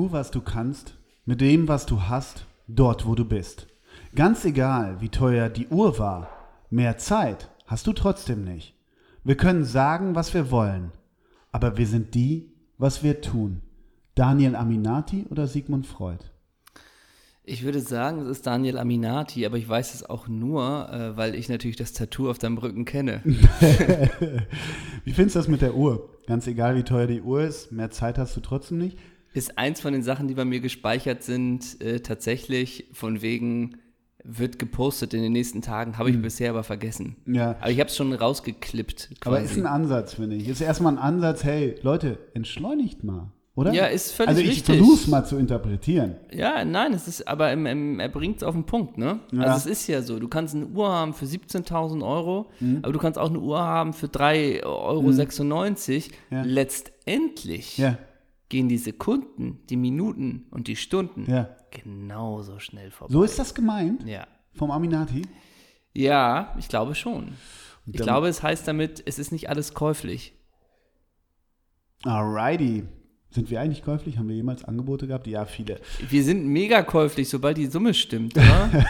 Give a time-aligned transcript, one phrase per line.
[0.00, 0.94] Tu, was du kannst,
[1.26, 3.66] mit dem, was du hast, dort, wo du bist.
[4.14, 6.30] Ganz egal, wie teuer die Uhr war,
[6.70, 8.74] mehr Zeit hast du trotzdem nicht.
[9.24, 10.90] Wir können sagen, was wir wollen,
[11.52, 13.60] aber wir sind die, was wir tun.
[14.14, 16.24] Daniel Aminati oder Sigmund Freud?
[17.44, 21.34] Ich würde sagen, es ist Daniel Aminati, aber ich weiß es auch nur, äh, weil
[21.34, 23.20] ich natürlich das Tattoo auf deinem Rücken kenne.
[25.04, 26.08] wie findest du das mit der Uhr?
[26.26, 28.96] Ganz egal, wie teuer die Uhr ist, mehr Zeit hast du trotzdem nicht.
[29.32, 33.76] Ist eins von den Sachen, die bei mir gespeichert sind, äh, tatsächlich von wegen
[34.24, 36.22] wird gepostet in den nächsten Tagen, habe ich hm.
[36.22, 37.16] bisher aber vergessen.
[37.26, 37.56] Ja.
[37.60, 39.10] Aber ich habe es schon rausgeklippt.
[39.20, 39.36] Quasi.
[39.36, 40.48] Aber ist ein Ansatz, finde ich.
[40.48, 43.32] Ist erstmal ein Ansatz, hey, Leute, entschleunigt mal.
[43.56, 43.72] Oder?
[43.74, 46.16] Ja, ist völlig Also ich versuche es mal zu interpretieren.
[46.32, 49.20] Ja, nein, es ist, aber im, im, er bringt es auf den Punkt, ne?
[49.32, 49.42] Ja.
[49.42, 52.78] Also es ist ja so, du kannst eine Uhr haben für 17.000 Euro, mhm.
[52.82, 55.02] aber du kannst auch eine Uhr haben für 3,96 Euro.
[55.02, 56.36] Mhm.
[56.36, 56.42] Ja.
[56.42, 57.98] Letztendlich ja.
[58.50, 61.26] Gehen die Sekunden, die Minuten und die Stunden
[61.70, 63.12] genauso schnell vorbei.
[63.12, 64.06] So ist das gemeint?
[64.06, 64.26] Ja.
[64.54, 65.22] Vom Aminati?
[65.94, 67.32] Ja, ich glaube schon.
[67.86, 70.34] Ich glaube, es heißt damit, es ist nicht alles käuflich.
[72.04, 72.84] Alrighty.
[73.32, 74.18] Sind wir eigentlich käuflich?
[74.18, 75.28] Haben wir jemals Angebote gehabt?
[75.28, 75.80] Ja, viele.
[76.08, 78.86] Wir sind mega käuflich, sobald die Summe stimmt, oder?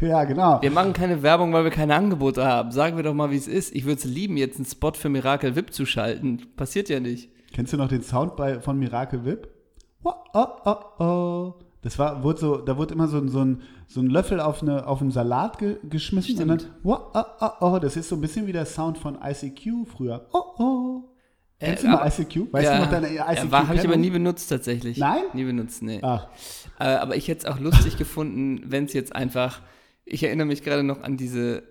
[0.02, 0.60] ja, genau.
[0.60, 2.70] Wir machen keine Werbung, weil wir keine Angebote haben.
[2.70, 3.74] Sagen wir doch mal, wie es ist.
[3.74, 6.42] Ich würde es lieben, jetzt einen Spot für Miracle Whip zu schalten.
[6.54, 7.30] Passiert ja nicht.
[7.52, 9.48] Kennst du noch den Sound bei, von Miracle Whip?
[10.04, 11.54] Oh, oh, oh, oh.
[11.82, 14.86] Das war, wurde so, da wurde immer so, so, ein, so ein Löffel auf, eine,
[14.86, 16.50] auf einen Salat ge, geschmissen Stimmt.
[16.50, 17.78] und dann, oh, oh, oh, oh.
[17.78, 20.26] Das ist so ein bisschen wie der Sound von ICQ früher.
[20.32, 21.04] Oh, oh.
[21.58, 22.52] Kennst äh, du noch ICQ?
[22.52, 23.52] Weißt ja, du noch deine ICQ?
[23.52, 24.98] Habe ich aber nie benutzt tatsächlich.
[24.98, 25.22] Nein?
[25.32, 26.00] Nie benutzt, nee.
[26.02, 26.28] Ach.
[26.78, 29.60] Äh, aber ich hätte es auch lustig gefunden, wenn es jetzt einfach.
[30.04, 31.62] Ich erinnere mich gerade noch an diese.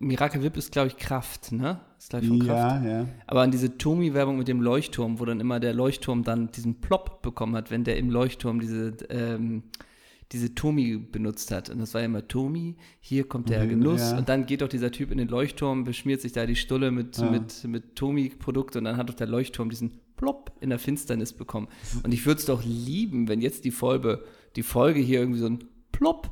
[0.00, 1.80] Miracle Whip ist, glaube ich, Kraft, ne?
[1.98, 2.84] Ist, glaube ich, von Kraft.
[2.84, 3.06] Ja, ja.
[3.26, 7.22] Aber an diese Tomi-Werbung mit dem Leuchtturm, wo dann immer der Leuchtturm dann diesen Plop
[7.22, 8.96] bekommen hat, wenn der im Leuchtturm diese.
[9.10, 9.62] Ähm,
[10.32, 11.70] diese Tomi benutzt hat.
[11.70, 14.12] Und das war ja immer Tomi, hier kommt der Genuss.
[14.12, 14.18] Ja.
[14.18, 17.18] Und dann geht doch dieser Typ in den Leuchtturm, beschmiert sich da die Stulle mit,
[17.18, 17.28] ja.
[17.28, 21.66] mit, mit Tomi-Produkt und dann hat doch der Leuchtturm diesen Plopp in der Finsternis bekommen.
[22.04, 24.22] Und ich würde es doch lieben, wenn jetzt die Folge,
[24.54, 26.30] die Folge hier irgendwie so ein Plopp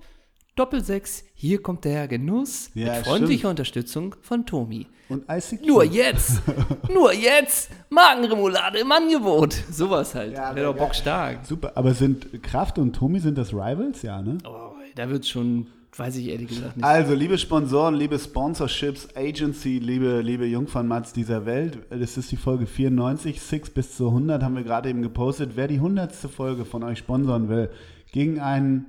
[0.58, 3.50] Doppelsechs, hier kommt der Genuss ja, mit freundlicher stimmt.
[3.50, 4.86] Unterstützung von Tomi.
[5.08, 5.64] Und ICQ.
[5.64, 6.42] Nur jetzt,
[6.92, 9.54] nur jetzt, Magenremoulade im Angebot.
[9.70, 10.34] Sowas halt.
[10.34, 11.46] Ja, Wäre doch bockstark.
[11.46, 14.02] Super, aber sind Kraft und Tomi, sind das Rivals?
[14.02, 14.38] Ja, ne?
[14.44, 16.84] Oh, da wird schon, weiß ich ehrlich gesagt nicht.
[16.84, 22.66] Also, liebe Sponsoren, liebe Sponsorships, Agency, liebe, liebe Jungfernmats dieser Welt, das ist die Folge
[22.66, 25.52] 94, 6 bis zu 100 haben wir gerade eben gepostet.
[25.54, 26.12] Wer die 100.
[26.14, 27.70] Folge von euch sponsern will,
[28.12, 28.86] gegen einen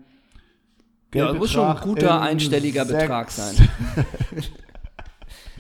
[1.14, 3.02] ja, muss schon ein guter einstelliger sechs.
[3.02, 3.56] Betrag sein.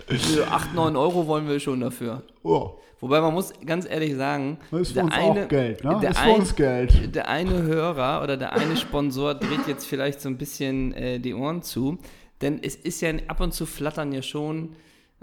[0.07, 2.23] Für 8, 9 Euro wollen wir schon dafür.
[2.41, 2.71] Oh.
[2.99, 5.99] Wobei man muss ganz ehrlich sagen, das ist der eine, Geld, ne?
[6.01, 7.15] Der, ein, uns Geld.
[7.15, 11.33] der eine Hörer oder der eine Sponsor dreht jetzt vielleicht so ein bisschen äh, die
[11.33, 11.97] Ohren zu,
[12.41, 14.75] denn es ist ja ab und zu flattern ja schon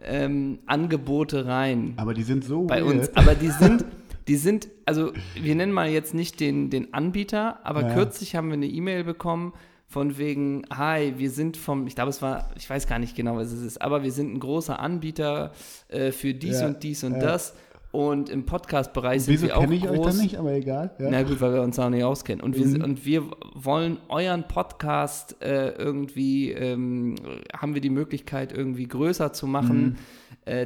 [0.03, 1.94] ähm, Angebote rein.
[1.97, 2.94] Aber die sind so bei weird.
[2.94, 3.16] uns.
[3.16, 3.84] Aber die sind,
[4.26, 7.94] die sind, also wir nennen mal jetzt nicht den, den Anbieter, aber ja.
[7.94, 9.53] kürzlich haben wir eine E-Mail bekommen
[9.89, 13.37] von wegen, hi, wir sind vom, ich glaube, es war, ich weiß gar nicht genau,
[13.37, 15.53] was es ist, aber wir sind ein großer Anbieter
[15.89, 17.21] äh, für dies ja, und dies und ja.
[17.21, 17.55] das.
[17.93, 19.73] Und im Podcast-Bereich sind wir auch groß.
[19.73, 20.91] ich euch dann nicht, aber egal.
[20.99, 21.09] Ja.
[21.09, 22.43] Na gut, weil wir uns auch nicht auskennen.
[22.43, 22.75] Und, mhm.
[22.75, 23.23] wir, und wir
[23.55, 27.15] wollen euren Podcast äh, irgendwie, ähm,
[27.57, 29.83] haben wir die Möglichkeit, irgendwie größer zu machen.
[29.83, 29.97] Mhm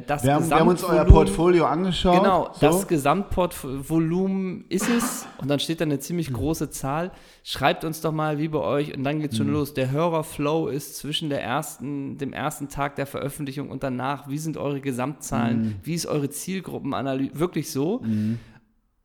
[0.05, 2.21] das wir, haben, wir haben uns euer Portfolio angeschaut.
[2.21, 2.59] Genau, so.
[2.59, 5.25] das Gesamtportvolumen ist es.
[5.39, 7.09] Und dann steht da eine ziemlich große Zahl.
[7.43, 8.95] Schreibt uns doch mal, wie bei euch.
[8.95, 9.53] Und dann geht es schon mhm.
[9.53, 9.73] los.
[9.73, 14.29] Der Hörerflow ist zwischen der ersten, dem ersten Tag der Veröffentlichung und danach.
[14.29, 15.61] Wie sind eure Gesamtzahlen?
[15.61, 15.75] Mhm.
[15.81, 17.39] Wie ist eure Zielgruppenanalyse?
[17.39, 18.01] Wirklich so.
[18.03, 18.37] Mhm.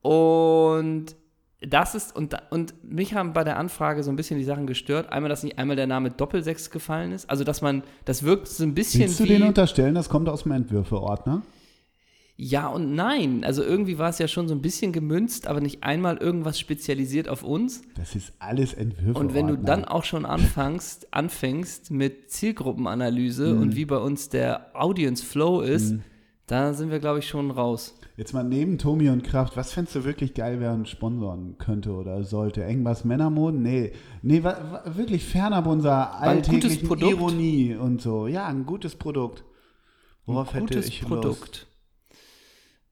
[0.03, 1.17] Und
[1.69, 5.13] das ist, und, und mich haben bei der Anfrage so ein bisschen die Sachen gestört.
[5.13, 7.29] Einmal, dass nicht einmal der Name Doppelsechs gefallen ist.
[7.29, 9.05] Also, dass man, das wirkt so ein bisschen.
[9.05, 9.95] Willst du wie, den unterstellen?
[9.95, 11.43] Das kommt aus dem Entwürfeordner?
[12.39, 13.45] Ja und nein.
[13.45, 17.29] Also irgendwie war es ja schon so ein bisschen gemünzt, aber nicht einmal irgendwas spezialisiert
[17.31, 17.81] auf uns.
[17.97, 19.19] Das ist alles Entwürfe.
[19.19, 23.63] Und wenn du dann auch schon anfängst, anfängst mit Zielgruppenanalyse mhm.
[23.63, 26.03] und wie bei uns der Audience Flow ist, mhm.
[26.47, 27.99] Da sind wir, glaube ich, schon raus.
[28.17, 31.93] Jetzt mal neben Tomi und Kraft, was fändest du wirklich geil, wer uns sponsoren könnte
[31.93, 32.63] oder sollte?
[32.63, 33.63] Irgendwas Männermoden?
[33.63, 33.93] Nee.
[34.23, 34.43] Nee,
[34.85, 38.27] wirklich fernab unserer alltäglichen Ironie und so.
[38.27, 39.45] Ja, ein gutes Produkt.
[40.25, 41.67] Worauf ein gutes hätte ich Produkt.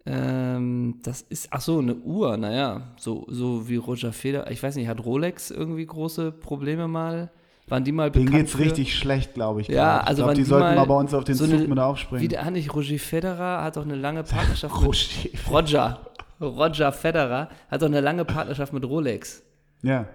[0.06, 4.50] Ähm, das ist, ach so, eine Uhr, naja, so, so wie Roger Feder.
[4.50, 7.30] Ich weiß nicht, hat Rolex irgendwie große Probleme mal?
[7.68, 8.58] Waren die mal bekannt Denen geht's für?
[8.58, 9.68] richtig schlecht, glaube ich.
[9.68, 10.08] Ja, grad.
[10.08, 11.78] also ich glaube, die, die sollten mal bei uns auf den so Zug eine, mit
[11.78, 12.22] aufspringen.
[12.22, 15.08] Wie der nicht Roger Federer hat doch eine lange Partnerschaft Roger.
[15.50, 16.00] Roger.
[16.40, 19.42] Roger Federer hat doch eine lange Partnerschaft mit Rolex.
[19.82, 20.06] Ja.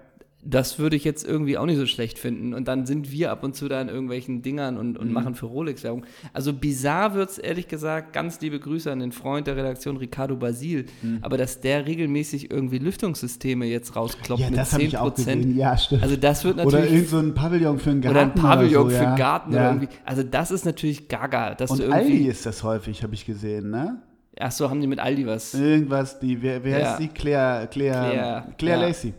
[0.42, 2.54] Das würde ich jetzt irgendwie auch nicht so schlecht finden.
[2.54, 5.46] Und dann sind wir ab und zu da in irgendwelchen Dingern und, und machen für
[5.46, 6.06] Rolex Werbung.
[6.32, 8.14] Also bizarr wird es ehrlich gesagt.
[8.14, 10.86] Ganz liebe Grüße an den Freund der Redaktion Ricardo Basil.
[11.20, 14.86] Aber dass der regelmäßig irgendwie Lüftungssysteme jetzt rauskloppt Ja, mit das habe 10%.
[14.86, 15.56] ich auch gesehen.
[15.58, 16.02] Ja, stimmt.
[16.02, 16.92] Also das wird oder natürlich.
[16.92, 18.16] irgend so ein Pavillon für einen Garten.
[18.16, 19.08] oder ein Pavillon so, für ja.
[19.08, 19.58] einen Garten ja.
[19.60, 19.88] oder irgendwie.
[20.06, 21.54] Also das ist natürlich gaga.
[21.54, 24.00] Dass Und du irgendwie, Aldi ist das häufig, habe ich gesehen, ne?
[24.38, 25.52] Ach so, haben die mit Aldi was?
[25.52, 26.90] Irgendwas, die, wer, wer Ja.
[26.92, 27.08] heißt die?
[27.08, 28.86] Claire, Claire, Claire, Claire ja.
[28.88, 29.12] Lacey.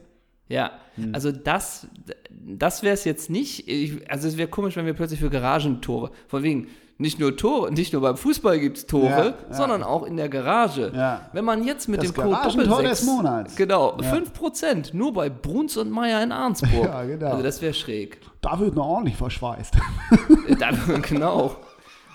[0.51, 1.15] Ja, Hm.
[1.15, 1.88] also das,
[2.42, 3.68] das wäre es jetzt nicht.
[3.69, 6.68] Ich, also es wäre komisch, wenn wir plötzlich für Garagentore, von wegen,
[6.98, 9.33] nicht nur Tore, nicht nur beim Fußball gibt es Tore, Ja, ja.
[9.50, 10.92] sondern auch in der Garage.
[10.94, 11.21] Ja.
[11.33, 13.56] Wenn man jetzt mit Das dem Code Doppelsechs, des Monats.
[13.56, 16.71] Genau, 5% nur bei Bruns und Meier in Arnsburg.
[16.86, 17.27] Ja, genau.
[17.31, 18.19] Also das wäre schräg.
[18.42, 19.74] Da wird noch ordentlich verschweißt.
[20.59, 21.56] Dann, genau.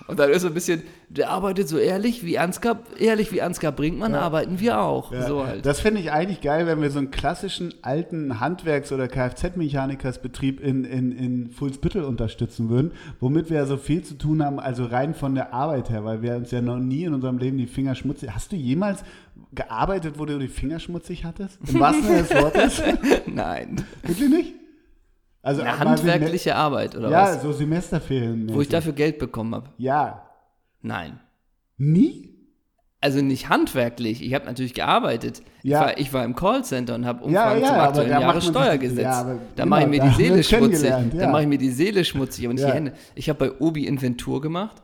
[0.07, 3.71] Und dann ist so ein bisschen, der arbeitet so ehrlich wie Ansgar, ehrlich wie Ansgar
[3.71, 5.11] Brinkmann, arbeiten wir auch.
[5.11, 5.27] Ja.
[5.27, 5.65] So halt.
[5.65, 10.85] Das finde ich eigentlich geil, wenn wir so einen klassischen alten Handwerks- oder Kfz-Mechanikersbetrieb in,
[10.85, 15.13] in, in Fuhlsbüttel unterstützen würden, womit wir ja so viel zu tun haben, also rein
[15.13, 17.95] von der Arbeit her, weil wir uns ja noch nie in unserem Leben die Finger
[17.95, 18.31] schmutzig.
[18.33, 19.03] Hast du jemals
[19.53, 21.59] gearbeitet, wo du die Finger schmutzig hattest?
[21.67, 22.81] Im wahrsten Sinne des Wortes?
[23.25, 23.85] Nein.
[24.03, 24.53] Wirklich nicht?
[25.47, 27.41] Also Eine handwerkliche Arbeit, oder Ja, was?
[27.41, 28.53] so Semesterferien.
[28.53, 29.69] Wo ich dafür Geld bekommen habe.
[29.77, 30.23] Ja.
[30.81, 31.19] Nein.
[31.77, 32.33] Nie?
[32.99, 34.21] Also nicht handwerklich.
[34.25, 35.41] Ich habe natürlich gearbeitet.
[35.63, 35.77] Ja.
[35.79, 39.03] Ich, war, ich war im Callcenter und habe Ja, Umfragen ja, zum aber aktuellen Jahressteuergesetz.
[39.03, 40.49] ja, aber da mache ich mir da die Seele schmutzig.
[40.81, 41.29] kennengelernt, Da ja.
[41.29, 42.69] mache ich mir die Seele schmutzig, aber nicht Ja.
[42.71, 42.93] die Hände.
[43.15, 44.81] Ich habe bei Obi Inventur gemacht.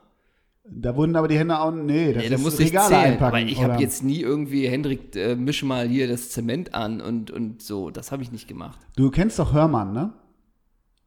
[0.65, 1.71] Da wurden aber die Hände auch.
[1.71, 3.03] Nee, das Nee, da ist musste ich Regale zählen.
[3.13, 3.35] einpacken.
[3.35, 7.31] Aber ich habe jetzt nie irgendwie, Hendrik, äh, misch mal hier das Zement an und,
[7.31, 7.89] und so.
[7.89, 8.79] Das habe ich nicht gemacht.
[8.95, 10.13] Du kennst doch Hörmann, ne?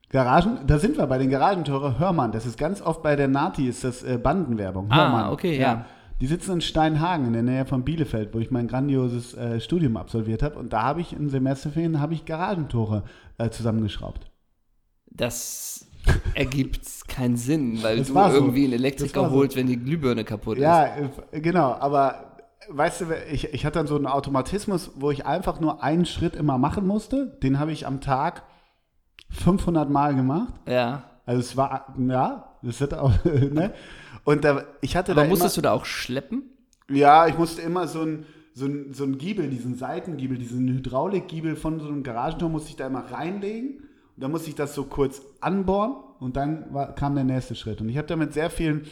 [0.08, 2.31] Garagen, da sind wir bei den Garagentore Hörmann.
[2.32, 4.87] Das ist ganz oft bei der Nati, ist das äh, Bandenwerbung.
[4.91, 5.32] Ah, Hörmann.
[5.32, 5.85] okay, ja.
[6.20, 9.97] Die sitzen in Steinhagen in der Nähe von Bielefeld, wo ich mein grandioses äh, Studium
[9.99, 10.58] absolviert habe.
[10.58, 13.03] Und da habe ich in Semesterferien habe ich Garagentore
[13.37, 14.31] äh, zusammengeschraubt.
[15.11, 15.87] Das
[16.35, 18.37] ergibt keinen Sinn, weil Das du war so.
[18.38, 19.31] irgendwie einen Elektriker so.
[19.31, 20.62] holst, wenn die Glühbirne kaputt ist.
[20.62, 20.87] Ja,
[21.32, 21.75] äh, genau.
[21.75, 22.37] Aber
[22.70, 26.37] weißt du, ich, ich hatte dann so einen Automatismus, wo ich einfach nur einen Schritt
[26.37, 27.37] immer machen musste.
[27.43, 28.44] Den habe ich am Tag
[29.31, 30.55] 500 Mal gemacht.
[30.67, 31.05] Ja.
[31.25, 33.73] Also es war, ja, das hat auch, ne?
[34.25, 36.43] Und da, ich hatte Aber da musstest du da auch schleppen?
[36.88, 40.67] immer, ja, ich musste immer so ein, so ein, so ein Giebel, diesen Seitengiebel, diesen
[40.69, 43.81] Hydraulikgiebel von so einem Garagentor musste ich da immer reinlegen.
[43.81, 47.81] Und dann musste ich das so kurz anbohren und dann war, kam der nächste Schritt.
[47.81, 48.87] Und ich habe da mit sehr vielen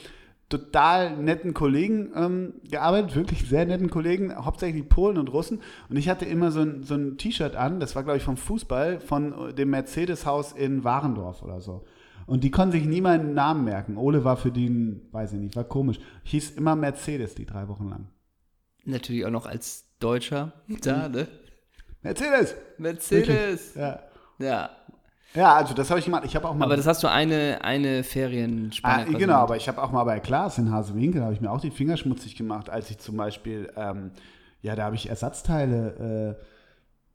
[0.49, 5.61] total netten Kollegen ähm, gearbeitet, wirklich sehr netten Kollegen, hauptsächlich Polen und Russen.
[5.89, 8.37] Und ich hatte immer so ein, so ein T-Shirt an, das war, glaube ich, vom
[8.37, 11.85] Fußball, von dem Mercedes-Haus in Warendorf oder so.
[12.27, 13.97] Und die konnten sich nie meinen Namen merken.
[13.97, 15.99] Ole war für die, ein- weiß ich nicht, war komisch.
[16.23, 18.09] Hieß immer Mercedes die drei Wochen lang.
[18.85, 20.53] Natürlich auch noch als Deutscher.
[20.83, 21.27] Da, ne?
[22.03, 22.55] Mercedes!
[22.79, 23.75] Mercedes.
[23.75, 24.01] Ja.
[24.39, 24.71] Ja.
[25.35, 26.25] Ja, also das habe ich gemacht.
[26.25, 26.65] Ich habe auch mal.
[26.65, 29.05] Aber das hast du eine, eine ah, Ferienspanne.
[29.07, 31.61] quasi genau, aber ich habe auch mal bei Klaas in Hasewinkel, habe ich mir auch
[31.61, 34.13] die Finger schmutzig gemacht, als ich zum Beispiel, ähm,
[34.63, 36.45] ja, da habe ich Ersatzteile äh,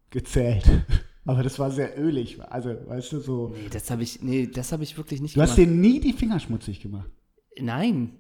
[0.10, 0.66] gezählt.
[1.26, 2.40] aber das war sehr ölig.
[2.50, 3.54] Also, weißt du, so.
[3.56, 5.70] Nee, das habe ich, nee, das habe ich wirklich nicht Du hast gemacht.
[5.70, 7.10] dir nie die Finger schmutzig gemacht.
[7.58, 8.18] Nein.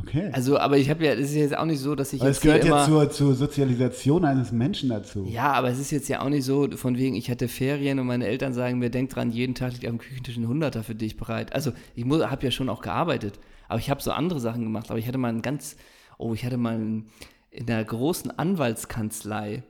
[0.00, 0.30] Okay.
[0.32, 2.38] Also, aber ich habe ja, das ist jetzt auch nicht so, dass ich aber jetzt
[2.38, 5.26] es gehört ja zur, zur Sozialisation eines Menschen dazu.
[5.28, 8.06] Ja, aber es ist jetzt ja auch nicht so, von wegen, ich hatte Ferien und
[8.06, 10.94] meine Eltern sagen mir, denk dran, jeden Tag liegt auf dem Küchentisch ein Hunderter für
[10.94, 11.54] dich bereit.
[11.54, 14.90] Also ich habe ja schon auch gearbeitet, aber ich habe so andere Sachen gemacht.
[14.90, 15.76] Aber ich hatte mal ein ganz,
[16.16, 17.06] oh, ich hatte mal ein,
[17.50, 19.62] in einer großen Anwaltskanzlei,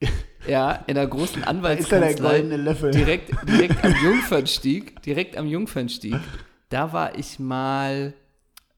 [0.48, 2.90] ja, in einer großen Ist da der Anwaltskanzlei, goldene Löffel?
[2.90, 6.16] direkt, direkt am Jungfernstieg, direkt am Jungfernstieg,
[6.70, 8.14] da war ich mal,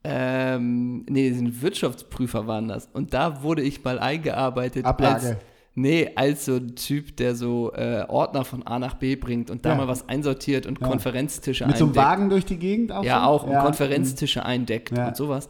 [0.04, 2.88] ähm, nee, sind Wirtschaftsprüfer waren das.
[2.92, 5.26] Und da wurde ich mal eingearbeitet Ablage.
[5.28, 5.36] als,
[5.74, 9.64] nee, als so ein Typ, der so äh, Ordner von A nach B bringt und
[9.64, 9.74] da Ja.
[9.76, 10.88] mal was einsortiert und Ja.
[10.88, 12.06] Konferenztische Mit so einem eindeckt.
[12.06, 13.04] Wagen durch die Gegend auch?
[13.04, 13.26] Ja, so?
[13.26, 13.62] auch und Ja.
[13.62, 15.48] Konferenztische eindeckt und sowas.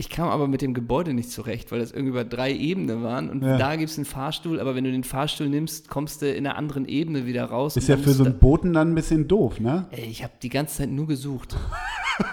[0.00, 3.28] Ich kam aber mit dem Gebäude nicht zurecht, weil das irgendwie über drei Ebenen waren
[3.30, 3.58] und Ja.
[3.58, 6.56] da gibt es einen Fahrstuhl, aber wenn du den Fahrstuhl nimmst, kommst du in einer
[6.56, 7.76] anderen Ebene wieder raus.
[7.76, 9.86] Ist ja für so einen Boten dann ein bisschen doof, ne?
[9.90, 11.56] Ey, ich habe die ganze Zeit nur gesucht.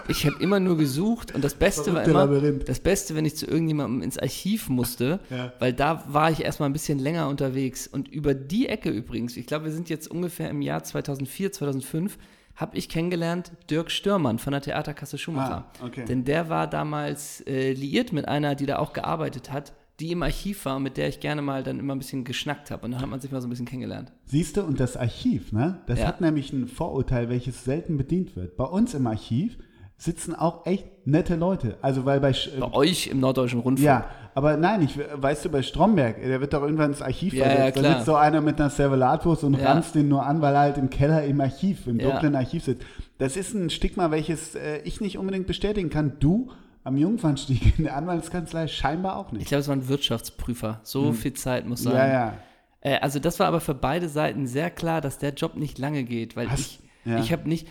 [0.08, 2.70] Ich habe immer nur gesucht und das Beste war immer, Labyrinth.
[2.70, 5.52] das Beste, wenn ich zu irgendjemandem ins Archiv musste, Ja.
[5.60, 7.88] weil da war ich erstmal ein bisschen länger unterwegs.
[7.88, 12.18] Und über die Ecke übrigens, ich glaube, wir sind jetzt ungefähr im Jahr 2004, 2005,
[12.56, 15.66] habe ich kennengelernt Dirk Störmann von der Theaterkasse Schumacher.
[15.82, 16.06] Ah, okay.
[16.06, 20.24] Denn der war damals äh, liiert mit einer, die da auch gearbeitet hat, die im
[20.24, 22.84] Archiv war, mit der ich gerne mal dann immer ein bisschen geschnackt habe.
[22.86, 24.12] Und dann hat man sich mal so ein bisschen kennengelernt.
[24.26, 25.82] Siehst du, und das Archiv, ne?
[25.88, 26.08] Das Ja.
[26.08, 28.58] hat nämlich ein Vorurteil, welches selten bedient wird.
[28.58, 29.58] Bei uns im Archiv
[29.98, 31.78] sitzen auch echt nette Leute.
[31.82, 33.86] Also weil bei, Bei euch im Norddeutschen Rundfunk.
[33.86, 37.46] ja, aber nein, ich, weißt du, bei Stromberg, der wird doch irgendwann ins Archiv Ja,
[37.48, 37.78] ja, versetzt.
[37.78, 37.94] da klar.
[37.94, 39.72] sitzt so einer mit einer Servelatwurst und Ja.
[39.72, 42.12] ranzt den nur an, weil er halt im Keller im Archiv, im Ja.
[42.12, 42.86] dunklen Archiv sitzt.
[43.18, 46.14] Das ist ein Stigma, welches äh, ich nicht unbedingt bestätigen kann.
[46.20, 46.52] Du
[46.84, 49.48] am Jungfernstieg in der Anwaltskanzlei scheinbar auch Ich nicht.
[49.48, 50.82] glaube, es war ein Wirtschaftsprüfer.
[50.84, 51.94] So viel Zeit muss sein.
[51.94, 52.00] Hm.
[52.00, 52.34] Ja, ja.
[52.82, 56.04] Äh, also das war aber für beide Seiten sehr klar, dass der Job nicht lange
[56.04, 57.20] geht, weil Hast- ich, ja.
[57.20, 57.68] ich habe nicht,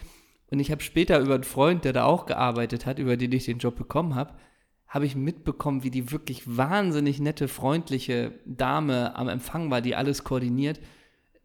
[0.50, 3.44] und ich habe später über einen Freund, der da auch gearbeitet hat, über den ich
[3.44, 4.32] den Job bekommen habe,
[4.94, 10.22] habe ich mitbekommen, wie die wirklich wahnsinnig nette, freundliche Dame am Empfang war, die alles
[10.22, 10.78] koordiniert,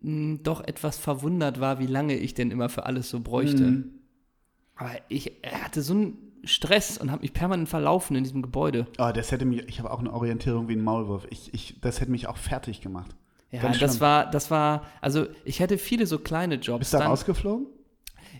[0.01, 3.63] mh, doch etwas verwundert war, wie lange ich denn immer für alles so bräuchte.
[3.63, 3.89] Mhm.
[4.75, 8.85] Aber ich hatte so einen Stress und habe mich permanent verlaufen in diesem Gebäude.
[8.99, 11.25] Oh, das hätte mich, ich habe auch eine Orientierung wie ein Maulwurf.
[11.31, 13.15] Ich, ich, das hätte mich auch fertig gemacht.
[13.51, 16.79] Ja, das war, das war, also ich hatte viele so kleine Jobs.
[16.79, 17.65] Bist du dann- rausgeflogen?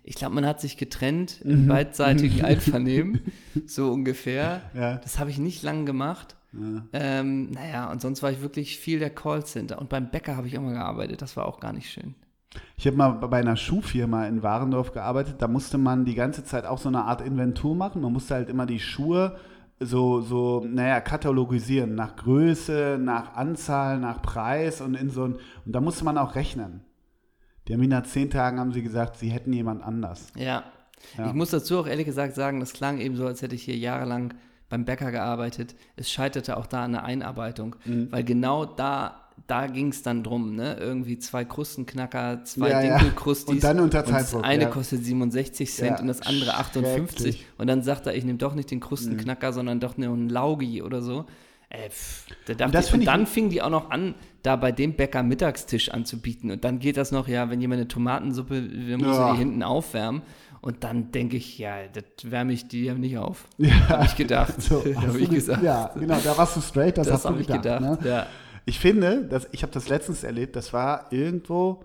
[0.04, 1.52] Ich glaube, man hat sich getrennt Mhm.
[1.52, 3.22] im beidseitigen Einvernehmen,
[3.66, 4.62] so ungefähr.
[4.74, 4.98] Ja.
[4.98, 6.36] Das habe ich nicht lang gemacht.
[6.94, 9.78] Ähm, naja, und sonst war ich wirklich viel der Callcenter.
[9.80, 11.22] Und beim Bäcker habe ich immer gearbeitet.
[11.22, 12.16] Das war auch gar nicht schön.
[12.76, 15.36] Ich habe mal bei einer Schuhfirma in Warendorf gearbeitet.
[15.40, 18.02] Da musste man die ganze Zeit auch so eine Art Inventur machen.
[18.02, 19.38] Man musste halt immer die Schuhe
[19.80, 25.34] so, so, naja, katalogisieren nach Größe, nach Anzahl, nach Preis und in so ein,
[25.66, 26.82] und da musste man auch rechnen.
[27.70, 30.28] Die haben mir nach zehn Tagen haben sie gesagt, sie hätten jemand anders.
[30.36, 30.64] Ja.
[31.18, 31.28] Ja.
[31.28, 33.78] Ich muss dazu auch ehrlich gesagt sagen, das klang eben so, als hätte ich hier
[33.78, 34.34] jahrelang
[34.70, 35.76] beim Bäcker gearbeitet.
[35.96, 38.12] Es scheiterte auch da an der Einarbeitung, Mhm.
[38.12, 40.76] weil genau da, da ging es dann drum, ne?
[40.80, 42.98] Irgendwie zwei Krustenknacker, zwei Ja, ja.
[42.98, 43.54] Dinkelkrustis.
[43.56, 44.70] Und dann unter und das Zeitdruck, eine ja.
[44.70, 47.08] kostet 67 Cent Ja, und das andere 58.
[47.18, 47.46] schrecklich.
[47.58, 48.84] Und dann sagt er, ich nehme doch nicht den Mhm.
[48.84, 51.26] Krustenknacker, sondern doch nur einen Laugi oder so.
[51.70, 54.56] Äh, pff, da dachte das ich, und ich- dann fingen die auch noch an, da
[54.56, 56.50] bei dem Bäcker Mittagstisch anzubieten.
[56.52, 59.32] Und dann geht das noch, ja, wenn jemand eine Tomatensuppe, dann muss Ja.
[59.34, 60.22] die hinten aufwärmen.
[60.62, 63.46] Und dann denke ich, ja, das wärme ich die ja nicht auf.
[63.60, 63.88] Ja.
[63.90, 64.62] Habe ich gedacht.
[64.62, 65.64] So, habe ich ge- gesagt.
[65.64, 67.64] Ja, genau, da warst du straight, das, das hast du habe ich gedacht.
[67.64, 68.02] gedacht.
[68.02, 68.10] Ne?
[68.10, 68.28] Ja.
[68.66, 71.84] Ich finde, dass, ich habe das letztens erlebt, das war irgendwo,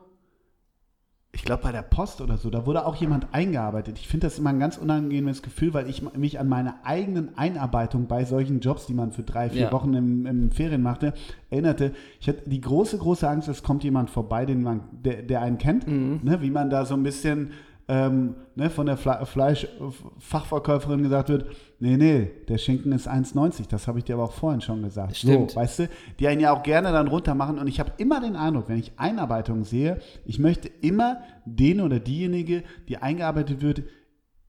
[1.35, 3.99] ich glaube bei der Post oder so, da wurde auch jemand eingearbeitet.
[3.99, 8.07] Ich finde das immer ein ganz unangenehmes Gefühl, weil ich mich an meine eigenen Einarbeitung
[8.07, 9.73] bei solchen Jobs, die man für drei, vier Ja.
[9.73, 11.13] Wochen im, im Ferien machte,
[11.51, 11.93] erinnerte.
[12.21, 15.59] Ich hatte die große, große Angst, es kommt jemand vorbei, den man, der, der einen
[15.59, 16.21] kennt, Mhm.
[16.23, 17.51] ne, wie man da so ein bisschen
[17.89, 21.47] ähm, ne, von der Fle Fleischfachverkäuferin gesagt wird,
[21.81, 25.17] nee, nee, der Schinken ist 1,90, das habe ich dir aber auch vorhin schon gesagt.
[25.17, 25.51] Stimmt.
[25.51, 25.89] So, weißt du,
[26.19, 28.79] die einen ja auch gerne dann runter machen und ich habe immer den Eindruck, wenn
[28.79, 33.83] ich Einarbeitung sehe, ich möchte immer den oder diejenige, die eingearbeitet wird,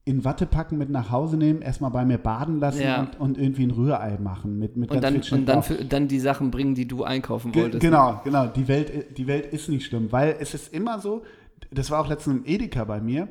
[0.08, 3.00] in Watte packen, mit nach Hause nehmen, erstmal bei mir baden lassen Ja.
[3.00, 6.20] und, und irgendwie ein Rührei machen mit, mit Und, dann, und dann, für, dann die
[6.20, 7.80] Sachen bringen, die du einkaufen Ge wolltest.
[7.80, 8.46] genau, genau.
[8.46, 11.24] Die Welt, die Welt ist nicht schlimm, weil es ist immer so,
[11.70, 13.28] das war auch letztens im Edeka bei mir,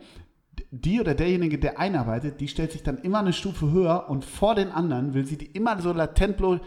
[0.72, 4.56] die oder derjenige, der einarbeitet, die stellt sich dann immer eine Stufe höher und vor
[4.56, 6.60] den anderen will sie die immer so latent bloß.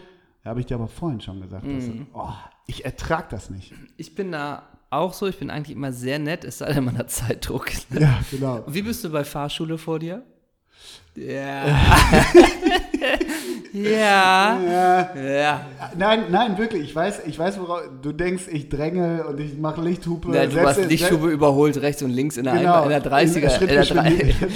[0.43, 1.65] Da habe ich dir aber vorhin schon gesagt.
[1.65, 2.07] dass- Mhm.
[2.13, 2.29] oh,
[2.67, 3.73] ich ertrag das nicht.
[3.97, 6.97] Ich bin da auch so, ich bin eigentlich immer sehr nett, es sei denn, man
[6.97, 7.69] hat Zeitdruck.
[7.99, 8.63] Ja, genau.
[8.67, 10.23] Wie bist du bei Fahrschule vor dir?
[11.15, 11.65] Ja.
[13.73, 14.59] ja.
[14.59, 15.61] Ja, Ja.
[15.97, 16.83] nein, nein, wirklich.
[16.83, 18.43] Ich weiß, ich weiß, worauf du denkst.
[18.51, 20.33] Ich dränge und ich mache Lichthupe.
[20.35, 22.83] Ja, du Selbst- hast Lichthupe überholt, rechts und links in der, Genau.
[22.83, 23.95] Einba in der 30er, In in der in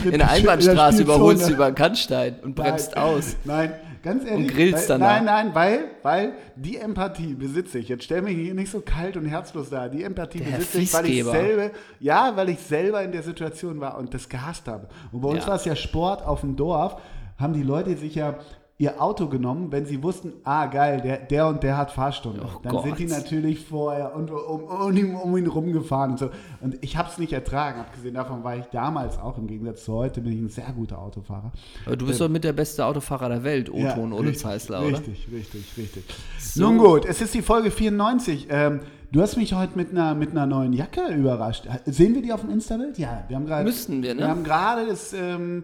[0.04, 3.36] der in der Einbahnstraße überholst du über den Kannstein und bremst Nein, aus.
[3.46, 3.72] Nein,
[4.04, 4.48] ganz ehrlich.
[4.50, 5.16] Und grillst weil, danach.
[5.22, 7.90] Nein, nein, weil, weil die Empathie besitze ich.
[7.90, 9.88] Jetzt stell mich hier nicht so kalt und herzlos da.
[9.88, 13.80] Die Empathie Der besitze ich, weil ich selber, ja, weil ich selber in der Situation
[13.80, 14.88] war und das gehasst habe.
[15.12, 15.48] Und bei uns Ja.
[15.48, 16.98] war es ja Sport auf dem Dorf,
[17.40, 18.36] haben die Leute sich ja
[18.80, 22.42] ihr Auto genommen, wenn sie wussten, ah geil, der, der und der hat Fahrstunde.
[22.44, 22.86] Oh Dann Gott.
[22.86, 26.30] sind die natürlich vorher und um, um, ihn, um ihn rumgefahren und so.
[26.60, 27.80] Und ich habe es nicht ertragen.
[27.80, 31.00] Abgesehen davon war ich damals auch, im Gegensatz zu heute, bin ich ein sehr guter
[31.00, 31.52] Autofahrer.
[31.86, 34.82] Aber du bist doch mit der beste Autofahrer der Welt, Oton Ja, ohne richtig, Zeisler,
[34.82, 34.98] oder?
[34.98, 36.04] Richtig, richtig, richtig.
[36.40, 36.64] So.
[36.64, 38.48] Nun gut, es ist die Folge 94.
[38.50, 38.80] Ähm,
[39.12, 41.68] du hast mich heute mit einer, mit einer neuen Jacke überrascht.
[41.86, 42.98] Sehen wir die auf dem Insta-Bild?
[42.98, 43.66] Ja, wir haben gerade.
[43.66, 44.22] Müssten wir, ne?
[44.22, 45.14] Wir haben gerade das.
[45.14, 45.64] Ähm,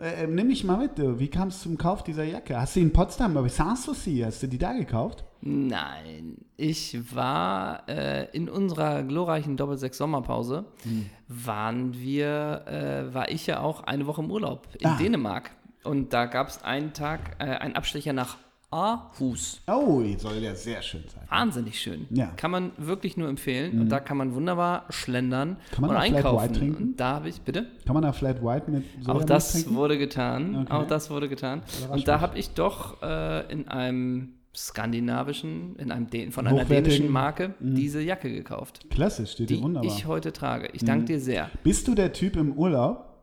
[0.00, 1.18] äh, nimm mich mal mit, du.
[1.18, 2.58] wie kam es zum Kauf dieser Jacke?
[2.60, 5.24] Hast du in Potsdam bei Sanssouci, hast du die da gekauft?
[5.40, 11.06] Nein, ich war äh, in unserer glorreichen Doppel-6 Sommerpause, Hm.
[11.28, 14.96] waren wir, äh, war ich ja auch eine Woche im Urlaub in Ah.
[14.98, 15.50] Dänemark.
[15.84, 18.38] Und da gab es einen Tag, äh, einen Abstecher nach
[18.76, 19.62] Aarhus.
[19.66, 21.22] Oh, soll ja sehr schön sein.
[21.30, 22.06] Wahnsinnig schön.
[22.10, 22.26] Ja.
[22.36, 23.80] Kann man wirklich nur empfehlen.
[23.80, 26.44] Und da kann man wunderbar schlendern Kann man und auch Flat einkaufen.
[26.44, 26.82] White trinken?
[26.82, 27.66] Und da habe ich, bitte?
[27.86, 29.74] Kann man da Flat White mit Auch Sojamilch das trinken?
[29.76, 30.56] wurde getan.
[30.56, 30.72] Okay.
[30.72, 31.62] Auch das wurde getan.
[31.90, 37.10] Und da habe ich doch äh, in einem skandinavischen, in einem Dän von einer dänischen
[37.10, 39.90] Marke diese Jacke gekauft, Klasse, steht die dir wunderbar.
[39.90, 40.68] ich heute trage.
[40.72, 41.50] Ich danke dir sehr.
[41.62, 43.15] Bist du der Typ im Urlaub,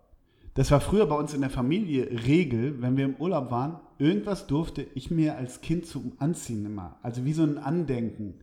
[0.56, 4.46] Das war früher bei uns in der Familie Regel, wenn wir im Urlaub waren, irgendwas
[4.48, 6.98] durfte ich mir als Kind zum Anziehen immer.
[7.02, 8.36] Also wie so ein Andenken.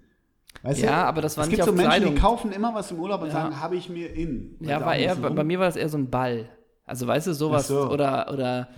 [0.62, 1.09] Weißt Ja, du?
[1.09, 2.14] aber das war es nicht gibt so Menschen, Kleidung.
[2.17, 3.35] die kaufen immer was im Urlaub und Ja.
[3.35, 4.57] sagen, habe ich mir in.
[4.61, 6.49] Ja, war eher, bei, mir war das eher so ein Ball.
[6.85, 7.88] Also weißt du, sowas so.
[7.88, 8.69] oder, oder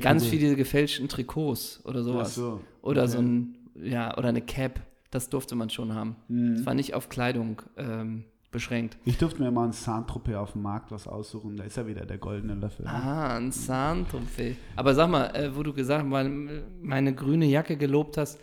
[0.00, 2.28] ganz viele gefälschten Trikots oder sowas.
[2.32, 3.10] Ach so, Oder okay.
[3.12, 4.80] so ein, ja, oder eine Cap.
[5.10, 6.16] Das durfte man schon haben.
[6.28, 6.56] Mhm.
[6.56, 8.96] Das war nicht auf Kleidung ähm, beschränkt.
[9.04, 11.56] Ich durfte mir mal ein Saint-Tropez auf dem Markt was aussuchen.
[11.56, 12.86] Da ist ja wieder der goldene Löffel.
[12.86, 14.56] Ah, ein Saint-Tropez.
[14.76, 18.38] Aber sag mal, äh, wo du gesagt hast, weil meine grüne Jacke gelobt hast,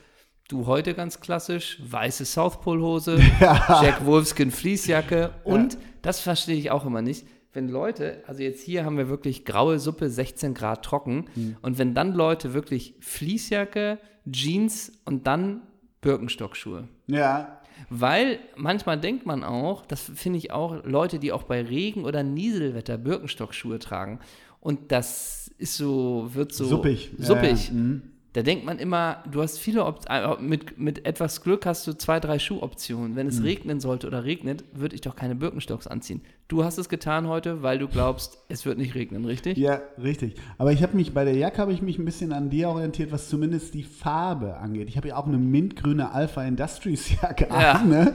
[0.49, 6.71] du heute ganz klassisch, weiße South Pole Hose, Jack Wolfskin Fließjacke und, das verstehe ich
[6.71, 10.83] auch immer nicht, wenn Leute, also jetzt hier haben wir wirklich graue Suppe, 16 Grad
[10.83, 11.25] trocken
[11.61, 13.99] und wenn dann Leute wirklich Fließjacke,
[14.29, 15.61] Jeans und dann
[16.01, 16.87] Birkenstockschuhe.
[17.07, 22.05] Ja, Weil manchmal denkt man auch, das finde ich auch, Leute, die auch bei Regen
[22.05, 24.19] oder Nieselwetter Birkenstockschuhe tragen
[24.61, 27.11] und das ist so, wird so suppig.
[27.17, 27.67] Ja, suppig.
[27.67, 28.01] Ja, mhm.
[28.33, 31.93] Da denkt man immer, du hast viele Op äh, mit, mit etwas Glück hast du
[31.97, 33.15] zwei, drei Schuhoptionen.
[33.15, 33.31] Wenn Mhm.
[33.33, 36.21] es regnen sollte oder regnet, würde ich doch keine Birkenstocks anziehen.
[36.47, 39.57] Du hast es getan heute, weil du glaubst, es wird nicht regnen, richtig?
[39.57, 40.35] ja, richtig.
[40.59, 43.11] Aber ich habe mich, bei der Jacke habe ich mich ein bisschen an dir orientiert,
[43.11, 44.89] was zumindest die Farbe angeht.
[44.89, 47.73] Ich habe ja auch eine mintgrüne Alpha Industries Jacke Ja.
[47.73, 48.13] an, ne?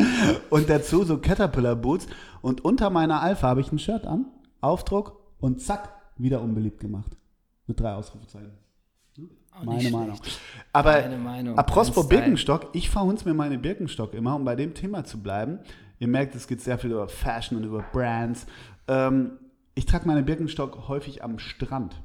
[0.48, 2.06] Und dazu so Caterpillar Boots.
[2.40, 4.26] Und unter meiner Alpha habe ich ein Shirt an,
[4.60, 7.16] Aufdruck und zack, wieder unbeliebt gemacht.
[7.66, 8.52] Mit drei Ausrufezeichen.
[9.62, 10.18] Meine Meinung.
[10.72, 11.58] Aber Meine Meinung.
[11.58, 12.08] apropos.
[12.08, 15.60] Birkenstock, ich verhunz mir meine Birkenstock immer, um bei dem Thema zu bleiben.
[16.00, 18.46] Ihr merkt, es geht sehr viel über Fashion und über Brands.
[18.88, 19.38] Ähm,
[19.74, 22.00] ich trage meine Birkenstock häufig am Strand.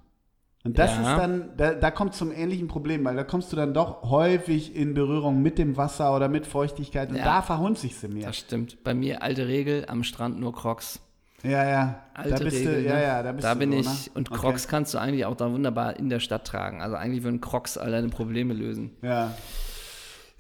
[0.63, 1.01] Und das Ja.
[1.11, 4.75] ist dann, da, da kommt zum ähnlichen Problem, weil da kommst du dann doch häufig
[4.75, 7.23] in Berührung mit dem Wasser oder mit Feuchtigkeit und Ja.
[7.23, 8.25] da verhunz ich sie mir.
[8.25, 8.83] Das stimmt.
[8.83, 10.99] Bei mir alte Regel, am Strand nur Crocs.
[11.43, 12.03] Ja, ja.
[12.13, 13.03] Alte da bist Regel, du, ja, ne?
[13.03, 13.85] ja, da bist da du bin so, ich.
[13.85, 14.11] ne?
[14.15, 14.39] Und Okay.
[14.39, 16.81] Crocs kannst du eigentlich auch da wunderbar in der Stadt tragen.
[16.81, 18.91] Also eigentlich würden Crocs all deine Probleme lösen.
[19.01, 19.33] Ja.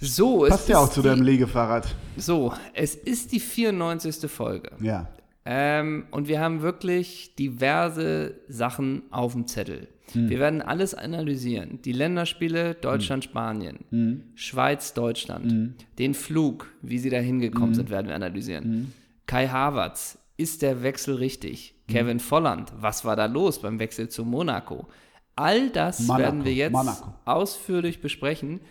[0.01, 1.93] So, es Passt ja auch zu die, deinem Liegefahrrad.
[2.17, 4.29] So, es ist die 94.
[4.29, 4.71] Folge.
[4.81, 5.07] Ja.
[5.45, 9.87] Ähm, und wir haben wirklich diverse Sachen auf dem Zettel.
[10.13, 11.81] Wir werden alles analysieren.
[11.83, 18.93] Die Länderspiele Deutschland-Spanien, Schweiz-Deutschland, den Flug, wie sie da hingekommen sind, werden wir analysieren.
[19.25, 21.75] Kai Havertz, ist der Wechsel richtig?
[21.87, 24.87] Kevin Volland, was war da los beim Wechsel zu Monaco?
[25.35, 27.13] All das Monaco, werden wir jetzt Monaco.
[27.25, 28.61] ausführlich besprechen.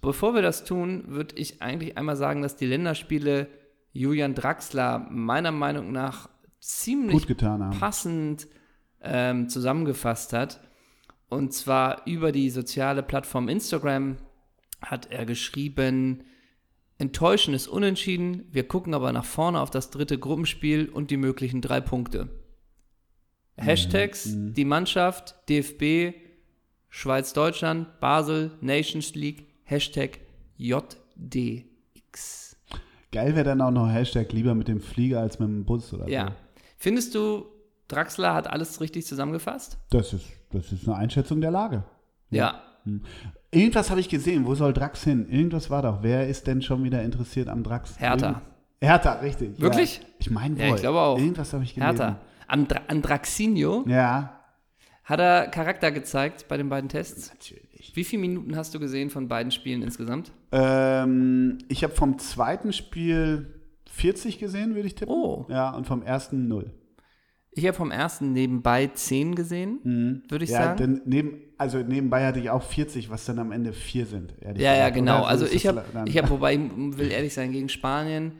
[0.00, 3.48] Bevor wir das tun, würde ich eigentlich einmal sagen, dass die Länderspiele
[3.92, 6.28] Julian Draxler meiner Meinung nach
[6.60, 7.78] ziemlich Gut getan haben.
[7.78, 8.46] passend
[9.02, 10.60] ähm, zusammengefasst hat.
[11.28, 14.16] Und zwar über die soziale Plattform Instagram
[14.80, 16.24] hat er geschrieben,
[17.02, 21.80] enttäuschendes Unentschieden, wir gucken aber nach vorne auf das dritte Gruppenspiel und die möglichen drei
[21.80, 22.28] Punkte.
[23.56, 26.14] Hashtags, die Mannschaft, DFB,
[26.88, 30.20] Schweiz-Deutschland, Basel, Nations League, Hashtag
[30.56, 32.56] JDX.
[33.10, 36.08] Geil wäre dann auch noch Hashtag lieber mit dem Flieger als mit dem Bus oder
[36.08, 36.28] Ja.
[36.28, 36.32] so.
[36.78, 37.46] Findest du,
[37.88, 39.78] Draxler hat alles richtig zusammengefasst?
[39.90, 41.84] Das ist, das ist eine Einschätzung der Lage.
[42.30, 42.62] Ja.
[43.52, 44.46] Irgendwas habe ich gesehen.
[44.46, 45.28] Wo soll Drax hin?
[45.28, 46.02] Irgendwas war doch.
[46.02, 47.98] Wer ist denn schon wieder interessiert am Drax?
[48.00, 48.26] Hertha.
[48.28, 48.42] Irgend-
[48.80, 49.60] Hertha, richtig.
[49.60, 49.98] Wirklich?
[49.98, 50.06] Ja.
[50.18, 50.64] Ich meine wohl.
[50.64, 51.18] Ja, ich glaube auch.
[51.18, 51.96] Irgendwas habe ich gelesen.
[51.98, 52.18] Hertha.
[52.48, 54.40] An, Dra an Draxinho Ja,
[55.04, 57.30] hat er Charakter gezeigt bei den beiden Tests.
[57.30, 57.92] natürlich.
[57.94, 60.32] Wie viele Minuten hast du gesehen von beiden Spielen insgesamt?
[60.50, 63.60] Ähm, ich habe vom zweiten Spiel
[63.90, 65.14] 40 gesehen, würde ich tippen.
[65.14, 65.46] Oh.
[65.50, 66.70] Ja, und vom ersten 0.
[67.54, 69.80] Ich habe vom ersten nebenbei 10 gesehen,
[70.28, 70.54] würde ich Mhm.
[70.56, 70.76] Ja, sagen.
[70.78, 74.34] denn neben, also nebenbei hatte ich auch 40, was dann am Ende 4 sind.
[74.40, 74.94] ehrlich Ja, ja, gesagt.
[74.96, 75.18] genau.
[75.18, 76.60] Oder so Also ich habe, ich habe, wobei ich
[76.98, 78.32] will ehrlich sein, gegen Spanien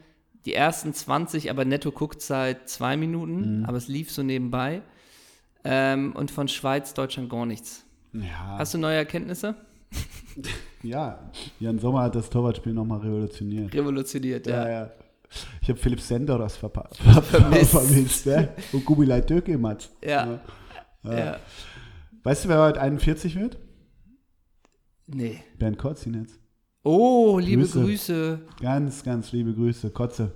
[0.46, 3.64] die ersten 20, aber netto Guckzeit zwei Minuten, Mhm.
[3.66, 4.80] aber es lief so nebenbei.
[5.64, 7.84] Ähm, und von Schweiz, Deutschland gar nichts.
[8.14, 9.54] Ja, Hast du neue Erkenntnisse?
[10.82, 11.18] ja,
[11.60, 13.72] Jan Sommer hat das Torwartspiel nochmal revolutioniert.
[13.74, 14.64] Revolutioniert, ja.
[14.64, 14.90] Ja, ja.
[15.60, 17.70] Ich habe Philipp Senderos verpa- ver Vermisst.
[17.70, 18.26] vermisst.
[18.26, 18.48] ne?
[18.72, 19.90] Und Kubilai Türke Mats.
[20.04, 20.40] Ja.
[21.04, 21.36] ja.
[22.22, 23.58] Weißt du, wer heute 41 wird?
[25.06, 25.40] Nee.
[25.58, 26.38] Bernd Kotzinetz.
[26.84, 27.80] Oh, liebe Grüße.
[27.82, 28.40] Grüße.
[28.60, 29.90] Ganz, ganz liebe Grüße.
[29.90, 30.32] Kotze.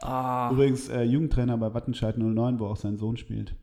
[0.00, 3.54] Ah, Übrigens äh, Jugendtrainer bei Wattenscheid 09, wo auch sein Sohn spielt.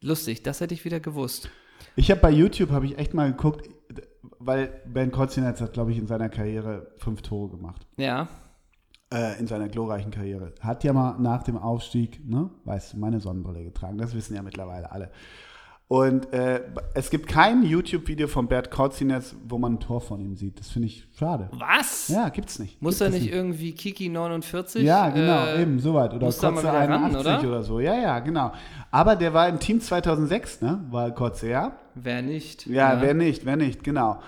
[0.00, 1.50] lustig, das hätte ich wieder gewusst.
[1.96, 3.68] Ich habe bei YouTube, habe ich echt mal geguckt,
[4.38, 7.86] weil Bernd Kotzinetz hat, glaube ich, in seiner Karriere fünf Tore gemacht.
[7.96, 8.28] Ja.
[9.12, 10.52] Äh, in seiner glorreichen Karriere.
[10.60, 13.98] Hat ja mal nach dem Aufstieg, ne, weißt du, meine Sonnenbrille getragen.
[13.98, 15.10] Das wissen ja mittlerweile alle.
[15.88, 16.60] Und äh,
[16.94, 20.60] es gibt kein YouTube-Video von Bert Korzinetz, wo man ein Tor von ihm sieht.
[20.60, 21.48] Das finde ich schade.
[21.50, 22.06] Was?
[22.06, 22.80] Ja, gibt's nicht.
[22.80, 24.84] Muss Gibt er es nicht irgendwie Kiki 49?
[24.84, 26.14] Ja, genau, äh, eben, soweit.
[26.14, 27.48] Oder Kotze wieder ran, 81 oder?
[27.48, 27.62] oder?
[27.64, 27.80] so.
[27.80, 28.52] Ja, ja, genau.
[28.92, 30.84] Aber der war im Team 2006, ne?
[30.88, 31.72] War Kotze, ja?
[31.96, 32.68] Wer nicht?
[32.68, 34.20] Ja, wer nicht, wer nicht, genau.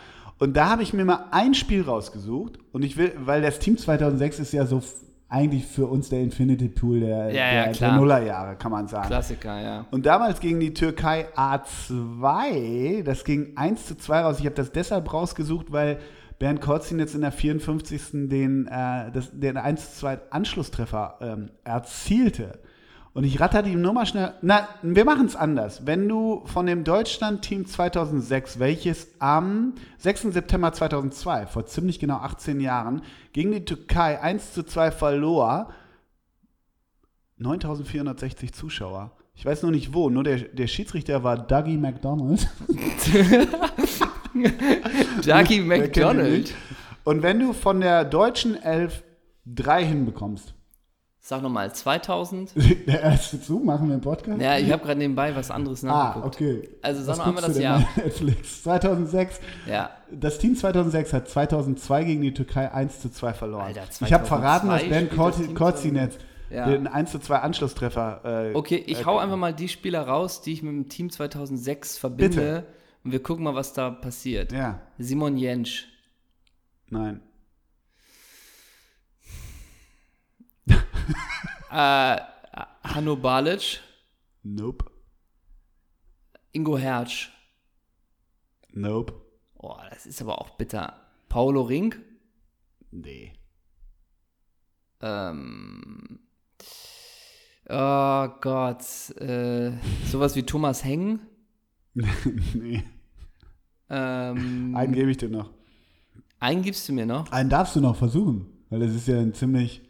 [0.42, 3.78] Und da habe ich mir mal ein Spiel rausgesucht und ich will, weil das Team
[3.78, 4.82] 2006 ist ja so
[5.28, 7.96] eigentlich für uns der Infinity Pool der, Ja, ja, der, klar.
[7.96, 9.06] Nullerjahre, kann man sagen.
[9.06, 9.86] Klassiker, ja.
[9.92, 14.40] Und damals gegen die Türkei A2, das ging 1 zu 2 raus.
[14.40, 16.00] Ich habe das deshalb rausgesucht, weil
[16.40, 18.28] Bernd Korzin jetzt in der 54.
[18.28, 22.58] den, äh, das, den 1 zu 2 Anschlusstreffer ähm, erzielte.
[23.14, 24.32] Und ich ratter die Nummer schnell.
[24.40, 25.84] Na, wir machen es anders.
[25.86, 30.32] Wenn du von dem Deutschland-Team 2006, welches am 6.
[30.32, 33.02] September 2002, vor ziemlich genau 18 Jahren,
[33.34, 35.74] gegen die Türkei 1 zu 2 verlor,
[37.36, 39.12] 9460 Zuschauer.
[39.34, 42.48] Ich weiß nur nicht wo, nur der, der Schiedsrichter war Dougie McDonald.
[45.26, 46.54] Dougie McDonald.
[47.04, 49.02] Und wenn du von der deutschen Elf
[49.44, 50.54] drei hinbekommst,
[51.24, 52.52] Sag nochmal, 2000?
[52.88, 54.40] der erste zu, machen wir einen Podcast?
[54.42, 56.34] Ja, ich habe gerade nebenbei was anderes ah, nachgeguckt.
[56.34, 56.68] okay.
[56.82, 57.78] Also sag Was noch einmal das Jahr.
[57.94, 58.62] Netflix.
[58.64, 59.40] 2006.
[59.68, 59.90] Ja.
[60.10, 63.66] Das Team 2006 hat 2002 gegen die Türkei 1 zu 2 verloren.
[63.66, 66.18] Alter, ich habe verraten, dass 2002 Ben Korzinetz
[66.50, 66.66] Ja.
[66.66, 70.42] den 1 zu 2 Anschlusstreffer äh, Okay, ich äh, hau einfach mal die Spieler raus,
[70.42, 72.28] die ich mit dem Team 2006 verbinde.
[72.34, 72.64] Bitte.
[73.04, 74.50] Und wir gucken mal, was da passiert.
[74.50, 75.86] Ja, Simon Jentsch.
[76.90, 77.20] nein.
[81.74, 82.20] Äh,
[82.84, 83.80] Hanno Balic.
[84.42, 84.90] Nope.
[86.52, 87.28] Ingo Hertz.
[88.74, 89.14] Nope.
[89.54, 90.94] Oh, das ist aber auch bitter.
[91.30, 91.98] Paulo Rink.
[92.90, 93.32] Nee.
[95.00, 96.18] Ähm,
[97.70, 98.82] oh Gott.
[99.18, 99.72] Äh,
[100.10, 101.20] sowas wie Thomas Heng.
[101.94, 102.84] nee.
[103.88, 105.50] Ähm, Einen gebe ich dir noch.
[106.38, 107.30] einen gibst du mir noch.
[107.32, 109.82] Einen darfst du noch versuchen, weil das ist ja ein ziemlich,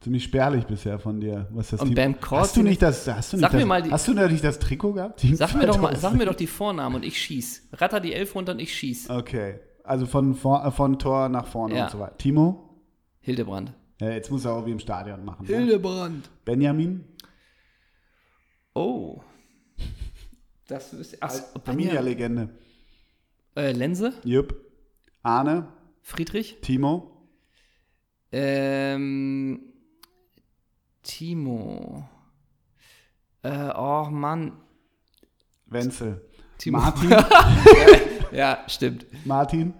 [0.00, 1.94] ziemlich spärlich bisher von dir, was das Und Team.
[1.94, 4.14] Ben hast du nicht das, hast du nicht Sag mir das, mal die- hast du
[4.14, 5.20] da nicht das Trikot gehabt?
[5.20, 6.00] Team Sag mir, doch mal, 2000?
[6.02, 7.68] sag mir doch die Vornamen und ich schieß.
[7.72, 9.10] Ratter die Elf runter und ich schieß.
[9.10, 11.84] Okay, also von, vor, äh, von Tor nach vorne Ja.
[11.84, 12.16] und so weiter.
[12.18, 12.80] Timo?
[13.20, 13.72] Hildebrand.
[14.00, 15.46] Ja, jetzt muss er auch wie im Stadion machen.
[15.48, 15.56] Ne?
[15.56, 16.28] Hildebrand.
[16.44, 17.04] Benjamin?
[18.74, 19.22] Oh.
[20.68, 21.16] Das ist.
[21.20, 21.32] Ach,
[21.64, 21.88] Benjamin.
[21.88, 22.48] Arminia-Legende.
[23.56, 24.12] Äh, Lense.
[24.24, 24.54] Jupp.
[25.22, 25.68] Arne?
[26.02, 26.58] Friedrich.
[26.60, 27.30] Timo?
[28.32, 29.60] Ähm.
[31.06, 32.08] Timo.
[33.42, 34.52] Äh, oh Mann.
[35.66, 36.20] Wenzel?
[36.58, 36.78] Timo.
[36.78, 37.10] Martin?
[38.32, 39.06] Ja, stimmt.
[39.24, 39.72] Martin?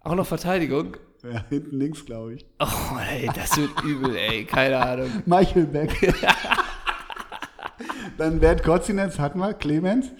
[0.00, 0.96] Auch noch Verteidigung.
[1.22, 2.46] Ja, hinten links, glaube ich.
[2.58, 4.44] Oh, ey, das wird übel, ey.
[4.44, 5.10] Keine Ahnung.
[5.26, 6.14] Michael Beck.
[8.18, 9.54] Dann Bert Kotzinetz hatten wir.
[9.54, 10.10] Clemens?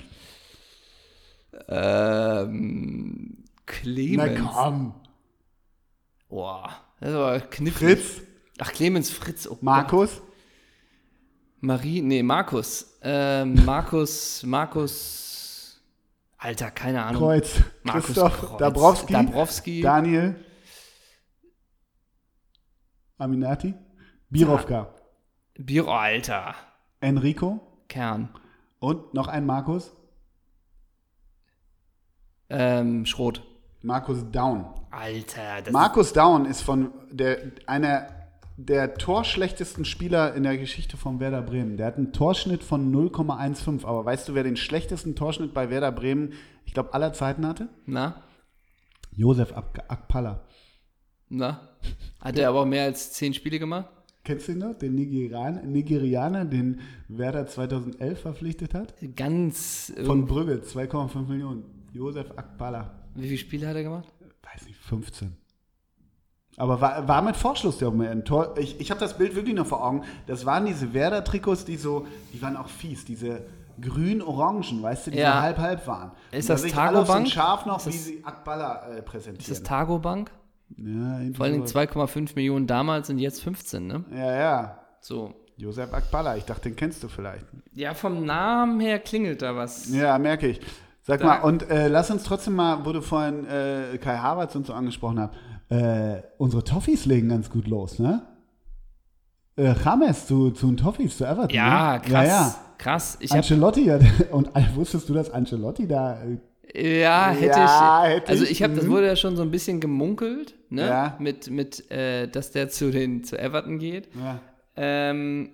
[1.66, 3.38] Ähm.
[3.38, 4.50] Na Clemens.
[4.52, 4.94] komm.
[6.28, 7.98] Boah, das aber knifflig.
[7.98, 8.22] Fritz?
[8.58, 9.48] Ach, Clemens Fritz.
[9.48, 9.58] Oh.
[9.60, 10.20] Markus?
[11.64, 12.98] Marie, nee, Markus.
[13.02, 15.80] Ähm, Markus, Markus.
[16.36, 17.22] Alter, keine Ahnung.
[17.22, 17.62] Kreuz?
[17.84, 18.40] Markus Christoph?
[18.40, 18.58] Kreuz.
[18.58, 19.12] Dabrowski?
[19.12, 19.80] Dabrowski.
[19.80, 20.34] Daniel?
[23.16, 23.74] Aminati?
[24.28, 24.92] Birovka?
[25.56, 26.56] Bier, oh, Alter.
[27.00, 27.84] Enrico?
[27.86, 28.30] Kern.
[28.80, 29.92] Und noch ein Markus?
[32.48, 33.40] Ähm, Schrot.
[33.82, 34.66] Markus Down.
[34.90, 38.21] Alter, Markus Down ist von der, einer
[38.66, 41.76] der torschlechtesten Spieler in der Geschichte von Werder Bremen.
[41.76, 43.84] Der hat einen Torschnitt von 0,15.
[43.84, 46.32] Aber weißt du, wer den schlechtesten Torschnitt bei Werder Bremen,
[46.64, 47.68] ich glaube, aller Zeiten hatte?
[47.86, 48.22] Na?
[49.14, 50.46] Josef Ak- Akpala.
[51.28, 51.68] Na?
[52.20, 53.88] Hat er aber mehr als zehn Spiele gemacht?
[54.24, 54.74] Kennst du ihn noch?
[54.78, 58.94] Den Nigerian, Nigerianer, den Werder 2011 verpflichtet hat?
[59.16, 59.92] Ganz.
[60.04, 61.64] Von Brügge, 2,5 Millionen.
[61.92, 63.02] Josef Akpala.
[63.16, 64.08] wie viele Spiele hat er gemacht?
[64.42, 65.36] Weiß nicht, 15.
[66.56, 68.26] Aber war, war mit Vorschluss der Moment.
[68.26, 70.02] Tor, ich ich habe das Bild wirklich noch vor Augen.
[70.26, 73.40] Das waren diese Werder-Trikots, die so, die waren auch fies, diese
[73.80, 75.32] grün-orangen, weißt du, die Ja.
[75.34, 76.10] so halb-halb waren.
[76.30, 77.28] Ist das alle auf so Tagobank?
[77.28, 79.48] Scharf noch, Ist wie das- sie Akballa äh, Ist präsentieren.
[79.54, 80.30] das Targo Bank?
[80.76, 81.70] ja, Vor allem sowas.
[81.72, 84.04] 2,5 Millionen damals und jetzt 15, ne?
[84.14, 84.78] ja, ja.
[85.00, 85.34] So.
[85.56, 87.44] Josef Akballa, ich dachte, den kennst du vielleicht.
[87.74, 89.88] Ja, vom Namen her klingelt da was.
[89.92, 90.60] Ja, merke ich.
[91.02, 94.54] Sag Da- mal, und äh, lass uns trotzdem mal, wo du vorhin äh, Kai Havertz
[94.56, 95.34] und so angesprochen hast,
[95.72, 98.22] äh, unsere Toffees legen ganz gut los, ne?
[99.56, 101.50] Äh, James zu, zu den Toffees, zu Everton.
[101.50, 102.00] Ja, ne?
[102.00, 102.10] krass.
[102.10, 102.54] Ja, ja.
[102.78, 103.16] Krass.
[103.20, 103.98] Ich Ancelotti, ja,
[104.32, 106.20] und wusstest du, dass Ancelotti da.
[106.74, 108.14] Äh, ja, hätte Ja, ich.
[108.14, 108.90] hätte also ich, ich habe, das mhm.
[108.90, 110.86] wurde ja schon so ein bisschen gemunkelt, ne?
[110.86, 111.16] Ja.
[111.18, 114.08] Mit, mit äh, dass der zu den zu Everton geht.
[114.14, 114.40] ja.
[114.74, 115.50] Ähm,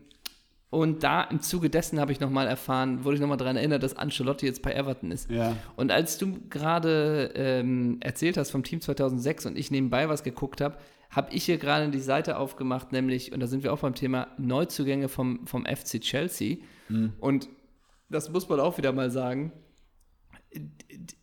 [0.71, 3.97] Und da im Zuge dessen habe ich nochmal erfahren, wurde ich nochmal daran erinnert, dass
[3.97, 5.31] Ancelotti jetzt bei Everton ist.
[5.31, 5.57] Ja.
[5.77, 10.61] Und als du gerade ähm, erzählt hast vom Team 2006 und ich nebenbei was geguckt
[10.61, 10.77] habe,
[11.11, 14.29] habe ich hier gerade die Seite aufgemacht, nämlich, und da sind wir auch beim Thema
[14.37, 16.59] Neuzugänge vom, vom FC Chelsea.
[17.19, 17.49] Und
[18.11, 19.53] das muss man auch wieder mal sagen.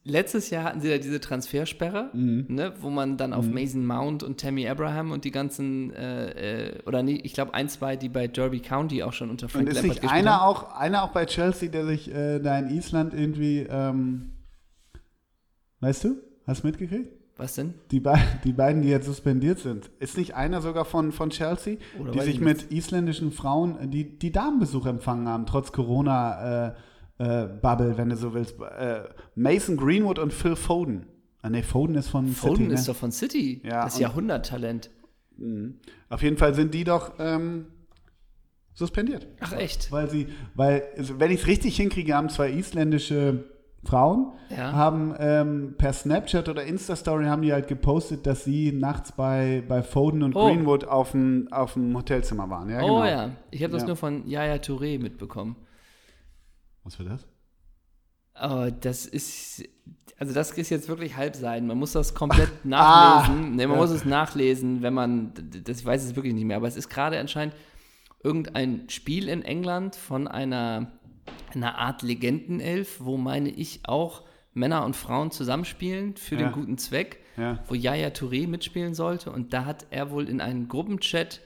[0.04, 4.40] Letztes Jahr hatten sie ja diese Transfersperre, ne, wo man dann auf Mason Mount und
[4.40, 8.28] Tammy Abraham und die ganzen, äh, äh, oder nee, ich glaube ein, zwei, die bei
[8.28, 10.48] Derby County auch schon unter Frank Und ist Lampard nicht einer haben.
[10.48, 14.32] auch, einer auch bei Chelsea, der sich äh, da in Island irgendwie, ähm,
[15.80, 17.12] weißt du, hast du mitgekriegt?
[17.38, 17.74] Was denn?
[17.92, 19.90] Die, Be die beiden, die jetzt suspendiert sind.
[20.00, 23.88] Ist nicht einer sogar von, von Chelsea, Oder die sich ich mit isländischen Frauen, äh,
[23.88, 26.74] die, die Damenbesuch empfangen haben, trotz Corona äh,
[27.18, 28.56] äh, Bubble, wenn du so willst.
[28.60, 29.04] Äh,
[29.36, 31.06] Mason Greenwood und Phil Foden.
[31.42, 32.74] Ah, nee, Foden ist von Foden City, ne?
[32.74, 33.62] ist doch von City.
[33.64, 34.90] Ja, das und- Jahrhunderttalent.
[36.10, 37.66] Auf jeden Fall sind die doch ähm,
[38.74, 39.28] suspendiert.
[39.42, 39.92] Ach echt?
[39.92, 43.44] Weil sie, weil, also wenn ich es richtig hinkriege, haben zwei isländische
[43.84, 44.72] Frauen, Ja.
[44.72, 49.84] haben ähm, per Snapchat oder Insta-Story haben die halt gepostet, dass sie nachts bei, bei
[49.84, 50.48] Foden und Oh.
[50.48, 52.70] Greenwood auf dem, auf dem Hotelzimmer waren.
[52.70, 53.06] Ja, oh genau.
[53.06, 53.88] ja, ich habe das Ja.
[53.88, 55.56] nur von Yaya Touré mitbekommen.
[56.86, 57.28] Was für das?
[58.34, 59.64] Aber das ist,
[60.18, 61.68] also das ist jetzt wirklich Halbseiten.
[61.68, 63.56] Man muss das komplett nachlesen.
[63.56, 63.82] nee, man ja.
[63.82, 65.34] muss es nachlesen, wenn man,
[65.66, 67.56] das ich weiß es wirklich nicht mehr, aber es ist gerade anscheinend
[68.24, 70.92] irgendein Spiel in England von einer,
[71.54, 76.48] einer Art Legendenelf, wo meine ich auch Männer und Frauen zusammenspielen für Ja.
[76.48, 77.64] den guten Zweck, Ja.
[77.68, 79.32] wo Yaya Touré mitspielen sollte.
[79.32, 81.42] Und da hat er wohl in einem Gruppenchat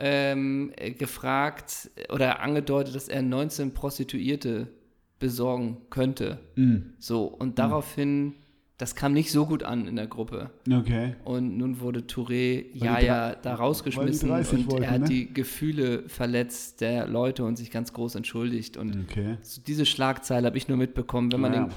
[0.00, 4.68] ähm, äh, gefragt oder angedeutet, dass er 19 Prostituierte
[5.18, 6.38] besorgen könnte.
[6.56, 6.76] Mm.
[6.98, 8.32] So, und daraufhin,
[8.78, 10.48] das kam nicht so gut an in der Gruppe.
[10.72, 11.14] Okay.
[11.24, 15.00] Und nun wurde Touré Jaja drei- da rausgeschmissen weil die 30 und wollten, er hat
[15.02, 15.08] ne?
[15.08, 18.78] die Gefühle verletzt der Leute und sich ganz groß entschuldigt.
[18.78, 19.36] Und Okay.
[19.42, 21.30] so diese Schlagzeile habe ich nur mitbekommen.
[21.30, 21.64] Wenn man Ja.
[21.64, 21.72] den,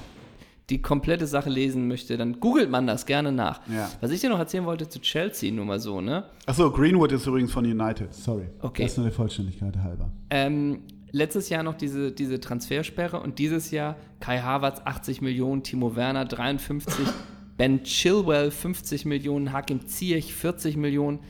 [0.70, 3.60] die komplette Sache lesen möchte, dann googelt man das gerne nach.
[3.68, 3.90] Ja.
[4.00, 6.24] Was ich dir noch erzählen wollte zu Chelsea, nur mal so, ne?
[6.46, 8.14] Achso, Greenwood ist übrigens von United.
[8.14, 8.46] Sorry.
[8.60, 8.82] Okay.
[8.82, 10.10] Das ist nur der Vollständigkeit halber.
[10.30, 10.80] Ähm,
[11.12, 16.24] letztes Jahr noch diese, diese Transfersperre und dieses Jahr Kai Havertz 80 Millionen, Timo Werner
[16.24, 17.06] 53,
[17.56, 21.20] Ben Chilwell 50 Millionen, Hakim Ziyech 40 Millionen.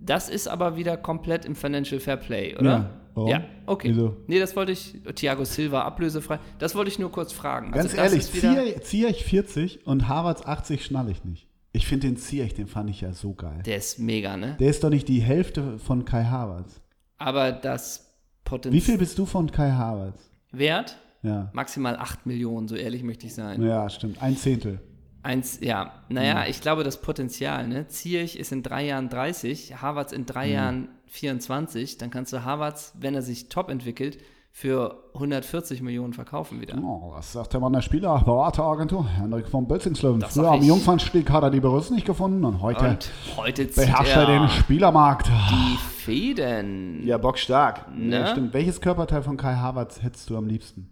[0.00, 2.70] Das ist aber wieder komplett im Financial Fair Play, oder?
[2.70, 2.90] Ja.
[3.18, 3.30] Warum?
[3.30, 3.88] Ja, okay.
[3.90, 4.16] Wieso?
[4.26, 7.72] Nee, das wollte ich, Thiago Silva ablösefrei, das wollte ich nur kurz fragen.
[7.72, 11.46] Ganz Also ehrlich, Zier- Ziyech 40 und Havertz 80 schnall ich nicht.
[11.72, 13.62] Ich finde den Ziyech, den fand ich ja so geil.
[13.66, 14.56] der ist mega, ne?
[14.58, 16.80] Der ist doch nicht die Hälfte von Kai Havertz.
[17.18, 18.06] Aber das
[18.44, 18.80] Wie Potenzial.
[18.82, 20.30] viel bist du von Kai Havertz?
[20.52, 20.96] Wert?
[21.22, 21.50] Ja.
[21.52, 23.60] Maximal 8 Millionen, so ehrlich möchte ich sein.
[23.62, 24.22] Ja, stimmt.
[24.22, 24.80] Ein Zehntel.
[25.22, 25.92] Eins, ja.
[26.08, 26.50] Naja, Mhm.
[26.50, 27.88] ich glaube, das Potenzial, ne?
[27.88, 30.52] Ziyech ist in drei Jahren 30, Harvards in drei Mhm.
[30.54, 34.18] Jahren 24, dann kannst du Harvards, wenn er sich top entwickelt,
[34.50, 36.76] für 140 Millionen verkaufen wieder.
[36.82, 38.20] Oh, was sagt der Mann der Spieler?
[38.24, 40.20] Berateragentur, Henrik von Bölzingslöwen.
[40.20, 40.62] Das Früher am.
[40.62, 44.48] Jungfernstieg hat er die Berüst nicht gefunden und heute Und heute beherrscht er er den
[44.48, 45.28] Spielermarkt.
[45.28, 47.06] die Fäden.
[47.06, 47.86] Ja, bockstark.
[47.96, 48.18] Ne?
[48.20, 48.52] Ja, stimmt.
[48.52, 50.90] Welches Körperteil von Kai Havertz hättest du am liebsten?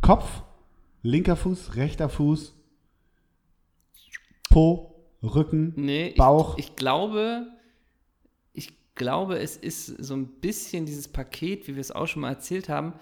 [0.00, 0.42] Kopf,
[1.02, 2.54] linker Fuß, rechter Fuß,
[4.48, 6.58] Po, Rücken, Nee, ich, Bauch.
[6.58, 7.46] Ich glaube,
[8.52, 12.30] ich glaube, es ist so ein bisschen dieses Paket, wie wir es auch schon mal
[12.30, 12.94] erzählt haben,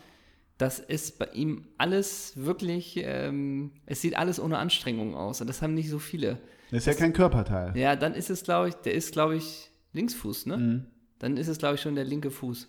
[0.59, 5.41] dass es bei ihm alles wirklich, ähm, es sieht alles ohne Anstrengung aus.
[5.41, 6.39] Und das haben nicht so viele.
[6.71, 7.77] Das ist ja kein Körperteil.
[7.77, 10.57] Ja, dann ist es, glaube ich, der ist, glaube ich, Linksfuß, ne?
[10.59, 10.87] Mhm.
[11.21, 12.69] Dann ist es, glaube ich, schon der linke Fuß.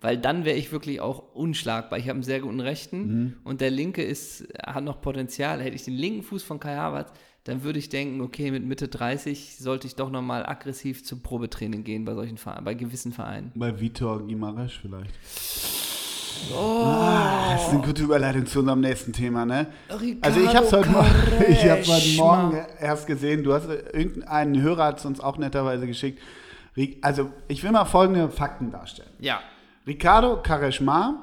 [0.00, 1.98] Weil dann wäre ich wirklich auch unschlagbar.
[1.98, 3.34] Ich habe einen sehr guten rechten Mhm.
[3.42, 5.60] und der linke ist, hat noch Potenzial.
[5.62, 7.10] Hätte ich den linken Fuß von Kai Havertz,
[7.44, 11.84] dann würde ich denken, okay, mit Mitte 30 sollte ich doch nochmal aggressiv zum Probetraining
[11.84, 13.52] gehen bei solchen Vereinen, bei gewissen Vereinen.
[13.54, 15.14] Bei Vitor Gimaresch vielleicht.
[16.54, 19.68] Ah, das ist eine gute Überleitung zu unserem nächsten Thema, ne?
[20.20, 21.08] Also ich habe es heute, Morgen-
[21.48, 23.42] ich hab's heute Morgen erst gesehen.
[23.42, 26.20] Du hast irgendeinen Hörer hat es uns auch netterweise geschickt.
[27.02, 29.10] Also ich will mal folgende Fakten darstellen.
[29.18, 29.40] Ja,
[29.86, 31.14] Ricardo Kareshmar,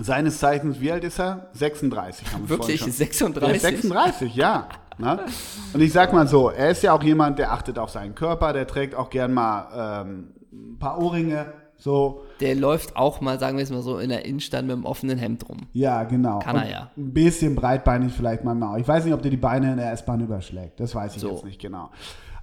[0.00, 1.48] seines Zeichens, wie alt ist er?
[1.52, 2.32] 36.
[2.32, 2.92] Haben wir wirklich vorhin schon.
[2.92, 3.42] 36.
[3.42, 4.68] Der ist 36, ja.
[4.96, 5.26] Ne?
[5.72, 8.52] Und ich sag mal so, er ist ja auch jemand, der achtet auf seinen Körper,
[8.52, 12.22] der trägt auch gern mal ähm, ein paar Ohrringe, so.
[12.40, 15.18] Der läuft auch mal, sagen wir es mal so, in der Innenstadt mit einem offenen
[15.18, 15.66] Hemd rum.
[15.72, 16.38] Ja, genau.
[16.38, 16.90] Kann er ja.
[16.96, 18.78] Ein bisschen breitbeinig vielleicht manchmal auch.
[18.78, 20.78] Ich weiß nicht, ob der die Beine in der S-Bahn überschlägt.
[20.80, 21.30] Das weiß ich So.
[21.30, 21.90] jetzt nicht genau.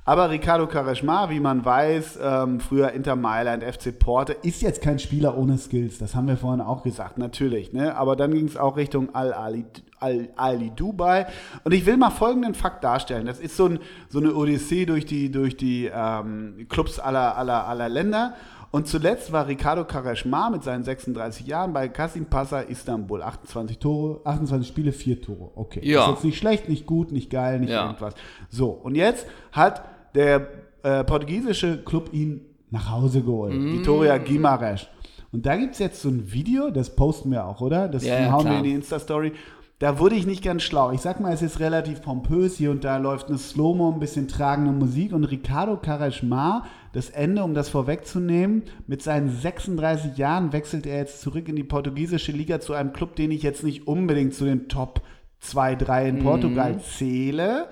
[0.03, 4.97] Aber Ricardo Kareshmar, wie man weiß, ähm, früher Inter Mailand, FC Porte, ist jetzt kein
[4.97, 5.99] Spieler ohne Skills.
[5.99, 7.71] Das haben wir vorhin auch gesagt, natürlich.
[7.71, 7.95] Ne?
[7.95, 9.65] Aber dann ging es auch Richtung Al-Ali
[9.99, 11.27] Al Ali Dubai.
[11.63, 13.27] Und ich will mal folgenden Fakt darstellen.
[13.27, 17.67] Das ist so, ein, so eine Odyssee durch die, durch die ähm, Clubs aller, aller,
[17.67, 18.33] aller Länder.
[18.71, 23.21] Und zuletzt war Ricardo Karashmar mit seinen 36 Jahren bei Kasim Pasa Istanbul.
[23.21, 25.51] 28 Tore, 28 Spiele, 4 Tore.
[25.55, 25.81] Okay.
[25.83, 26.05] Ja.
[26.05, 27.85] Ist jetzt nicht schlecht, nicht gut, nicht geil, nicht Ja.
[27.85, 28.15] irgendwas.
[28.49, 29.83] So, und jetzt hat
[30.15, 30.47] der
[30.83, 33.53] äh, portugiesische Club ihn nach Hause geholt.
[33.53, 33.79] Mm.
[33.79, 34.87] Vitória Guimarães.
[35.31, 37.87] Und da gibt es jetzt so ein Video, das posten wir auch, oder?
[37.87, 38.57] Das Ja, hauen wir klar.
[38.57, 39.31] in die Insta-Story.
[39.79, 40.91] Da wurde ich nicht ganz schlau.
[40.91, 42.57] Ich sag mal, es ist relativ pompös.
[42.57, 45.11] Hier und da läuft eine Slow-Mo, ein bisschen tragende Musik.
[45.11, 51.21] Und Ricardo Karashmar, das Ende, um das vorwegzunehmen, mit seinen 36 Jahren wechselt er jetzt
[51.21, 54.67] zurück in die portugiesische Liga zu einem Club, den ich jetzt nicht unbedingt zu den
[54.67, 55.01] Top
[55.39, 57.67] 2, 3 in Portugal zähle.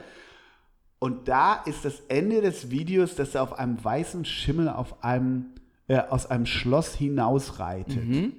[1.00, 5.46] Und da ist das Ende des Videos, dass er auf einem weißen Schimmel auf einem,
[5.88, 8.34] äh, aus einem Schloss hinausreitet.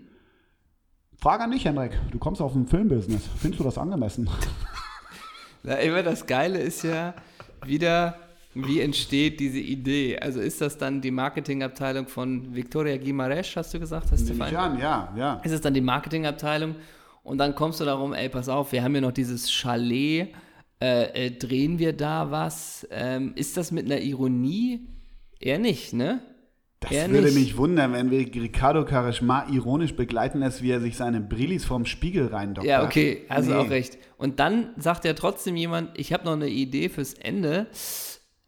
[1.17, 1.99] Frage an dich, Henrik.
[2.11, 3.23] Du kommst aus dem Filmbusiness.
[3.39, 4.29] Findest du das angemessen?
[5.63, 7.15] Na, immer das Geile ist ja
[7.65, 8.17] wieder,
[8.55, 10.19] wie entsteht diese Idee?
[10.19, 14.59] Also ist das dann die Marketingabteilung von Victoria Guimarães, hast du gesagt, hast du ich
[14.59, 15.35] an, ja, ja.
[15.45, 16.75] ist es dann die Marketingabteilung
[17.23, 20.35] und dann kommst du darum, ey, pass auf, wir haben hier noch dieses Chalet,
[20.81, 22.87] äh, äh, drehen wir da was?
[22.91, 24.81] Ähm, ist das mit einer Ironie?
[25.39, 26.21] Eher nicht, ne?
[26.81, 27.35] Das Eher würde nicht.
[27.35, 31.85] mich wundern, wenn wir Ricardo Karashmar ironisch begleiten lässt, wie er sich seine Brillis vorm
[31.85, 32.67] Spiegel reindockt.
[32.67, 33.59] Ja, okay, hast du Nee.
[33.59, 33.99] auch recht.
[34.17, 37.67] Und dann sagt ja trotzdem jemand, ich habe noch eine Idee fürs Ende.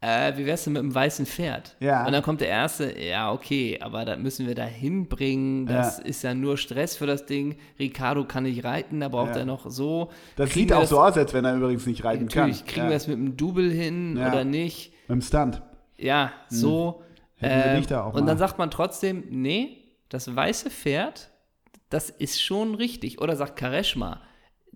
[0.05, 1.77] Äh, wie wär's denn mit dem weißen Pferd?
[1.79, 2.05] Ja.
[2.05, 5.65] Und dann kommt der erste, ja, okay, aber das müssen wir da hinbringen.
[5.65, 6.03] Das Ja.
[6.03, 7.55] ist ja nur Stress für das Ding.
[7.79, 9.37] Ricardo kann nicht reiten, da braucht Ja.
[9.41, 10.09] er noch so.
[10.35, 12.67] Das Kriegen sieht auch das, so aus, als wenn er übrigens nicht reiten Natürlich, kann.
[12.67, 12.89] kriegen ja.
[12.89, 14.93] wir es mit dem Double hin oder nicht?
[15.07, 15.61] Im Stunt.
[15.97, 17.01] Ja, so.
[17.37, 18.25] Hätten wir Ähm, dich da auch und mal.
[18.27, 19.77] dann sagt man trotzdem, nee,
[20.09, 21.29] das weiße Pferd,
[21.89, 23.21] das ist schon richtig.
[23.21, 24.21] Oder sagt Kareshma,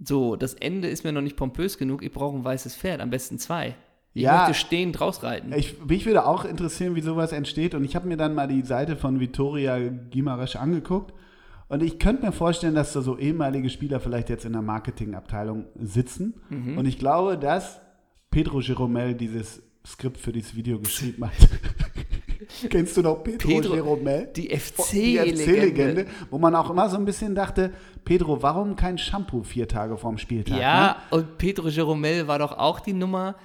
[0.02, 3.10] so, das Ende ist mir noch nicht pompös genug, ich brauche ein weißes Pferd, am
[3.10, 3.76] besten zwei.
[4.18, 4.38] Ich Ja.
[4.48, 5.54] möchte stehend rausreiten.
[5.54, 7.76] Ich, mich würde auch interessieren, wie sowas entsteht.
[7.76, 11.14] Und ich habe mir dann mal die Seite von Vittoria Guimarães angeguckt.
[11.70, 15.66] Und ich könnte mir vorstellen, dass da so ehemalige Spieler vielleicht jetzt in der Marketingabteilung
[15.76, 16.34] sitzen.
[16.50, 16.78] Mhm.
[16.78, 17.80] Und ich glaube, dass
[18.32, 21.34] Pedro Jeromel dieses Skript für dieses Video geschrieben hat.
[22.70, 24.30] Kennst du noch Pedro, Pedro- Jeromel?
[24.36, 25.44] die Die FC-Legende.
[25.44, 27.72] FC-Legende, wo man auch immer so ein bisschen dachte,
[28.06, 30.56] Pedro, warum kein Shampoo vier Tage vorm Spieltag?
[30.56, 30.62] ne?
[30.62, 33.36] Ja, und Pedro Jeromel war doch auch die Nummer.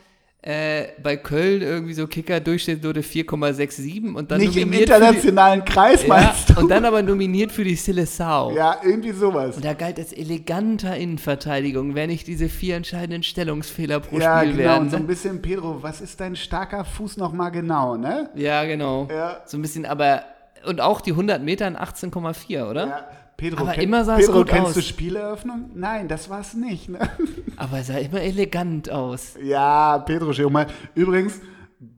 [0.44, 6.00] Äh, bei Köln irgendwie so Kicker-Durchschnittsnote 4,67 und dann Nicht im nominiert für internationalen Kreis,
[6.02, 6.58] die, ja, meinst du?
[6.60, 8.52] und dann aber nominiert für die Seleção.
[8.52, 9.54] ja, irgendwie sowas.
[9.54, 14.52] Und da galt als eleganter Innenverteidigung, wenn nicht diese vier entscheidenden Stellungsfehler pro Ja, Spiel
[14.56, 14.64] genau.
[14.64, 14.82] werden.
[14.82, 15.08] Und so ein Ne?
[15.08, 18.28] bisschen, Pedro, was ist dein starker Fuß nochmal genau, ne?
[18.34, 19.06] Ja, genau.
[19.12, 19.42] Ja.
[19.46, 20.24] So ein bisschen, aber
[20.66, 22.86] und auch die 100 Meter in 18,4, oder?
[22.88, 23.04] Ja,
[23.42, 24.74] Pedro, Aber immer sah es Pedro gut kennst aus.
[24.74, 25.70] du Spieleröffnung?
[25.74, 26.88] Nein, das war's nicht.
[26.88, 27.00] Ne?
[27.56, 29.34] Aber er sah immer elegant aus.
[29.42, 30.68] Ja, Pedro Schirmer.
[30.94, 31.40] Übrigens,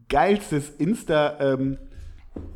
[0.08, 1.76] geilstes Insta, ähm,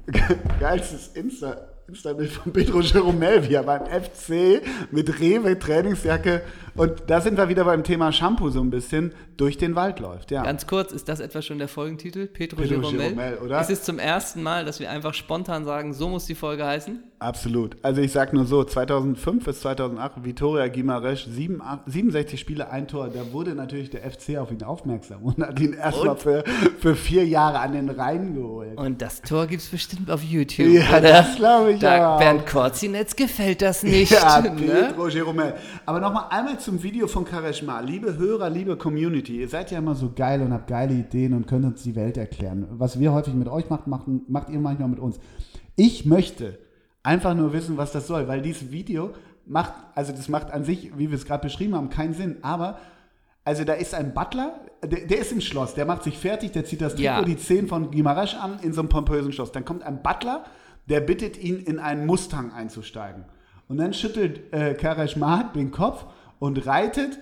[0.59, 6.41] geilstes Insta, Insta-Bild von Pedro Jeromel, wie er beim FC mit Rewe Trainingsjacke
[6.79, 10.31] und da sind wir wieder beim Thema Shampoo so ein bisschen, durch den Wald läuft,
[10.31, 10.43] ja.
[10.43, 12.27] Ganz kurz, ist das etwa schon der Folgentitel?
[12.27, 13.01] Pedro, Pedro Jeromel?
[13.01, 13.61] Jeromel, oder?
[13.61, 17.03] Es ist zum ersten Mal, dass wir einfach spontan sagen, so muss die Folge heißen.
[17.21, 17.77] Absolut.
[17.83, 23.09] Also ich sag nur so, 2005 bis 2008, Vitoria Guimarães, sieben- 67 Spiele, ein Tor.
[23.09, 26.45] Da wurde natürlich der FC auf ihn aufmerksam und hat ihn erstmal für,
[26.79, 28.77] für vier Jahre an den Rhein geholt.
[28.79, 30.69] Und das Tor gibt es bestimmt auf YouTube.
[30.69, 31.01] Ja, oder?
[31.01, 32.19] das glaube ich da, auch.
[32.21, 34.13] Bernd Korzinetz gefällt das nicht.
[34.13, 34.51] Ja, ne?
[34.89, 35.55] Pedro Jeromel.
[35.87, 37.81] Aber nochmal einmal zum Video von Kareshma.
[37.81, 41.47] Liebe Hörer, liebe Community, ihr seid ja immer so geil und habt geile Ideen und
[41.47, 42.67] könnt uns die Welt erklären.
[42.73, 45.19] Was wir häufig mit euch macht, macht, macht ihr manchmal mit uns.
[45.77, 46.59] Ich möchte
[47.03, 49.15] einfach nur wissen, was das soll, weil dieses Video
[49.47, 52.37] macht, also das macht an sich, wie wir es gerade beschrieben haben, keinen Sinn.
[52.43, 52.79] Aber,
[53.45, 56.67] also da ist ein Butler, der, der ist im Schloss, der macht sich fertig, der
[56.67, 57.25] zieht das Trikot, Ja.
[57.25, 59.53] die 10 von Guimaraes an in so einem pompösen Schloss.
[59.53, 60.45] Dann kommt ein Butler,
[60.87, 63.25] der bittet ihn, in einen Mustang einzusteigen.
[63.69, 66.05] Und dann schüttelt äh, Karashmar den Kopf
[66.39, 67.19] und reitet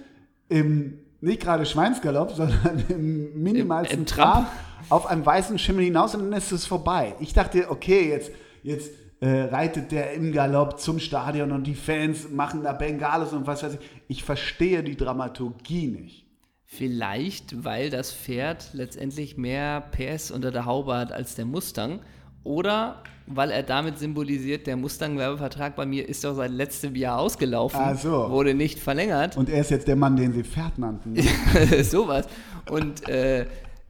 [0.48, 4.50] im, nicht gerade Schweinsgalopp, sondern im minimalsten Im- im Trab.
[4.88, 7.14] Auf einem weißen Schimmel hinaus und dann ist es vorbei.
[7.18, 8.30] Ich dachte, okay, jetzt,
[8.62, 13.46] jetzt äh, reitet der im Galopp zum Stadion und die Fans machen da Bengalos und
[13.48, 13.80] was weiß ich.
[14.06, 16.26] Ich verstehe die Dramaturgie nicht.
[16.68, 22.00] Vielleicht, weil das Pferd letztendlich mehr PS unter der Haube hat als der Mustang.
[22.46, 27.80] Oder weil er damit symbolisiert, der Mustang-Werbevertrag bei mir ist doch seit letztem Jahr ausgelaufen,
[27.82, 28.30] Ach so.
[28.30, 29.36] wurde nicht verlängert.
[29.36, 31.16] Und er ist jetzt der Mann, den sie Pferd nannten.
[31.82, 32.28] Sowas.
[32.70, 33.46] Und äh,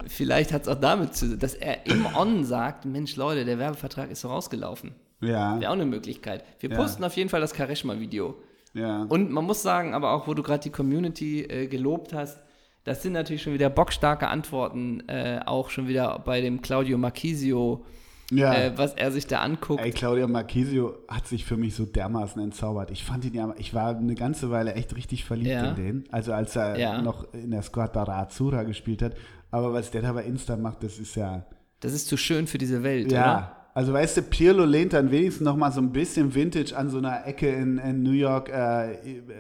[0.07, 3.59] vielleicht hat es auch damit zu tun, dass er im On sagt, Mensch Leute, der
[3.59, 4.93] Werbevertrag ist doch rausgelaufen.
[5.21, 6.43] Ja, Wäre auch eine Möglichkeit.
[6.61, 6.77] Wir Ja.
[6.77, 8.37] posten auf jeden Fall das Kareshma-Video.
[8.73, 9.03] ja.
[9.09, 12.39] Und man muss sagen, aber auch, wo du gerade die Community äh, gelobt hast,
[12.85, 17.85] das sind natürlich schon wieder bockstarke Antworten, äh, auch schon wieder bei dem Claudio Marchisio
[18.33, 18.55] Ja.
[18.55, 19.81] äh, was er sich da anguckt.
[19.85, 22.91] Ey, Claudio Marquesio hat sich für mich so dermaßen entzaubert.
[22.91, 25.70] Ich fand ihn ja, ich war eine ganze Weile echt richtig verliebt Ja.
[25.70, 26.05] in den.
[26.11, 27.01] Also als er Ja.
[27.03, 29.12] noch in der Squadra Azzurra gespielt hat.
[29.53, 31.45] Aber was der da bei Insta macht, das ist ja,
[31.81, 33.14] Das ist zu schön für diese Welt, oder?
[33.16, 33.53] ja.
[33.74, 36.97] Also weißt du, Pirlo lehnt dann wenigstens noch mal so ein bisschen Vintage an so
[36.99, 38.95] einer Ecke in, in New York, äh,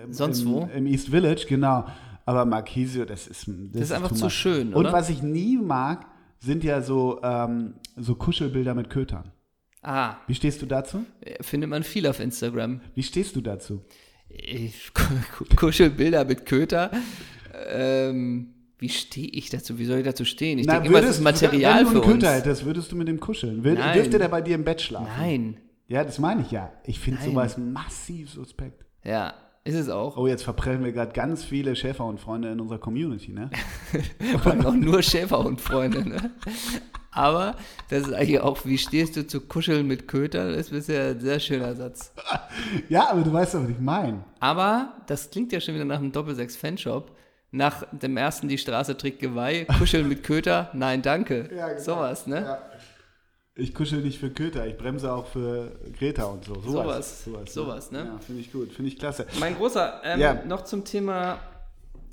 [0.04, 0.68] im, Sonst im, wo?
[0.74, 1.86] Im East Village, genau.
[2.26, 4.92] Aber Marquisio, das ist Das ist einfach zu schön, Und oder?
[4.92, 6.04] was ich nie mag,
[6.38, 9.32] sind ja so, ähm, so Kuschelbilder mit Kötern.
[9.82, 11.04] Ah, Wie stehst du dazu?
[11.40, 12.80] findet man viel auf Instagram.
[12.94, 13.84] Wie stehst du dazu?
[14.28, 14.90] Ich
[15.56, 16.90] Kuschelbilder mit Köter.
[17.70, 19.78] Ähm, wie stehe ich dazu?
[19.78, 20.58] Wie soll ich dazu stehen?
[20.58, 22.22] Ich denke immer, das ist Material wenn für du einen uns.
[22.24, 23.64] Köter hättest, würdest du mit dem kuscheln?
[23.64, 23.94] Will, Nein.
[23.94, 25.08] dürfte der bei dir im Bett schlafen?
[25.18, 25.56] Nein.
[25.88, 26.72] Ja, das meine ich ja.
[26.84, 28.84] Ich finde sowas massiv suspekt.
[29.04, 29.34] Ja,
[29.66, 30.16] ist es auch.
[30.16, 33.50] Oh, jetzt verprellen wir gerade ganz viele Schäfer und Freunde in unserer Community, ne?
[34.44, 36.08] Allem auch nur Schäferhundfreunde.
[36.08, 36.30] Ne?
[37.10, 37.56] Aber
[37.88, 40.50] das ist eigentlich auch, wie stehst du zu Kuscheln mit Köter?
[40.50, 42.12] Das ist bisher ein sehr schöner Satz.
[42.88, 44.24] Ja, aber du weißt doch, was ich meine.
[44.40, 47.12] Aber das klingt ja schon wieder nach einem Doppelsechs-Fanshop.
[47.52, 51.48] Nach dem ersten Die Straße trägt Geweih, Kuscheln mit Köter, nein, danke.
[51.54, 51.80] Ja, genau.
[51.80, 52.42] Sowas, ne?
[52.42, 52.58] Ja.
[53.58, 56.60] Ich kuschel nicht für Köter, ich bremse auch für Greta und so.
[56.60, 58.10] Sowas, sowas, ne?
[58.12, 59.26] Ja, finde ich gut, finde ich klasse.
[59.40, 60.44] Mein Großer, ähm, Ja.
[60.44, 61.38] noch zum Thema,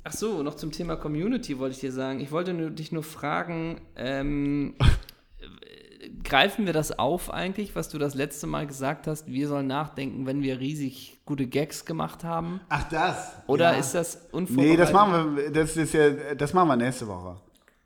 [0.04, 2.20] ach so, noch zum Thema Community wollte ich dir sagen.
[2.20, 7.98] Ich wollte nur, dich nur fragen, ähm, äh, greifen wir das auf eigentlich, was du
[7.98, 9.26] das letzte Mal gesagt hast?
[9.26, 12.60] Wir sollen nachdenken, wenn wir riesig gute Gags gemacht haben?
[12.70, 13.32] Ach, das?
[13.48, 13.78] Oder ja.
[13.80, 14.72] ist das unvorbereitet?
[14.72, 17.36] Nee, das machen wir, das ist ja, das machen wir nächste Woche.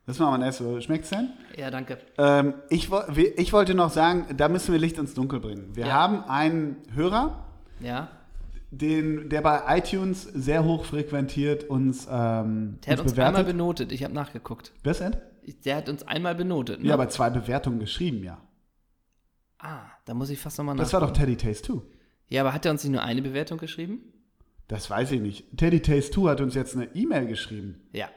[0.09, 0.81] Das machen wir nächste Woche.
[0.81, 1.29] Schmeckt's denn?
[1.57, 1.99] Ja, danke.
[2.17, 2.89] Ähm, ich,
[3.37, 5.77] ich wollte noch sagen, da müssen wir Licht ins Dunkel bringen.
[5.77, 5.93] Wir Ja.
[5.93, 7.45] haben einen Hörer,
[7.81, 8.09] Ja,
[8.71, 13.47] den, der bei iTunes sehr hoch frequentiert uns, ähm, der hat uns einmal bewertet.
[13.47, 13.93] benotet.
[13.93, 14.73] Ich habe nachgeguckt.
[14.83, 15.15] Was denn?
[15.65, 16.81] Der hat uns einmal benotet.
[16.81, 16.89] Ne?
[16.89, 18.39] Ja, aber zwei Bewertungen geschrieben, ja.
[19.59, 21.03] ah, da muss ich fast nochmal Das nachgucken.
[21.03, 21.83] war doch Teddy Taste 2.
[22.29, 24.01] Ja, aber hat er uns nicht nur eine Bewertung geschrieben?
[24.69, 25.57] Das weiß ich nicht.
[25.57, 27.83] Teddy Taste 2 hat uns jetzt eine E-Mail geschrieben.
[27.93, 28.09] Ja.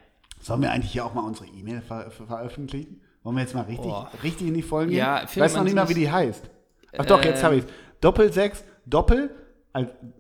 [0.42, 3.02] Sollen wir eigentlich hier auch mal unsere E-Mail ver ver veröffentlichen?
[3.24, 4.10] Wollen wir jetzt mal richtig, Boah.
[4.24, 5.00] richtig in die Folgen gehen?
[5.00, 6.50] Ja, ich weiß noch nicht mal, wie die heißt.
[6.98, 7.64] Ach doch, jetzt Äh, habe ich
[8.02, 9.30] Doppel 6, Doppel,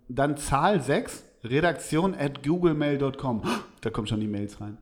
[0.07, 3.41] dann Zahl 6, Redaktion at googlemail.com.
[3.81, 4.77] Da kommen schon die Mails rein.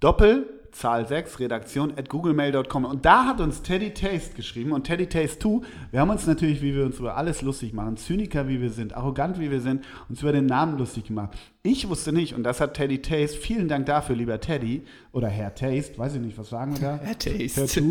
[0.00, 2.84] Doppel, Zahl 6, Redaktion at googlemail.com.
[2.84, 5.66] Und da hat uns Teddy Taste geschrieben und Teddy Taste 2.
[5.90, 8.94] Wir haben uns natürlich, wie wir uns über alles lustig machen, Zyniker wie wir sind,
[8.94, 11.30] arrogant wie wir sind, uns über den Namen lustig gemacht.
[11.62, 15.54] Ich wusste nicht, und das hat Teddy Taste, vielen Dank dafür, lieber Teddy, oder Herr
[15.54, 17.00] Taste, weiß ich nicht, was sagen wir da?
[17.02, 17.62] Herr Taste.
[17.62, 17.82] Herr.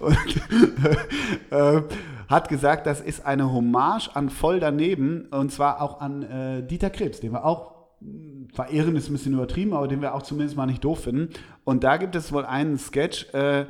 [0.00, 0.16] Und,
[1.50, 1.82] äh,
[2.28, 6.88] hat gesagt, das ist eine Hommage an voll daneben und zwar auch an äh, Dieter
[6.88, 7.73] Krebs, den wir auch
[8.52, 11.30] verehren ist ein bisschen übertrieben, aber den wir auch zumindest mal nicht doof finden.
[11.64, 13.66] Und da gibt es wohl einen Sketch, äh,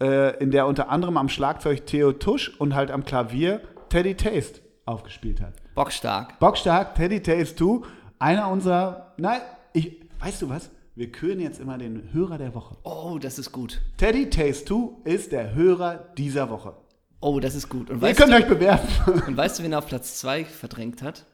[0.00, 4.60] äh, in der unter anderem am Schlagzeug Theo Tusch und halt am Klavier Teddy Taste
[4.84, 5.54] aufgespielt hat.
[5.74, 6.38] Bockstark.
[6.38, 7.86] Bockstark, Teddy Taste 2,
[8.18, 9.40] einer unserer, nein,
[9.72, 10.70] ich, weißt du was?
[10.94, 12.76] Wir küren jetzt immer den Hörer der Woche.
[12.82, 13.80] Oh, das ist gut.
[13.96, 16.74] Teddy Taste 2 ist der Hörer dieser Woche.
[17.20, 17.88] Oh, das ist gut.
[17.88, 18.86] Und Ihr könnt du, euch bewerben.
[19.26, 21.24] und weißt du, wen er auf Platz 2 verdrängt hat?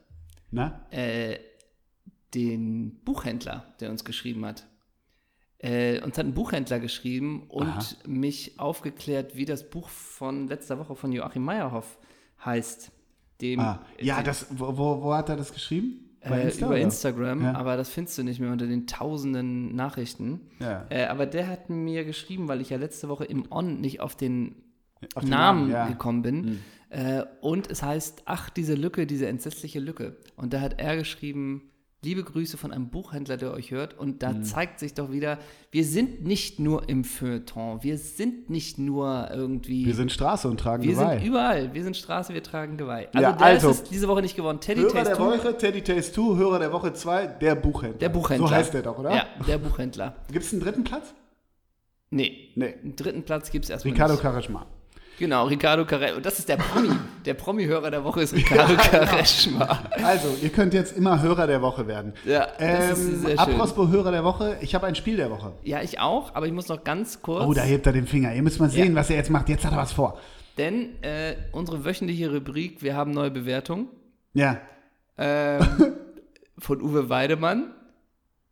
[0.51, 0.85] Na?
[0.91, 1.39] Äh,
[2.33, 4.67] den Buchhändler, der uns geschrieben hat.
[5.57, 7.85] Äh, uns hat ein Buchhändler geschrieben und Aha.
[8.07, 11.97] mich aufgeklärt, wie das Buch von letzter Woche von Joachim Meyerhoff
[12.45, 12.91] heißt.
[13.41, 16.05] Dem, Ah, ja, dem- das, wo, wo, hat er das geschrieben?
[16.21, 16.77] äh, über oder?
[16.79, 17.53] Instagram, Ja.
[17.55, 20.41] aber das findest du nicht mehr unter den tausenden Nachrichten.
[20.59, 20.85] Ja.
[20.89, 24.15] Äh, aber der hat mir geschrieben, weil ich ja letzte Woche im On nicht auf
[24.17, 24.55] den
[25.15, 25.87] Auf den Namen, Namen, ja.
[25.87, 26.59] Gekommen bin.
[26.89, 30.17] Äh, und es heißt, ach, diese Lücke, diese entsetzliche Lücke.
[30.35, 31.69] Und da hat er geschrieben,
[32.01, 33.97] liebe Grüße von einem Buchhändler, der euch hört.
[33.97, 35.37] Und da zeigt sich doch wieder,
[35.71, 39.85] wir sind nicht nur im Feuilleton, wir sind nicht nur irgendwie.
[39.85, 41.17] Wir sind Straße und tragen wir Geweih.
[41.17, 43.07] sind überall, wir sind Straße, wir tragen Geweih.
[43.13, 44.59] Also Ja, der also, ist es diese Woche nicht gewonnen.
[44.59, 47.99] Teddy Hörer Taste der Two, Woche, Teddy Taste 2, Hörer der Woche 2, der Buchhändler.
[47.99, 48.47] der Buchhändler.
[48.47, 49.15] So heißt der doch, oder?
[49.15, 50.15] Ja, der Buchhändler.
[50.31, 51.13] Gibt es einen dritten Platz?
[52.11, 52.49] Nee.
[52.55, 52.75] Nee.
[52.81, 54.78] Den dritten Platz gibt es erstmal Ricardo nicht.
[55.19, 56.15] Genau, Ricardo Carre.
[56.15, 56.89] Und das ist der Promi.
[57.25, 59.83] der Promi-Hörer der Woche ist Ricardo Carreschma.
[60.03, 62.13] Also, ihr könnt jetzt immer Hörer der Woche werden.
[62.25, 63.39] Ja, das ist Ähm, sehr schön.
[63.39, 65.51] apropos Hörer der Woche, ich habe ein Spiel der Woche.
[65.63, 67.45] Ja, ich auch, aber ich muss noch ganz kurz.
[67.45, 68.33] Oh, da hebt er den Finger.
[68.33, 68.95] Ihr müsst mal sehen, Ja.
[69.01, 69.49] was er jetzt macht.
[69.49, 70.17] Jetzt hat er was vor.
[70.57, 73.87] Denn äh, unsere wöchentliche Rubrik, wir haben neue Bewertung
[74.33, 74.57] Ja.
[75.17, 75.59] ähm,
[76.57, 77.73] von Uwe Weidemann,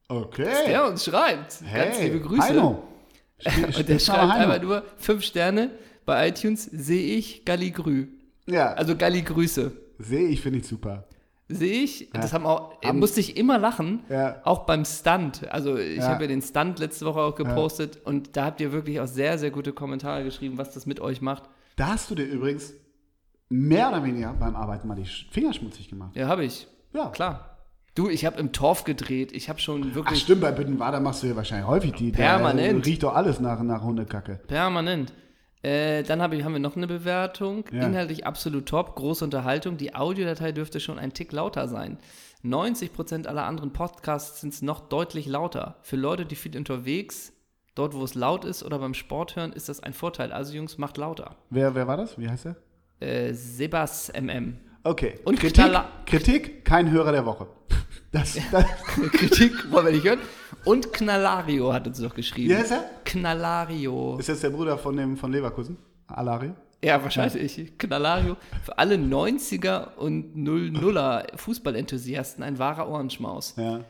[0.10, 0.48] Okay.
[0.68, 1.60] der uns schreibt.
[1.74, 2.42] Ganz liebe Grüße.
[2.44, 2.84] Heino.
[3.78, 5.70] Und der schreibt einfach nur fünf Sterne.
[6.08, 8.08] Bei iTunes sehe ich Galligrü.
[8.48, 9.72] Ja, Also Galli-Grüße.
[10.00, 11.04] sehe ich, finde ich super.
[11.50, 14.42] Sehe ich, das haben auch, Haben- musste ich immer lachen, Ja.
[14.44, 15.48] auch beim Stunt.
[15.52, 16.08] Also ich Ja.
[16.10, 19.38] habe ja den Stunt letzte Woche auch gepostet und da habt ihr wirklich auch sehr,
[19.38, 21.44] sehr gute Kommentare geschrieben, was das mit euch macht.
[21.76, 22.74] Da hast du dir übrigens
[23.50, 26.16] mehr oder weniger beim Arbeiten mal die Finger schmutzig gemacht.
[26.16, 26.68] Ja, habe ich.
[26.94, 27.10] Ja.
[27.10, 27.58] Klar.
[27.96, 29.32] Du, ich habe im Torf gedreht.
[29.34, 32.12] Ich habe schon Ach wirklich stimmt, bei Büttenwader machst du ja wahrscheinlich häufig die.
[32.12, 32.86] Permanent.
[32.86, 34.40] Da riecht doch alles nach, nach Hundekacke.
[34.48, 35.14] permanent.
[35.64, 37.66] Äh, dann hab ich, haben wir noch eine Bewertung.
[37.72, 37.86] Ja.
[37.86, 38.96] Inhaltlich absolut top.
[38.96, 39.78] Große Unterhaltung.
[39.78, 41.98] Die Audiodatei dürfte schon ein Tick lauter sein.
[42.44, 45.78] 90% aller anderen Podcasts sind noch deutlich lauter.
[45.82, 47.34] Für Leute, die viel unterwegs,
[47.76, 50.32] dort wo es laut ist oder beim Sport hören, ist das ein Vorteil.
[50.32, 51.36] Also Jungs, macht lauter.
[51.50, 52.18] Wer, wer war das?
[52.18, 52.56] Wie heißt er?
[53.00, 54.58] Äh, Sebas MM.
[54.84, 55.20] Okay.
[55.26, 55.66] Und Kritik,
[56.06, 57.48] Kritik, kein Hörer der Woche.
[58.12, 58.66] Das, das,
[59.12, 60.20] Kritik wollen wir nicht hören.
[60.66, 62.50] Und Knallario hat uns noch geschrieben.
[62.50, 62.90] wie heißt er?
[63.06, 64.18] Knallario.
[64.18, 65.78] Ist das der Bruder von dem von Leverkusen?
[66.08, 66.56] Alario?
[66.84, 67.78] Ja, wahrscheinlich.
[67.78, 68.38] Knallario.
[68.64, 73.56] Für alle 90er und 00er Fußballenthusiasten ein wahrer Ohrenschmaus.
[73.58, 73.82] Ja.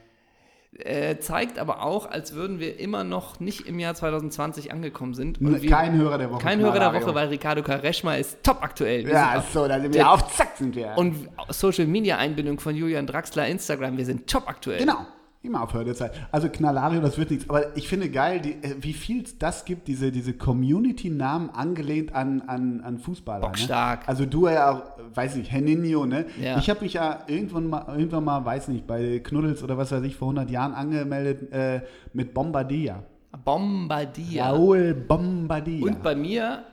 [0.78, 5.40] Äh, zeigt aber auch, als würden wir immer noch nicht im Jahr 2020 angekommen sind.
[5.42, 6.42] Und wir- Kein Hörer der Woche.
[6.44, 6.94] kein Hörer der.
[7.02, 9.06] Woche, weil Ricardo Quaresma ist top aktuell.
[9.06, 10.94] Wir Ja, sind, so, da sind Der- wir auf Zack sind wir.
[10.98, 14.80] und Social Media Einbindung von Julian Draxler Instagram, wir sind top aktuell.
[14.80, 15.06] Genau.
[15.44, 16.12] Immer auf Hördezeit.
[16.32, 17.50] Also Knallario, das wird nichts.
[17.50, 22.14] Aber ich finde geil, die, äh, wie viel es das gibt, diese, diese Community-Namen angelehnt
[22.14, 23.42] an, an, an Fußballer.
[23.42, 24.02] Bockstark.
[24.02, 24.08] Ne?
[24.08, 24.84] Also du ja auch,
[25.14, 26.26] weiß nicht, Heninho, ne?
[26.42, 26.58] Ja.
[26.58, 30.04] Ich habe mich ja irgendwann mal, irgendwann mal, weiß nicht, bei Knuddels oder was weiß
[30.04, 31.82] ich, vor 100 Jahren angemeldet äh,
[32.14, 33.04] mit Bombardier.
[33.46, 34.44] Bombardier.
[34.44, 35.84] Raul Bombardier.
[35.84, 36.64] Und bei mir,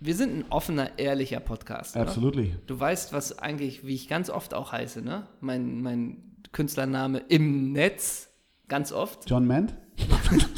[0.00, 1.96] wir sind ein offener, ehrlicher Podcast.
[1.96, 2.02] Ne?
[2.02, 2.56] Absolutely.
[2.66, 5.26] Du weißt, was eigentlich, wie ich ganz oft auch heiße, ne?
[5.40, 6.16] Mein, mein
[6.56, 8.30] Künstlername im Netz,
[8.66, 9.28] ganz oft.
[9.28, 9.74] John Ment?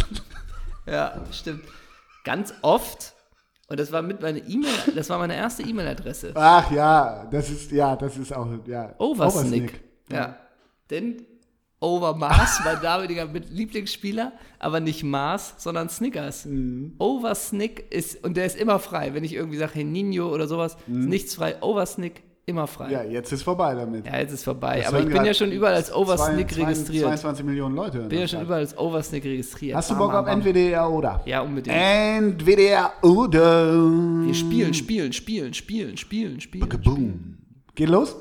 [0.87, 1.65] Ja, stimmt.
[2.25, 3.13] Ganz oft.
[3.69, 6.33] Und das war mit meine E-Mail, das war meine erste E-Mail-Adresse.
[6.35, 8.95] Ach ja, das ist, ja, das ist auch, ja.
[8.97, 9.83] Oversnick.
[10.11, 10.37] Ja.
[10.89, 11.27] Denn
[11.81, 16.47] Overmars, mein damaliger mit- Lieblingsspieler, aber nicht Mars, sondern Snickers.
[16.47, 16.95] Mhm.
[16.99, 19.13] Oversnick ist, und der ist immer frei.
[19.13, 21.63] Wenn ich irgendwie sage, hey Nino oder sowas, ist nichts frei.
[21.63, 22.91] Oversnick, immer frei.
[22.91, 24.07] Ja, jetzt ist vorbei damit.
[24.07, 24.79] Ja, jetzt ist vorbei.
[24.79, 27.05] Das aber ich bin ja schon überall als Oversnick registriert.
[27.05, 28.01] 22 Millionen Leute.
[28.01, 29.77] bin ja schon überall als Oversnick registriert.
[29.77, 31.21] Hast du Bock auf entweder oder?
[31.27, 31.77] Ja, unbedingt.
[31.77, 33.73] Entweder oder.
[33.73, 36.69] Wir spielen, spielen, spielen, spielen, spielen, spielen.
[36.83, 37.39] Boom.
[37.75, 38.17] Geht los?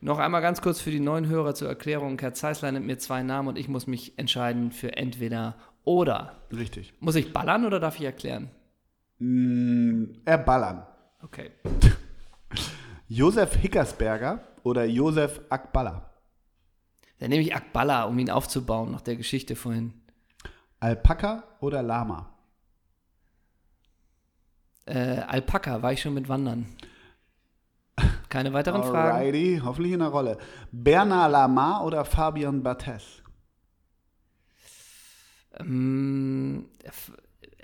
[0.00, 2.18] Noch einmal ganz kurz für die neuen Hörer zur Erklärung.
[2.20, 6.36] Herr Zeisler nimmt mir zwei Namen und ich muss mich entscheiden für entweder oder.
[6.52, 6.92] Richtig.
[7.00, 8.50] Muss ich ballern oder darf ich erklären?
[9.18, 10.86] Mm, erballern.
[11.22, 11.50] Okay.
[13.14, 16.10] Josef Hickersberger oder Josef Akballa?
[17.18, 19.92] Dann nehme ich Akballa, um ihn aufzubauen, nach der Geschichte vorhin.
[20.80, 22.30] Alpaka oder Lama?
[24.86, 26.74] Äh, Alpaka, war ich schon mit Wandern.
[28.30, 29.18] Keine weiteren Fragen?
[29.18, 30.38] Alrighty, hoffentlich in der Rolle.
[30.70, 33.22] Bernard Lama oder Fabian Barthez?
[35.58, 36.66] Ähm,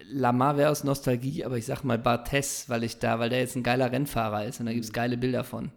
[0.05, 3.57] Lamar wäre aus Nostalgie, aber ich sag mal Bartes, weil ich da, weil der jetzt
[3.57, 5.71] ein geiler Rennfahrer ist und da gibt es geile Bilder von.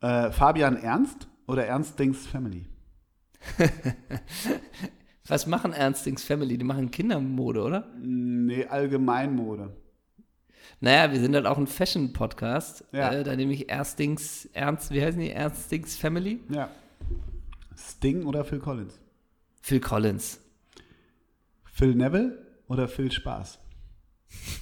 [0.00, 2.66] Äh, Fabian Ernst oder Ernst Dings Family?
[5.26, 6.56] Was machen Ernstings Family?
[6.56, 7.88] Die machen Kindermode, oder?
[8.00, 9.76] Nee, Allgemeinmode.
[10.80, 12.84] Naja, wir sind halt auch ein Fashion-Podcast.
[12.92, 13.12] Ja.
[13.12, 15.30] Äh, da nehme ich Ernstings, Ernst, wie heißen die?
[15.30, 16.40] Ernstings Family?
[16.48, 16.70] Ja.
[17.76, 18.98] Sting oder Phil Collins?
[19.60, 20.40] Phil Collins.
[21.64, 23.58] Phil Neville oder Phil Spaß?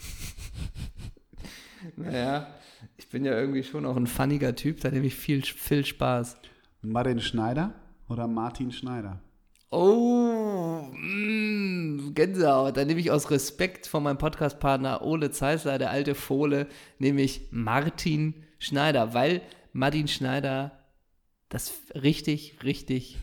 [1.95, 2.49] Naja,
[2.97, 6.37] ich bin ja irgendwie schon auch ein funniger Typ, da nehme ich viel, viel Spaß.
[6.83, 7.75] Martin Schneider
[8.09, 9.21] oder Martin Schneider?
[9.71, 12.77] Oh, mm, Gänsehaut.
[12.77, 17.49] Da nehme ich aus Respekt vor meinem Podcastpartner Ole Zeisler, der alte Fohle, nehme ich
[17.51, 19.43] Martin Schneider, weil
[19.73, 20.85] Martin Schneider
[21.49, 23.19] das richtig, richtig,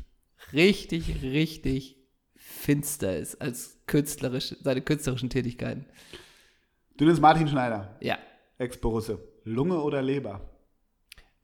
[0.52, 1.98] richtig, richtig
[2.36, 5.86] finster ist als künstlerisch, seine künstlerischen Tätigkeiten.
[6.98, 8.18] Du nimmst Martin Schneider, Ja.
[8.58, 9.20] Ex-Borusse.
[9.46, 10.42] Lunge oder Leber?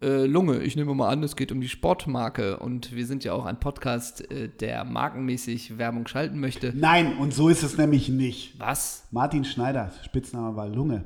[0.01, 3.33] Äh, Lunge, ich nehme mal an, es geht um die Sportmarke und wir sind ja
[3.33, 6.71] auch ein Podcast, äh, der markenmäßig Werbung schalten möchte.
[6.73, 8.57] Nein, und so ist es nämlich nicht.
[8.59, 9.07] Was?
[9.11, 11.03] Martin Schneider, Spitzname war Lunge,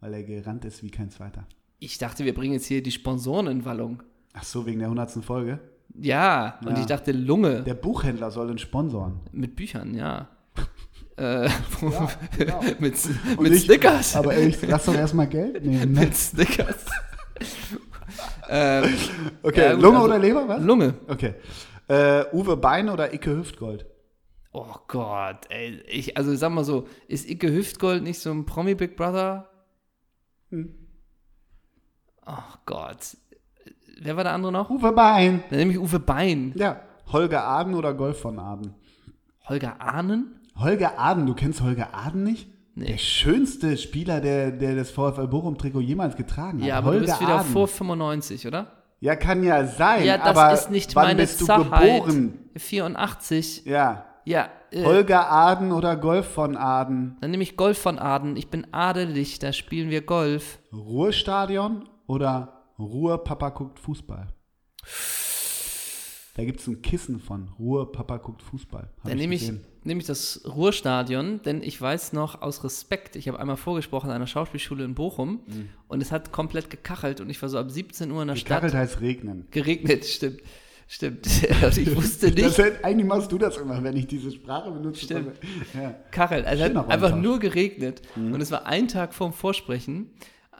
[0.00, 1.46] weil er gerannt ist wie kein zweiter.
[1.78, 4.02] Ich dachte, wir bringen jetzt hier die Sponsoren in Wallung.
[4.32, 5.22] Ach so, wegen der 100.
[5.24, 5.60] Folge.
[5.96, 6.80] Ja, und Ja.
[6.80, 9.20] ich dachte Lunge Der Buchhändler soll uns sponsoren.
[9.30, 10.28] mit Büchern, ja.
[11.16, 11.48] Äh,
[12.38, 12.60] genau.
[12.78, 12.94] mit
[13.40, 14.16] mit ich- Snickers.
[14.16, 15.92] Aber ehrlich, lass doch erstmal Geld nehmen.
[15.92, 16.00] Ne?
[16.02, 16.84] mit Snickers.
[18.48, 18.94] ähm,
[19.42, 20.62] Okay, Ja, gut, Lunge also- oder Leber, was?
[20.62, 20.94] Lunge.
[21.08, 21.34] Okay.
[21.88, 23.86] Äh, Uwe Bein oder Icke Hüftgold?
[24.52, 25.82] Oh Gott, ey.
[25.88, 29.50] Ich, also sag mal so, ist Icke Hüftgold nicht so ein Promi Big Brother?
[30.50, 30.74] Hm.
[32.26, 32.32] Oh
[32.64, 33.16] Gott.
[34.00, 34.70] Wer war der andere noch?
[34.70, 35.42] Uwe Bein.
[35.50, 36.52] Dann nehme ich Uwe Bein.
[36.56, 36.80] Ja.
[37.12, 38.74] Holger Aden oder Golf von Aden?
[39.48, 40.40] Holger Ahnen?
[40.56, 42.48] Holger Aden, du kennst Holger Aden nicht?
[42.76, 42.98] Der Nee.
[42.98, 46.66] schönste Spieler, der, der das VfL Bochum-Trikot jemals getragen hat.
[46.66, 47.52] Ja, aber du Holger bist wieder Aden.
[47.52, 48.66] vor 95, oder?
[49.00, 50.04] Ja, kann ja sein.
[50.04, 52.38] Ja, das aber ist nicht wann meine bist du geboren?
[52.56, 53.64] 84.
[53.66, 54.06] Ja.
[54.24, 57.16] Ja, äh, Holger Aden oder Golf von Aden?
[57.20, 58.36] dann nehme ich Golf von Aden.
[58.36, 60.58] Ich bin adelig, da spielen wir Golf.
[60.72, 64.28] Ruhrstadion oder Ruhr Papa guckt Fußball?
[66.36, 68.82] Da gibt es ein Kissen von Ruhr Papa guckt Fußball.
[68.96, 69.52] Hab Dann ich, nehme ich
[69.84, 74.84] das Ruhrstadion, denn ich weiß noch aus Respekt, ich habe einmal vorgesprochen an einer Schauspielschule
[74.84, 75.40] in Bochum
[75.88, 78.62] und es hat komplett gekachelt und ich war so ab 17 Uhr in der Stadt.
[78.62, 79.46] Gekachelt heißt regnen.
[79.50, 80.40] Geregnet, stimmt.
[80.86, 81.26] Stimmt.
[81.62, 85.04] Und ich wusste Das, nicht, eigentlich machst du das immer, wenn ich diese Sprache benutze.
[85.04, 85.36] Stimmt.
[85.72, 85.94] Ja.
[86.10, 86.44] kachelt.
[86.46, 87.22] Also es Schöner hat einfach Räumtag.
[87.22, 88.02] nur geregnet.
[88.16, 90.10] Und es war ein Tag vorm Vorsprechen.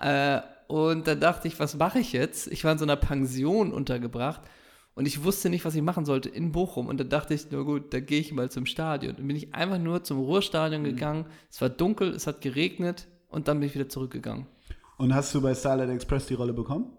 [0.01, 2.47] Äh, und dann dachte ich, was mache ich jetzt?
[2.49, 4.41] Ich war in so einer Pension untergebracht
[4.95, 6.87] und ich wusste nicht, was ich machen sollte in Bochum.
[6.87, 9.17] Und dann dachte ich, na gut, da gehe ich mal zum Stadion.
[9.17, 11.27] Dann bin ich einfach nur zum Ruhrstadion gegangen.
[11.51, 14.47] Es war dunkel, es hat geregnet und dann bin ich wieder zurückgegangen.
[14.97, 16.93] Und hast du bei Starlight Express die Rolle bekommen?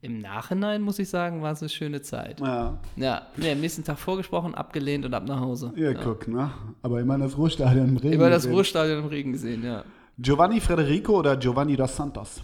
[0.00, 2.40] Im Nachhinein muss ich sagen, war es eine schöne Zeit.
[2.40, 2.78] Ja.
[2.96, 5.72] Ja, nee, am nächsten Tag vorgesprochen, abgelehnt und ab nach Hause.
[5.76, 6.52] Ja, guck, ne?
[6.82, 8.14] Aber immer das Ruhrstadion im Regen.
[8.14, 8.54] Über das gesehen.
[8.54, 9.84] Ruhrstadion im Regen gesehen, ja.
[10.16, 12.42] Giovanni Federico oder Giovanni dos Santos?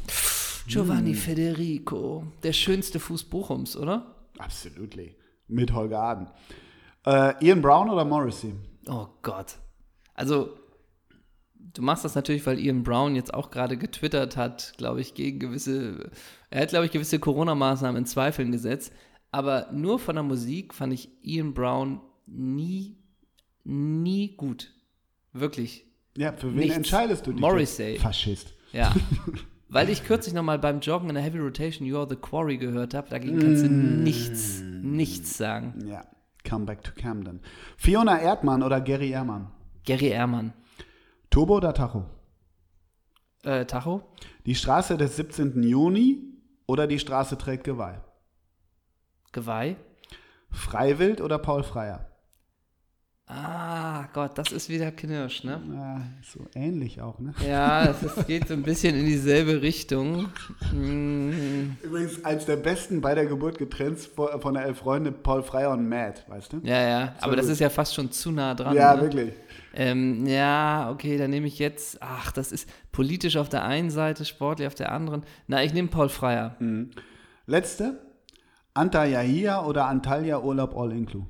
[0.67, 4.14] Giovanni Federico, der schönste Fuß Bochums, oder?
[4.39, 5.17] Absolutely.
[5.49, 6.29] Mit Holger Aden.
[7.07, 8.55] Äh, Ian Brown oder Morrissey?
[8.89, 9.57] Oh Gott.
[10.15, 10.57] Also,
[11.59, 15.39] du machst das natürlich, weil Ian Brown jetzt auch gerade getwittert hat, glaube ich, gegen
[15.39, 16.11] gewisse,
[16.51, 18.93] er hat, glaube ich, gewisse Corona-Maßnahmen in Zweifeln gesetzt.
[19.31, 22.97] Aber nur von der Musik fand ich Ian Brown nie,
[23.65, 24.73] nie gut.
[25.33, 25.87] Wirklich.
[26.17, 26.77] Ja, für wen Nichts.
[26.77, 27.41] entscheidest du dich?
[27.41, 27.99] Morrissey.
[27.99, 28.55] Faschist.
[28.73, 28.95] Ja.
[29.69, 32.95] Weil ich kürzlich nochmal beim Joggen in der Heavy Rotation You Are the Quarry gehört
[32.95, 35.87] habe, dagegen kannst du nichts, nichts sagen.
[35.87, 36.05] Ja.
[36.49, 37.41] Come back to Camden.
[37.77, 39.51] Fiona Erdmann oder Gary Ehrmann?
[39.85, 40.53] Gary Ehrmann.
[41.31, 42.05] Turbo oder Tacho?
[43.43, 44.03] Äh, Tacho?
[44.47, 45.63] Die Straße des 17.
[45.63, 46.23] Juni
[46.67, 48.01] oder die Straße trägt Geweih?
[49.33, 49.77] Geweih?
[50.51, 52.14] Freiwild oder Paul Freier?
[53.27, 55.59] Ah, Gott, das ist wieder Knirsch, ne?
[55.73, 57.33] Ja, so ähnlich auch, ne?
[57.47, 60.29] Ja, es ist, geht so ein bisschen in dieselbe Richtung.
[60.73, 65.71] Mm, Übrigens eins der besten bei der Geburt getrennt von der Elf Freunde, Paul Freier
[65.71, 66.61] und Matt, weißt du?
[66.65, 68.77] ja, ja, aber das ist ja fast schon zu nah dran.
[68.77, 69.03] Ja, ne?
[69.03, 69.33] wirklich.
[69.73, 74.27] Ähm, ja, okay, dann nehme ich jetzt, ach, das ist politisch auf der einen Seite,
[74.27, 75.25] sportlich auf der anderen.
[75.47, 76.57] Na, ich nehme Paul Freier.
[77.47, 78.01] Letzte.
[78.75, 81.25] Antayahia oder Antalya Urlaub All Inclu?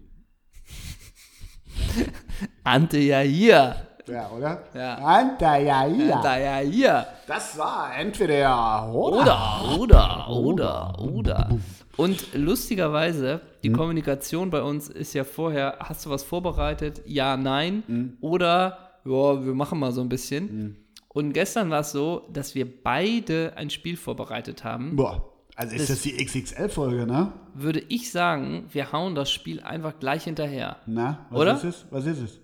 [2.64, 3.76] Ante ja hier.
[4.06, 4.62] Ja, oder?
[4.74, 4.96] Ja.
[4.96, 7.06] Ante ja hier.
[7.26, 9.78] Das war entweder oder.
[9.78, 11.48] Oder, oder, oder, oder.
[11.96, 17.02] Und lustigerweise, die Kommunikation bei uns ist ja vorher, hast du was vorbereitet?
[17.06, 18.16] Ja, nein.
[18.20, 20.76] Oder, ja, wir machen mal so ein bisschen.
[21.08, 24.96] Und gestern war es so, dass wir beide ein Spiel vorbereitet haben.
[24.96, 27.32] Boah, also ist das, die XXL-Folge, ne?
[27.54, 30.78] Würde ich sagen, wir hauen das Spiel einfach gleich hinterher.
[30.86, 31.54] Na, was Oder?
[31.56, 31.86] ist es?
[31.90, 32.40] Was ist es?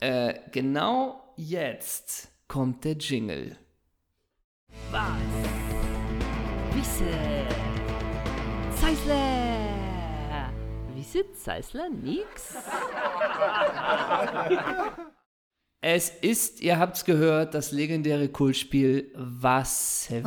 [0.00, 3.56] Äh, genau jetzt kommt der Jingle.
[4.90, 5.02] Was?
[6.74, 7.04] Wisse.
[8.76, 10.50] Zeisler.
[10.94, 12.54] Wisse, Zeisler, nix?
[15.80, 20.24] Es ist, ihr habt's gehört, das legendäre Kultspiel Was Wiese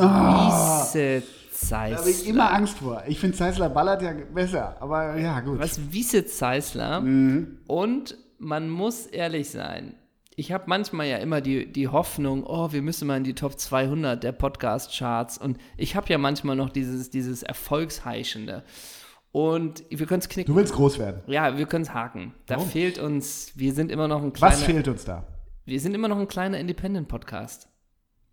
[1.69, 2.53] Da habe ich immer Zeisler.
[2.53, 3.03] Angst vor.
[3.05, 5.59] Ich finde Zeisler ballert ja besser, aber ja, gut.
[5.59, 7.01] Was Wiese Zeisler.
[7.01, 7.59] Mhm.
[7.67, 9.95] Und man muss ehrlich sein.
[10.37, 13.59] Ich habe manchmal ja immer die, die Hoffnung, oh, wir müssen mal in die Top
[13.59, 15.37] 200 der Podcast-Charts.
[15.37, 18.63] Und ich habe ja manchmal noch dieses, dieses Erfolgsheischende.
[19.33, 20.53] Und wir können es knicken.
[20.53, 21.21] Du willst groß werden.
[21.27, 22.33] Ja, wir können es haken.
[22.45, 22.69] Da Warum?
[22.69, 25.27] fehlt uns, wir sind immer noch ein kleiner, Was fehlt uns da?
[25.65, 27.67] Wir sind immer noch ein kleiner Independent-Podcast.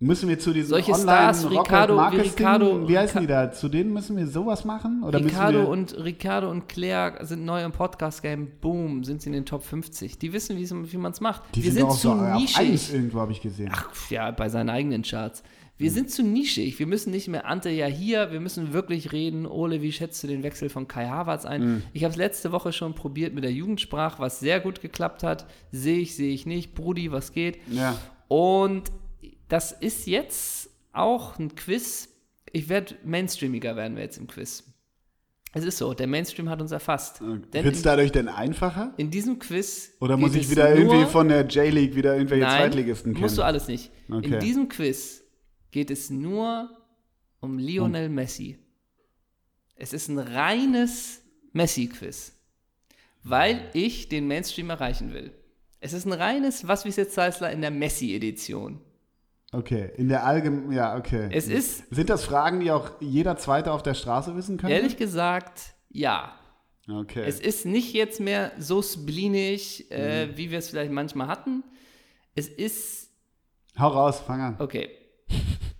[0.00, 3.50] Müssen wir zu diesen Solche online Stars, Ricardo- wie Ricardo- wie heißen die da?
[3.50, 5.02] Zu denen müssen wir sowas machen?
[5.02, 8.60] Oder Ricardo und Ricardo und Claire sind neu im Podcast-Game.
[8.60, 10.16] Boom, sind sie in den Top 50.
[10.20, 11.42] Die wissen, wie man es macht.
[11.52, 12.92] die wir sind sind auch zu so nischig.
[12.94, 13.72] irgendwo, habe ich gesehen.
[13.74, 15.42] Ach ja, bei seinen eigenen Charts.
[15.78, 16.78] Wir sind zu nischig.
[16.78, 18.32] Wir müssen nicht mehr Ante ja hier.
[18.32, 19.46] Wir müssen wirklich reden.
[19.46, 21.84] Ole, wie schätzt du den Wechsel von Kai Havertz ein?
[21.92, 25.46] Ich habe es letzte Woche schon probiert mit der Jugendsprache, was sehr gut geklappt hat.
[25.70, 26.74] Sehe ich, sehe ich nicht.
[26.74, 27.58] Brudi, was geht?
[27.70, 27.96] Ja.
[28.26, 28.90] Und
[29.48, 32.08] das ist jetzt auch ein Quiz.
[32.52, 34.64] Ich werde mainstreamiger werden wir jetzt im Quiz.
[35.52, 37.20] Es ist so, der Mainstream hat uns erfasst.
[37.20, 38.92] Denn Wird es dadurch denn einfacher?
[38.96, 43.12] in diesem Quiz Oder muss ich wieder irgendwie von der J-League wieder irgendwelche Nein, Zweitligisten
[43.12, 43.22] kennen?
[43.22, 43.90] musst du alles nicht.
[44.10, 44.34] Okay.
[44.34, 45.24] In diesem Quiz
[45.70, 46.70] geht es nur
[47.40, 48.58] um Lionel Messi.
[49.76, 52.32] Es ist ein reines Messi-Quiz,
[53.22, 55.32] weil ich den Mainstream erreichen will.
[55.80, 58.80] Es ist ein reines Was wie jetzt Zeissler in der Messi-Edition.
[59.52, 61.28] Okay, in der allgemeinen, ja, okay.
[61.32, 64.74] Es ist, Sind das Fragen, die auch jeder Zweite auf der Straße wissen könnte?
[64.74, 66.34] ehrlich gesagt, ja.
[66.90, 67.24] Okay.
[67.26, 70.36] Es ist nicht jetzt mehr so splinisch, äh, Mhm.
[70.36, 71.62] wie wir es vielleicht manchmal hatten.
[72.34, 73.10] Es ist,
[73.78, 74.56] Hau raus, fang an.
[74.58, 74.90] okay,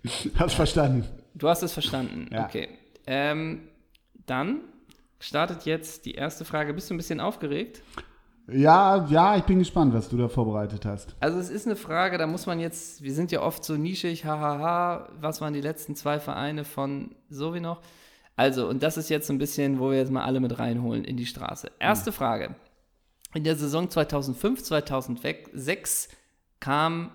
[0.35, 1.05] Hast verstanden.
[1.35, 2.29] du hast es verstanden.
[2.31, 2.45] Ja.
[2.45, 2.69] Okay.
[3.05, 3.67] Ähm,
[4.25, 4.61] dann
[5.19, 6.73] startet jetzt die erste Frage.
[6.73, 7.81] Bist du ein bisschen aufgeregt?
[8.51, 11.15] Ja, ja, ich bin gespannt, was du da vorbereitet hast.
[11.19, 14.25] Also es ist eine Frage, da muss man jetzt, wir sind ja oft so nischig,
[14.25, 17.81] hahaha, was waren die letzten zwei Vereine von so wie noch?
[18.35, 21.17] Also, und das ist jetzt ein bisschen, wo wir jetzt mal alle mit reinholen in
[21.17, 21.71] die Straße.
[21.77, 22.55] Erste Frage.
[23.33, 26.09] In der Saison 2005, 2006
[26.59, 27.11] kam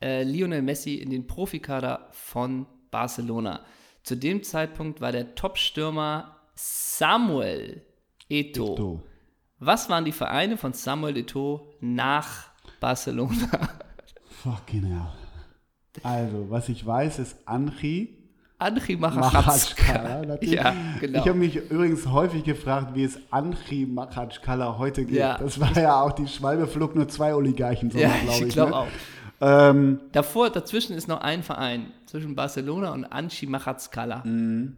[0.00, 3.60] äh, Lionel Messi in den Profikader von Barcelona.
[4.02, 7.82] Zu dem Zeitpunkt war der Top-Stürmer Samuel
[8.30, 8.76] Eto'o.
[8.76, 9.02] Du.
[9.58, 13.48] Was waren die Vereine von Samuel Eto'o nach Barcelona?
[14.42, 15.08] Fucking hell.
[16.02, 18.16] Also, was ich weiß, ist Anchi
[18.58, 20.38] Andri Machatschkala.
[20.42, 21.18] Ja, genau.
[21.18, 25.18] Ich habe mich übrigens häufig gefragt, wie es Anchi Machatschkala heute geht.
[25.18, 25.36] Ja.
[25.36, 28.42] Das war ja auch, die Schwalbe flog nur zwei Oligarchen, so ja, glaube ich.
[28.42, 28.76] ich glaube ne?
[28.76, 28.86] auch.
[29.40, 34.24] Ähm, Davor, dazwischen ist noch ein Verein zwischen Barcelona und Anchi Machatskala.
[34.24, 34.76] Mhm.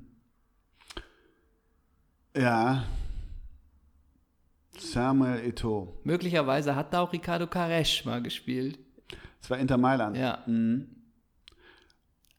[2.36, 2.84] ja.
[4.78, 5.94] Samuel Eto'o.
[6.04, 8.78] Möglicherweise hat da auch Ricardo Caresch mal gespielt.
[9.40, 10.16] Das war Inter Mailand.
[10.16, 10.42] Ja.
[10.46, 10.86] Mhm.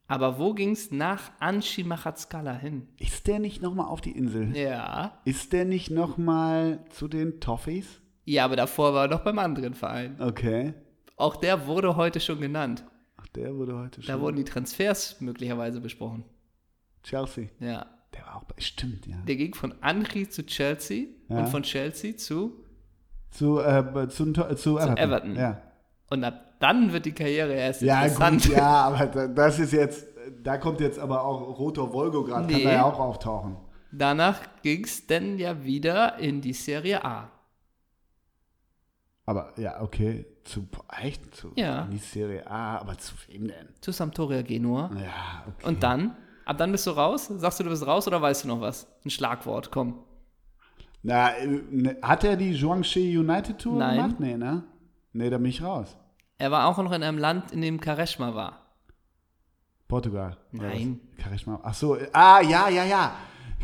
[0.08, 2.88] Aber wo ging es nach Anchi Machatskala hin?
[2.98, 4.56] Ist der nicht nochmal auf die Insel?
[4.56, 5.20] Ja.
[5.24, 8.00] Ist der nicht nochmal zu den Toffees?
[8.24, 10.16] Ja, aber davor war er noch beim anderen Verein.
[10.20, 10.74] Okay.
[11.20, 12.84] Auch der wurde heute schon genannt.
[13.16, 14.12] Ach, der wurde heute schon.
[14.14, 16.24] Da wurden die Transfers möglicherweise besprochen.
[17.02, 17.48] Chelsea.
[17.60, 17.86] Ja.
[18.14, 18.54] Der war auch bei.
[18.60, 19.16] Stimmt, ja.
[19.26, 21.38] Der ging von Anchi zu Chelsea Ja.
[21.40, 22.64] und von Chelsea zu
[23.30, 24.96] Zu, äh, zu, zu, zu Everton.
[24.96, 25.36] Everton.
[25.36, 25.62] Ja.
[26.10, 28.42] Und ab dann wird die Karriere erst Ja, interessant.
[28.42, 30.06] gut, ja, aber da- das ist jetzt.
[30.42, 32.64] Da kommt jetzt aber auch Rotor Volgograd, kann Nee.
[32.64, 33.56] da ja auch auftauchen.
[33.92, 37.30] Danach ging es dann ja wieder in die Serie A.
[39.26, 40.26] Aber ja, okay.
[40.44, 40.66] Zu,
[41.00, 41.34] echt?
[41.34, 41.86] Zu, Ja.
[41.90, 43.68] Die Serie A, aber zu wem denn?
[43.80, 44.90] Zu Sampdoria Genua.
[44.94, 45.66] Ja, okay.
[45.66, 46.16] Und dann?
[46.44, 47.26] Ab dann bist du raus?
[47.26, 48.86] Sagst du, du bist raus oder weißt du noch was?
[49.04, 50.02] Ein Schlagwort, komm.
[51.02, 53.96] Na, äh, ne, hat er die Zhuangxi United Tour Nein.
[53.96, 54.20] gemacht?
[54.20, 54.64] Nee, ne?
[55.12, 55.96] Nee, da bin ich raus.
[56.38, 58.66] Er war auch noch in einem Land, in dem Kareshma war.
[59.88, 60.36] Portugal.
[60.52, 61.00] Nein.
[61.20, 61.60] Charisma.
[61.62, 63.12] Ach so, ah, ja, ja, ja.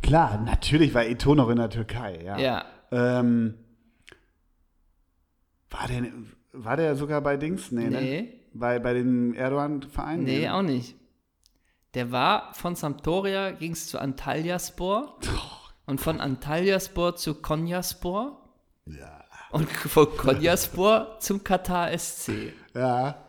[0.03, 2.37] Klar, natürlich war Eto'o noch in der Türkei, ja.
[2.39, 2.65] Ja.
[2.91, 3.55] Ähm,
[5.71, 6.03] war, der,
[6.65, 7.71] war der sogar bei Dings?
[7.73, 8.01] Nee, ne?
[8.01, 8.33] Nee.
[8.53, 10.23] Bei, bei dem Erdogan-Verein?
[10.25, 10.97] Nee, auch nicht.
[11.95, 15.19] Der war von Sampdoria, ging es zu Antalyaspor.
[15.87, 18.43] Und von Antalyaspor zu Konyaspor.
[18.87, 19.25] Ja.
[19.53, 22.53] Und von Konyaspor zum Katar SC.
[22.75, 23.23] Ja.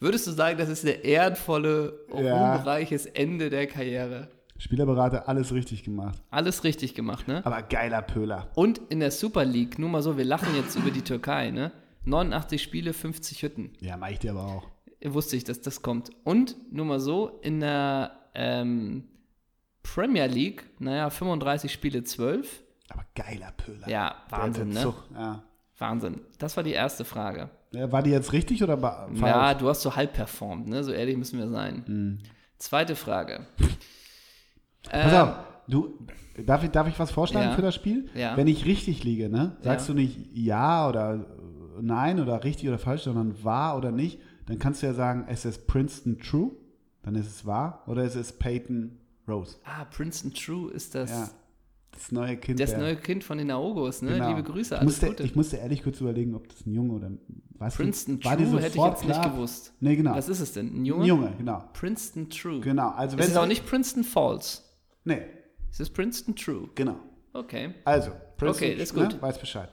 [0.00, 2.56] Würdest du sagen, das ist der ehrenvolle, Ja.
[2.56, 4.28] ruhmreiches Ende der Karriere?
[4.58, 6.20] Spielerberater, alles richtig gemacht.
[6.30, 7.44] Alles richtig gemacht, ne?
[7.46, 8.48] Aber geiler Pöhler.
[8.54, 11.72] Und in der Super League, nur mal so, wir lachen jetzt über die Türkei, ne?
[12.08, 13.72] 89 Spiele, 50 Hütten.
[13.80, 14.68] Ja, mach ich dir aber auch.
[15.04, 16.10] Wusste ich, dass das kommt.
[16.24, 19.04] Und nur mal so, in der ähm,
[19.82, 22.62] Premier League, naja, 35 Spiele, 12.
[22.90, 23.88] Aber geiler Pöhler.
[23.88, 24.94] Ja, Wahnsinn, ne?
[25.14, 25.42] Ja.
[25.78, 26.20] Wahnsinn.
[26.38, 27.50] Das war die erste Frage.
[27.72, 29.20] Ja, War die jetzt richtig oder falsch?
[29.20, 30.82] Ja, du hast so halb performt, ne?
[30.82, 31.84] So ehrlich müssen wir sein.
[31.86, 32.18] Mhm.
[32.58, 33.46] Zweite Frage.
[34.90, 35.34] Pass Ähm, auf,
[35.68, 36.06] du,
[36.44, 37.54] darf ich, darf ich was vorschlagen Ja.
[37.54, 38.08] für das Spiel?
[38.14, 38.36] Ja.
[38.36, 39.56] Wenn ich richtig liege, ne?
[39.60, 39.94] Sagst Ja.
[39.94, 41.26] du nicht ja oder
[41.80, 45.44] nein oder richtig oder falsch, sondern wahr oder nicht, dann kannst du ja sagen, es
[45.44, 46.52] ist Princeton True,
[47.02, 49.56] dann ist es wahr, oder es ist Peyton Rose.
[49.64, 51.30] Ah, Princeton True ist das, Ja.
[51.90, 52.60] Das neue Kind.
[52.60, 54.12] das der- neue Kind von den Aogos, ne?
[54.12, 54.28] Genau.
[54.28, 55.22] Liebe Grüße, ich alles musste, Gute.
[55.24, 57.10] Ich musste ehrlich kurz überlegen, ob das ein Junge oder
[57.58, 59.30] was Princeton war True hätte ich jetzt nicht klar?
[59.32, 59.72] gewusst.
[59.80, 60.14] Nee, genau.
[60.14, 60.68] Was ist es denn?
[60.82, 61.02] Ein Junge?
[61.02, 61.64] ein Junge, genau.
[61.72, 62.60] Princeton True.
[62.60, 62.90] Genau.
[62.90, 64.62] Also Es ist auch nicht Princeton Falls.
[65.04, 65.22] Nee,
[65.70, 66.68] Es ist Princeton True.
[66.76, 66.96] genau.
[67.32, 67.74] Okay.
[67.84, 69.14] Also, Princeton, Okay, ist gut.
[69.14, 69.68] Ne, weiß Bescheid.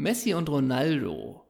[0.00, 1.44] Messi und Ronaldo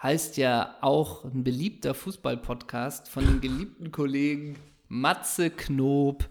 [0.00, 6.28] heißt ja auch ein beliebter Fußball-Podcast von den geliebten Kollegen Matze Knob.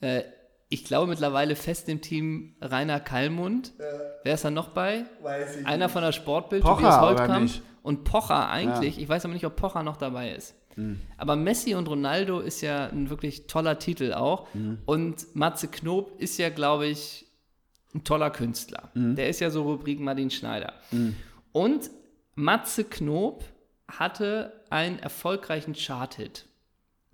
[0.00, 0.22] Äh,
[0.68, 3.72] ich glaube mittlerweile fest im Team Rainer Kallmund.
[4.22, 5.06] Wer ist da noch bei?
[5.22, 7.42] Weiß ich Einer von der Sportbild, Pocher, Tobias Holtkamp.
[7.42, 7.62] nicht?
[7.82, 9.00] Und Pocher eigentlich.
[9.00, 10.56] Ich weiß aber nicht, ob Pocher noch dabei ist.
[10.74, 11.00] Hm.
[11.16, 14.46] Aber Messi und Ronaldo ist ja ein wirklich toller Titel auch.
[14.52, 14.78] Hm.
[14.84, 17.27] Und Matze Knob ist ja, glaube ich,
[17.98, 18.90] ein toller Künstler.
[18.94, 19.14] Hm.
[19.16, 20.72] Der ist ja so Rubrik Martin Schneider.
[21.52, 21.90] Und
[22.34, 23.44] Matze Knob
[23.88, 26.46] hatte einen erfolgreichen Chart-Hit.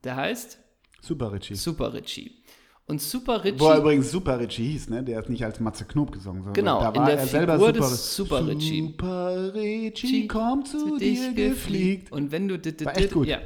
[0.02, 0.58] Der heißt
[1.00, 1.54] Super, Richie.
[1.54, 2.42] Super Richie.
[2.86, 3.60] Und Super Richie.
[3.60, 5.02] Wo er übrigens Super Richie hieß, ne?
[5.02, 7.52] Der ist nicht als Matze Knob gesungen, sondern Genau, da in war der er selber
[7.54, 8.80] Figur Super, des Super Richie.
[8.82, 12.12] Super Richie, komm zu, dir gefliegt.
[12.12, 13.26] Und wenn du War echt gut.
[13.26, 13.38] ja.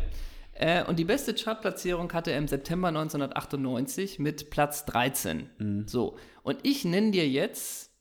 [0.58, 5.48] Äh, und die beste Chartplatzierung hatte er im September 1998 mit Platz 13.
[5.58, 5.86] Mhm.
[5.86, 6.16] So.
[6.42, 7.92] Und ich nenne dir jetzt,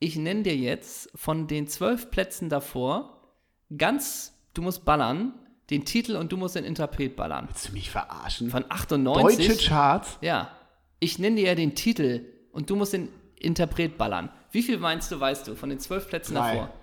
[0.00, 3.20] ich nenne dir jetzt von den zwölf Plätzen davor
[3.76, 5.32] ganz, du musst ballern,
[5.70, 7.46] den Titel und du musst den Interpret ballern.
[7.46, 8.50] Willst du mich verarschen?
[8.50, 9.46] Von 98.
[9.46, 10.18] Deutsche Charts?
[10.22, 10.50] Ja.
[10.98, 14.30] Ich nenne dir ja den Titel und du musst den Interpret ballern.
[14.50, 16.54] Wie viel meinst du, weißt du, von den zwölf Plätzen Drei.
[16.54, 16.74] davor?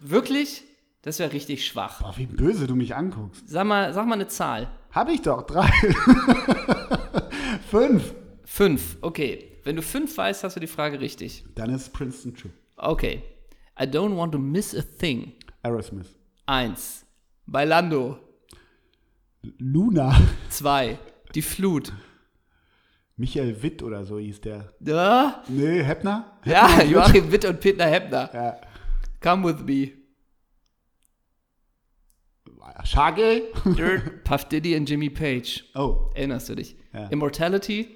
[0.00, 0.64] Wirklich?
[1.02, 2.02] Das wäre richtig schwach.
[2.02, 3.48] Boah, wie böse du mich anguckst.
[3.48, 4.68] Sag mal, sag mal eine Zahl.
[4.92, 5.70] Hab ich doch, drei.
[7.70, 8.14] Fünf.
[8.44, 8.96] Fünf.
[9.00, 9.46] Okay.
[9.64, 11.44] Wenn du fünf weißt, hast du die Frage richtig.
[11.54, 12.50] Dann ist Princeton True.
[12.76, 13.22] Okay.
[13.78, 15.32] I don't want to miss a thing.
[15.62, 16.08] Aerosmith.
[16.46, 17.04] Eins.
[17.46, 18.18] Bailando.
[19.58, 20.16] Luna.
[20.48, 20.98] Zwei.
[21.34, 21.92] Die Flut.
[23.16, 24.72] Michael Witt oder so hieß der.
[24.80, 26.38] Ja, Nee, Heppner?
[26.44, 26.90] ja Heppner Witt?
[26.90, 28.30] Joachim Witt und Peter Heppner.
[28.32, 28.56] Ja.
[29.22, 29.92] Come with me.
[32.84, 33.42] Shaggy?
[33.76, 35.64] Dirt, Puff Diddy und Jimmy Page.
[35.74, 36.76] Oh, Erinnerst du dich?
[36.92, 37.06] Ja.
[37.08, 37.88] Immortality,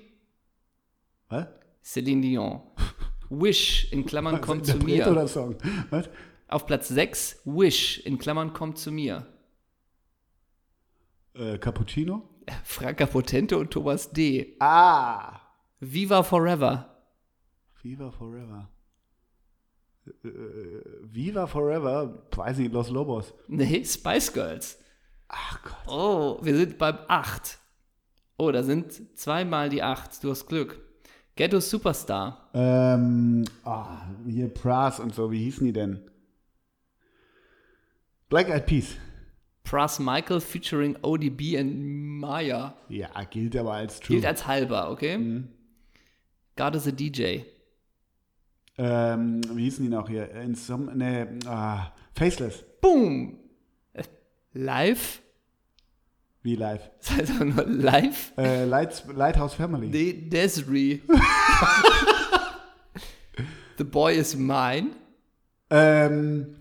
[1.29, 1.47] was?
[1.83, 2.61] Celine Dion.
[3.31, 5.07] Wish, in Klammern, kommt zu mir.
[5.11, 5.57] oder Song?
[5.91, 6.09] Was?
[6.49, 9.27] Auf Platz 6, Wish, in Klammern, kommt zu mir.
[11.35, 12.29] Äh, Cappuccino?
[12.63, 14.57] Franka Potente und Thomas D.
[14.61, 15.41] Ah!
[15.81, 16.91] Viva Forever.
[17.83, 18.71] Viva Forever.
[20.07, 20.31] Äh,
[21.03, 23.33] Viva Forever, weiß nicht, Los Lobos.
[23.49, 24.79] Nee, Spice Girls.
[25.29, 25.89] Ach Gott.
[25.89, 27.59] Oh, wir sind beim 8.
[28.37, 30.23] Oh, da sind zweimal die 8.
[30.23, 30.79] Du hast Glück.
[31.37, 32.51] Ghetto Superstar.
[32.55, 36.01] Ähm, ah, hier Pras und so, wie hießen die denn?
[38.29, 38.97] Black Eyed Peas.
[39.65, 42.77] Pras Michael featuring ODB und Maya.
[42.89, 44.17] Ja, gilt aber als True.
[44.17, 45.43] Gilt als halber, okay?
[46.57, 47.41] God is a DJ.
[48.79, 50.31] Ähm, wie hießen die noch hier?
[50.31, 52.65] Insom nee, ah, Faceless.
[52.81, 53.39] Boom!
[53.93, 54.03] Äh,
[54.53, 55.21] Live?
[56.43, 56.91] Wie live?
[57.01, 58.33] Das heißt aber nur live?
[58.37, 59.89] Äh, Lights, Lighthouse Family.
[59.89, 61.01] Nee, Desiree.
[63.79, 64.91] The Boy is Mine.
[65.71, 66.55] Ähm,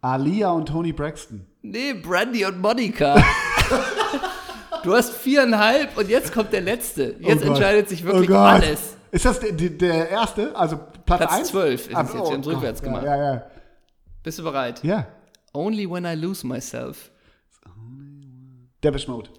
[0.00, 1.46] Alia und Tony Braxton.
[1.62, 3.14] Nee, Brandy und Monica.
[4.82, 7.16] du hast viereinhalb und jetzt kommt der letzte.
[7.20, 8.96] Jetzt Oh entscheidet sich wirklich oh alles.
[9.10, 10.56] Ist das der- der erste?
[10.56, 11.48] Also Platz Platz 1?
[11.48, 11.96] 12 ist es jetzt.
[11.96, 12.46] Haben Gott.
[12.46, 13.04] rückwärts gemacht.
[13.04, 13.42] Ja, ja, ja.
[14.22, 14.82] Bist du bereit?
[14.84, 15.06] ja.
[15.52, 17.10] Only when I lose myself.
[18.84, 19.30] Depeche Mode.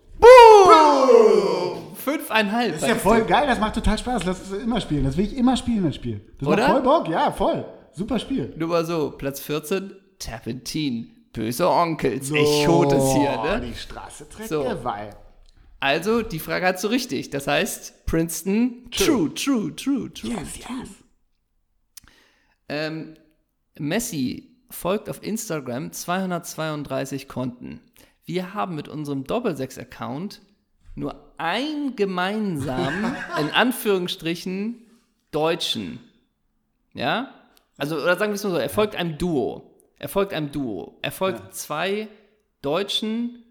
[1.95, 2.73] Fünfeinhalb.
[2.73, 4.23] Das ist ja voll geil, das macht total Spaß.
[4.25, 5.03] Lass es immer spielen.
[5.03, 6.21] Das will ich immer spielen, das Spiel.
[6.39, 6.63] Das Oder?
[6.63, 7.65] macht voll Bock, ja, voll.
[7.91, 8.53] Super Spiel.
[8.57, 11.11] Nur mal so, Platz 14, Terpentin.
[11.33, 12.31] Böse Onkels.
[12.31, 13.61] Echot ist hier, ne?
[13.61, 14.63] Die Straße trägt So.
[14.63, 15.15] derweil.
[15.79, 17.29] Also, die Frage hast du richtig.
[17.29, 20.31] Das heißt, Princeton, true, true, true, true.
[20.31, 20.89] Yes, yes.
[22.69, 23.15] Ähm,
[23.77, 27.81] Messi folgt auf Instagram 232 Konten.
[28.25, 30.41] Wir haben mit unserem Doppelsechs-Account
[30.95, 34.81] nur ein gemeinsam, in Anführungsstrichen,
[35.31, 35.99] Deutschen.
[36.93, 37.33] Ja?
[37.77, 39.75] Also, oder sagen wir es mal so, er folgt einem Duo.
[39.99, 40.97] Er folgt einem Duo.
[41.01, 42.07] Er folgt zwei
[42.61, 43.43] Deutschen,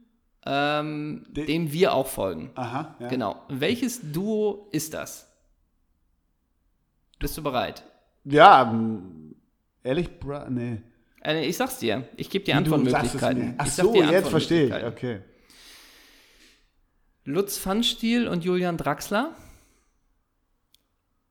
[0.44, 2.50] ähm, De- dem wir auch folgen.
[2.56, 3.08] Aha, ja.
[3.08, 3.40] Genau.
[3.48, 5.28] Welches Duo ist das?
[7.18, 7.84] Bist du bereit?
[8.28, 9.36] Ja, ähm,
[9.82, 10.82] ehrlich, bra nee.
[11.22, 12.08] Äh, ich sag's dir.
[12.16, 13.54] Ich gebe dir Antwortmöglichkeiten.
[13.56, 14.84] Ach so, jetzt verstehe ich.
[14.84, 15.20] Okay.
[17.24, 19.34] Lutz Pfannstiel und Julian Draxler.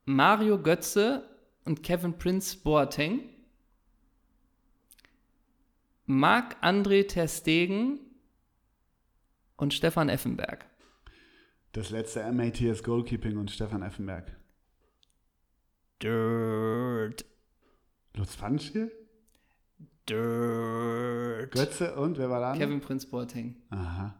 [0.06, 1.28] Mario Götze
[1.64, 3.28] und Kevin Prince Boateng.
[6.06, 7.98] Marc-André Ter Stegen
[9.56, 10.64] und Stefan Effenberg.
[11.72, 14.36] Das letzte MATS Goalkeeping und Stefan Effenberg.
[16.02, 17.24] Dirt.
[18.14, 18.90] Lutz Pfannstiel?
[20.08, 21.52] Dirt.
[21.52, 22.58] Götze und wer war da?
[22.58, 23.56] Kevin Prince Boateng.
[23.70, 24.14] Aha.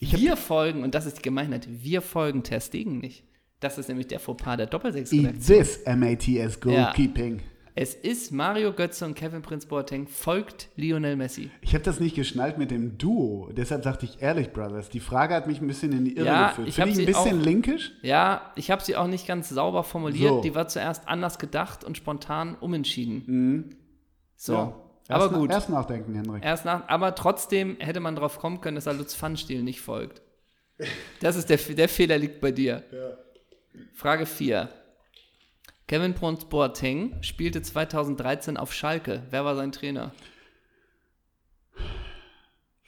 [0.00, 3.24] wir folgen, und das ist die Gemeinheit, wir folgen Ter Stegen nicht.
[3.60, 7.40] Das ist nämlich der Fauxpas der doppelsechs Eat this MATS Goalkeeping.
[7.74, 11.50] Es ist Mario Götze und Kevin Prince Boateng folgt Lionel Messi.
[11.62, 13.48] Ich habe das nicht geschnallt mit dem Duo.
[13.50, 14.90] Deshalb sagte ich ehrlich, Brothers.
[14.90, 16.68] Die Frage hat mich ein bisschen in die Irre Ja, geführt.
[16.68, 17.92] ich Finde ich ein bisschen auch- linkisch?
[18.02, 20.28] Ja, ich habe sie auch nicht ganz sauber formuliert.
[20.28, 20.40] So.
[20.42, 23.74] Die war zuerst anders gedacht und spontan umentschieden.
[24.36, 24.58] So, Mhm.
[25.08, 25.14] Ja.
[25.14, 25.48] aber Erst gut.
[25.48, 26.44] Nach, erst nachdenken, Henrik.
[26.44, 30.20] Erst nach, aber trotzdem hätte man drauf kommen können, dass er Lutz Pfannstiel nicht folgt.
[31.20, 32.82] Das ist der, der Fehler liegt bei dir.
[33.94, 34.68] Frage 4.
[35.92, 39.24] Kevin Prince Boateng spielte 2013 auf Schalke.
[39.28, 40.14] Wer war sein Trainer?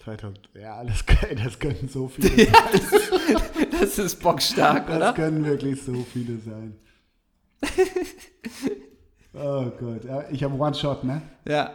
[0.03, 0.49] 2000.
[0.55, 2.57] Ja, das, können- das können so viele sein.
[3.79, 5.13] Das ist bockstark, Das oder?
[5.13, 6.79] können wirklich so viele sein.
[9.35, 10.07] oh Gott.
[10.31, 11.21] Ich habe One-Shot, ne?
[11.47, 11.75] Ja.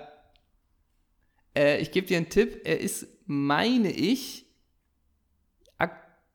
[1.55, 2.61] Äh, ich gebe dir einen Tipp.
[2.63, 4.47] Er ist, meine ich,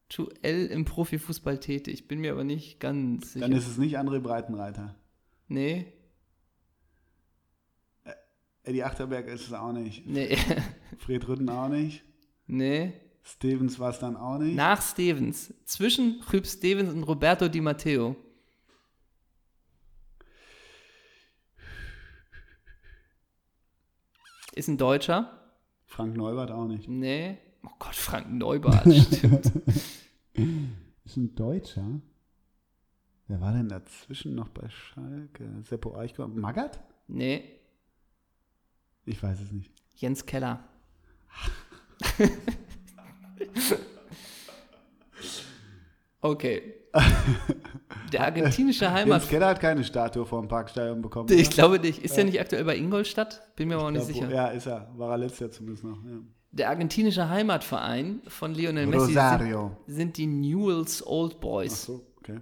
[0.08, 2.08] aktuell im Profifußball tätig.
[2.08, 3.46] Bin mir aber nicht ganz sicher.
[3.48, 4.94] Dann ist es nicht André Breitenreiter.
[5.48, 5.92] nee,
[8.66, 10.06] Eddie Achterberg ist es auch nicht.
[10.06, 10.38] nee,
[10.98, 12.02] Fred Rütten auch nicht.
[12.46, 12.92] nee.
[13.26, 14.54] Stevens war es dann auch nicht.
[14.54, 15.54] Nach Stevens.
[15.64, 18.16] Zwischen Rüb Stevens und Roberto Di Matteo.
[24.54, 25.40] Ist ein Deutscher?
[25.86, 26.86] Frank Neubert auch nicht.
[26.86, 27.38] Nee.
[27.64, 29.52] Oh Gott, Frank Neubart, stimmt.
[31.04, 32.00] Ist ein Deutscher?
[33.26, 35.48] Wer war denn dazwischen noch bei Schalke?
[35.62, 36.28] Seppo Eichgor?
[36.28, 36.80] Magath?
[37.08, 37.60] Nee,
[39.06, 39.70] Ich weiß es nicht.
[39.96, 40.64] Jens Keller.
[46.20, 46.74] okay.
[48.12, 49.20] Der argentinische Heimat.
[49.22, 51.28] Jens Keller hat keine Statue vor dem Parkstadion bekommen.
[51.32, 51.54] Ich oder?
[51.54, 52.02] glaube nicht.
[52.02, 53.54] Ist er nicht aktuell bei Ingolstadt?
[53.56, 54.30] Bin mir aber auch nicht Ja, sicher.
[54.30, 54.90] Ja, ist er.
[54.96, 56.02] War er letztes Jahr zumindest noch.
[56.04, 56.18] Ja.
[56.54, 61.82] Der argentinische Heimatverein von Lionel Messi sind, sind die Newell's Old Boys.
[61.86, 62.38] so, okay.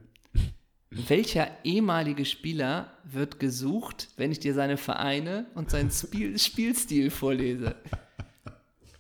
[0.91, 7.75] Welcher ehemalige Spieler wird gesucht, wenn ich dir seine Vereine und seinen Spiel Spielstil vorlese?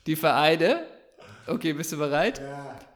[0.06, 0.80] Die Vereine,
[1.46, 2.40] okay, bist du bereit?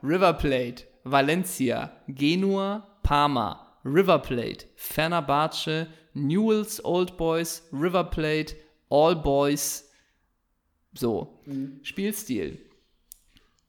[0.02, 8.56] River Plate, Valencia, Genua, Parma, River Plate, Fenerbahce, Newell's Old Boys, River Plate,
[8.88, 9.85] All Boys.
[10.96, 11.40] So,
[11.82, 12.58] Spielstil.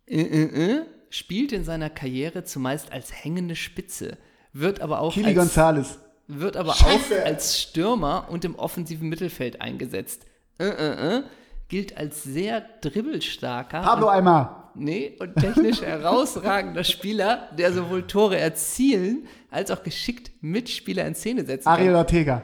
[0.06, 4.18] Äh, äh, äh, spielt in seiner Karriere zumeist als hängende Spitze,
[4.54, 5.58] wird aber auch Kili als
[6.28, 7.22] wird aber Scheiße.
[7.22, 10.26] auch als Stürmer und im offensiven Mittelfeld eingesetzt.
[10.60, 11.24] Äh, äh, äh,
[11.70, 14.72] gilt als sehr dribbelstarker Pablo Eimer.
[14.76, 21.46] nee, und technisch herausragender Spieler, der sowohl Tore erzielen als auch geschickt Mitspieler in Szene
[21.46, 21.96] setzen Ariel kann.
[21.98, 22.42] Ortega.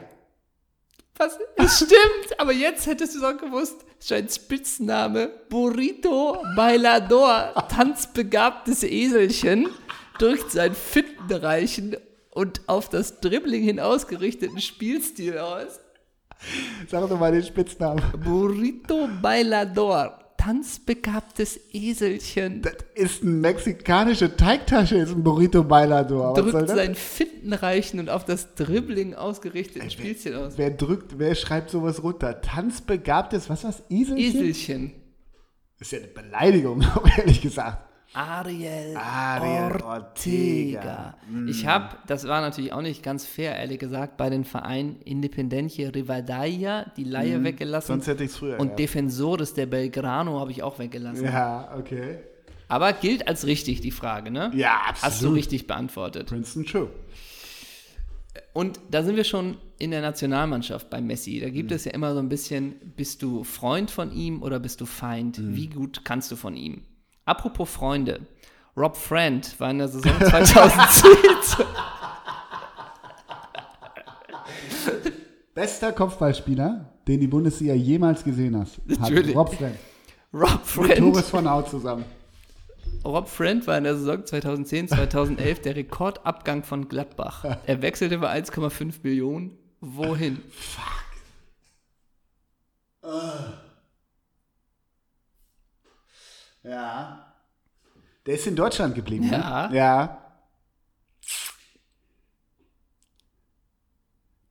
[1.16, 1.38] Was?
[1.56, 3.84] Es stimmt, aber jetzt hättest du es auch gewusst.
[4.00, 9.68] Sein Spitzname Burrito Bailador, tanzbegabtes Eselchen,
[10.18, 11.96] drückt seinen findenreichen
[12.30, 15.78] und auf das Dribbling hin ausgerichteten Spielstil aus.
[16.88, 18.02] Sag doch mal den Spitznamen.
[18.22, 26.34] Burrito Bailador, tanzbegabtes Eselchen, Das ist eine mexikanische Teigtasche, ist ein Burrito Bailador.
[26.34, 26.70] Drückt das?
[26.70, 30.58] seinen findenreichen und auf das Dribbling ausgerichteten Spielstil aus.
[30.58, 32.42] Wer drückt, wer schreibt sowas runter?
[32.42, 33.82] Tanzbegabtes, was war's?
[33.88, 34.18] Eselchen?
[34.18, 34.92] Eselchen.
[35.78, 36.84] Ist ja eine Beleidigung,
[37.16, 37.78] ehrlich gesagt.
[38.14, 39.88] Ariel, Ariel Ortega.
[39.88, 41.14] Ortega.
[41.48, 45.90] Ich habe, das war natürlich auch nicht ganz fair, ehrlich gesagt, bei den Vereinen Independencia
[45.90, 48.78] Rivadavia die Laie weggelassen Sonst hätte ich es früher und gehabt.
[48.78, 51.24] Defensores der Belgrano habe ich auch weggelassen.
[51.24, 52.18] Ja, okay.
[52.68, 54.50] Aber gilt als richtig die Frage, ne?
[54.54, 55.02] Ja, absolut.
[55.12, 56.28] Hast du richtig beantwortet.
[56.28, 56.88] Princeton True.
[58.52, 61.40] Und da sind wir schon in der Nationalmannschaft bei Messi.
[61.40, 61.52] Da Mhm.
[61.52, 64.86] gibt es ja immer so ein bisschen, bist du Freund von ihm oder bist du
[64.86, 65.38] Feind?
[65.38, 65.56] Mhm.
[65.56, 66.82] Wie gut kannst du von ihm?
[67.24, 68.26] Apropos Freunde.
[68.76, 71.10] Rob Friend war in der Saison 2010.
[75.54, 78.78] Bester Kopfballspieler, den die Bundesliga jemals gesehen hast.
[78.78, 79.36] Hat Natürlich.
[79.36, 79.76] Rob Friend.
[80.32, 80.98] Rob Mit Friend.
[80.98, 82.04] Torres von Out zusammen.
[83.04, 87.44] Rob Friend war in der Saison 2010, 2011 der Rekordabgang von Gladbach.
[87.66, 89.56] Er wechselte für 1,5 Millionen.
[89.80, 90.42] Wohin?
[96.64, 97.32] Ja.
[98.26, 99.28] Der ist in Deutschland geblieben.
[99.30, 99.68] Ja.
[99.68, 99.76] Ne?
[99.76, 100.20] Ja.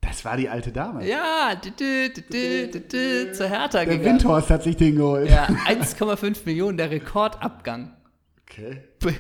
[0.02, 1.08] Das war die alte Dame.
[1.08, 1.72] Ja, dü,
[2.10, 4.06] dü, dü, zur Hertha Der gegangen.
[4.06, 5.28] Windhorst hat sich den geholt.
[5.30, 7.96] Ja, 1,5 Millionen, der Rekordabgang.
[8.44, 8.84] Okay.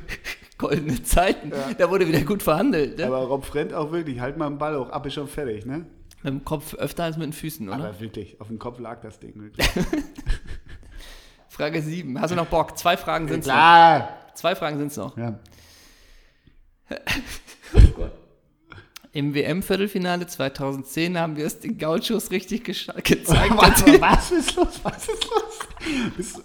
[0.60, 1.52] Goldene Zeiten.
[1.78, 3.00] Da wurde wieder gut verhandelt.
[3.00, 3.08] Ne?
[3.08, 5.88] Aber Rob Friend auch wirklich, halt mal den Ball hoch, ab ist schon fertig, ne?
[6.24, 7.78] mit dem Kopf öfter als mit den Füßen, oder?
[7.78, 9.68] Aber wirklich, auf dem Kopf lag das Ding wirklich.
[11.54, 12.20] Frage 7.
[12.20, 12.76] Hast du noch Bock?
[12.78, 13.54] Zwei Fragen sind es noch.
[13.54, 14.10] Klar.
[14.34, 15.16] Zwei Fragen sind es noch.
[15.18, 15.38] Ja.
[19.16, 22.64] Im WM-Viertelfinale 2010 haben wir es den Gauchos richtig
[23.04, 23.08] gezeigt.
[23.12, 24.80] Was, was ist los?
[24.82, 26.41] Was ist los?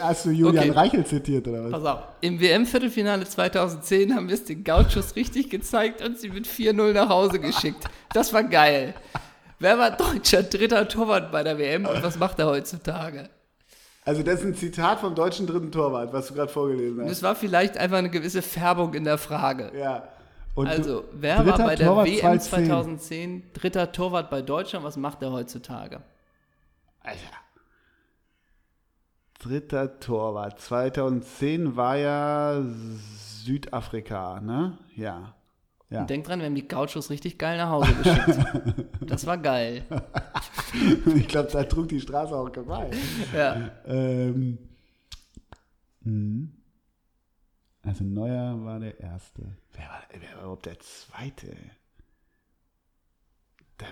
[0.00, 0.78] Hast du Julian Okay.
[0.78, 1.72] Reichel zitiert oder was?
[1.72, 2.02] Pass auf.
[2.20, 7.08] Im WM-Viertelfinale 2010 haben wir es den Gauchos richtig gezeigt und sie mit 4-0 nach
[7.08, 7.84] Hause geschickt.
[8.12, 8.94] Das war geil.
[9.58, 13.28] Wer war deutscher dritter Torwart bei der WM und was macht er heutzutage?
[14.04, 17.10] Also das ist ein Zitat vom deutschen dritten Torwart, was du gerade vorgelesen hast.
[17.10, 19.72] Das war vielleicht einfach eine gewisse Färbung in der Frage.
[19.78, 20.08] Ja.
[20.54, 22.66] Und Also, wer war bei der Torwart WM 2010?
[22.66, 24.84] 2010 dritter Torwart bei Deutschland?
[24.84, 26.02] Was macht er heutzutage?
[27.00, 27.18] Alter.
[29.40, 30.60] dritter Torwart.
[30.60, 32.62] 2010 war ja
[33.42, 34.78] Südafrika, ne?
[34.96, 35.34] Ja.
[35.94, 36.00] Ja.
[36.00, 38.86] Und denk dran, wir haben die Gauchos richtig geil nach Hause geschickt.
[39.06, 39.84] das war geil.
[41.16, 42.90] ich glaube, da trug die Straße auch vorbei.
[43.34, 43.70] Ja.
[43.86, 44.58] Ähm,
[46.00, 46.52] mhm.
[47.82, 49.42] also Neuer war der Erste.
[49.72, 51.56] Wer war, wer war überhaupt der Zweite?
[53.80, 53.88] Der,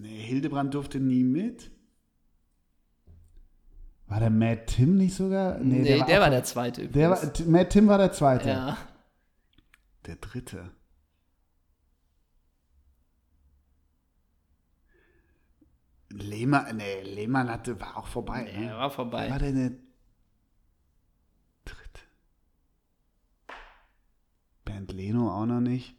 [0.00, 1.70] nee, Hildebrand durfte nie mit.
[4.08, 5.58] War der Matt Tim nicht sogar?
[5.58, 6.88] Nee, der, auch- war der zweite.
[6.88, 7.46] Der war, übrigens.
[7.46, 8.48] Matt Tim war der Zweite.
[8.48, 8.78] ja.
[10.06, 10.70] Der Dritte.
[16.18, 18.50] Lehmann, nee, Lehmann hatte, war auch vorbei.
[18.56, 18.70] Ne?
[18.72, 19.24] war vorbei.
[19.24, 19.72] Wer war denn der
[21.64, 22.00] Dritte?
[24.64, 25.94] Bernd Leno auch noch nicht.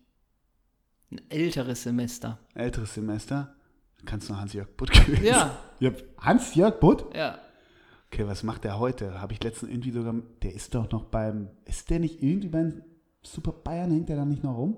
[1.11, 2.39] Ein älteres Semester.
[2.53, 3.55] Älteres Semester.
[4.05, 5.57] Kannst du Hans-Jörg Butt gewesen Ja.
[5.79, 5.91] ja.
[6.19, 7.15] Hans-Jörg Butt?
[7.15, 7.39] Ja.
[8.11, 9.19] Okay, was macht der heute?
[9.19, 10.15] Habe ich letztens irgendwie sogar.
[10.41, 11.49] Der ist doch noch beim.
[11.65, 12.83] Ist der nicht irgendwie beim
[13.21, 13.91] Super Bayern?
[13.91, 14.77] Hängt der da nicht noch rum?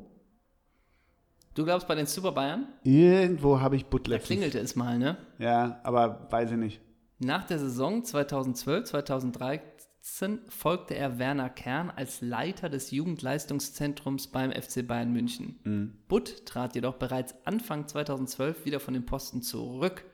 [1.55, 2.67] Du glaubst bei den Super Bayern?
[2.83, 5.17] Irgendwo habe ich Butt Da klingelte es mal, ne?
[5.39, 6.81] Ja, aber weiß ich nicht.
[7.19, 14.87] Nach der Saison 2012, 2013 folgte er Werner Kern als Leiter des Jugendleistungszentrums beim FC
[14.87, 15.97] Bayern München.
[16.07, 20.05] Butt trat jedoch bereits Anfang 2012 wieder von dem Posten zurück.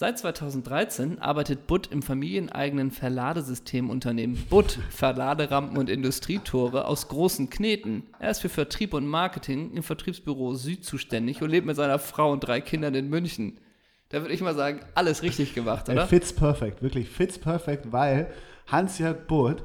[0.00, 8.04] Seit 2013 arbeitet Butt im familieneigenen Verladesystemunternehmen Butt Verladerampen und Industrietore aus Großen Kneten.
[8.18, 12.32] Er ist für Vertrieb und Marketing im Vertriebsbüro Süd zuständig und lebt mit seiner Frau
[12.32, 13.58] und drei Kindern in München.
[14.08, 16.06] Da würde ich mal sagen, alles richtig gemacht, Er oder?
[16.06, 18.32] fits perfekt, wirklich fits perfekt, weil
[18.68, 19.64] Hans-Jörg Butt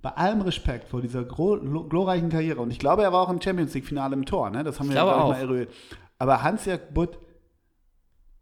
[0.00, 3.74] bei allem Respekt vor dieser glorreichen Karriere, und ich glaube, er war auch im Champions
[3.74, 4.64] League-Finale im Tor, ne?
[4.64, 5.28] das haben wir ja auch.
[5.28, 5.70] mal eruiert.
[6.16, 7.18] Aber Hans-Jörg Butt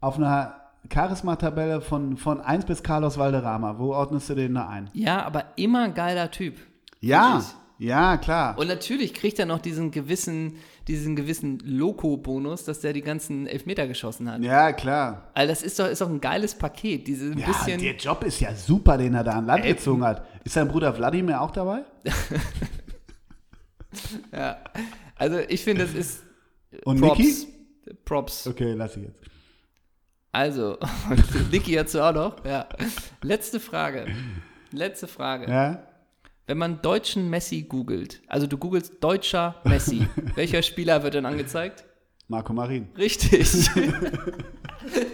[0.01, 0.60] auf einer
[0.93, 4.89] Charisma-Tabelle von, von 1 bis Carlos Valderrama, wo ordnest du den da ein?
[4.93, 6.57] Ja, aber immer ein geiler Typ.
[7.01, 7.45] Ja,
[7.79, 8.59] ja, klar.
[8.59, 10.57] Und natürlich kriegt er noch diesen gewissen,
[10.87, 14.43] diesen gewissen Loco-Bonus, dass der die ganzen Elfmeter geschossen hat.
[14.43, 15.29] ja, klar.
[15.33, 17.07] Also das ist doch, ist doch ein geiles Paket.
[17.07, 17.81] Diese Ja, bisschen.
[17.81, 20.27] der Job ist ja super, den er da an Land gezogen hat.
[20.45, 21.83] Ist sein Bruder Wladimir auch dabei?
[24.33, 24.59] Ja.
[25.17, 26.23] Also ich finde, das ist
[26.85, 27.19] Und Props.
[27.19, 27.47] Niki?
[28.05, 28.47] Props.
[28.47, 29.19] Okay, lass ich jetzt.
[30.33, 30.79] Also,
[31.51, 32.45] Niki dazu auch noch.
[32.45, 32.69] Ja.
[33.23, 34.07] Letzte Frage.
[34.71, 35.51] Letzte Frage.
[35.51, 35.87] Ja?
[36.47, 41.85] Wenn man deutschen Messi googelt, also du googelst deutscher Messi, welcher Spieler wird dann angezeigt?
[42.29, 42.89] Marco Marin.
[42.97, 43.71] Richtig.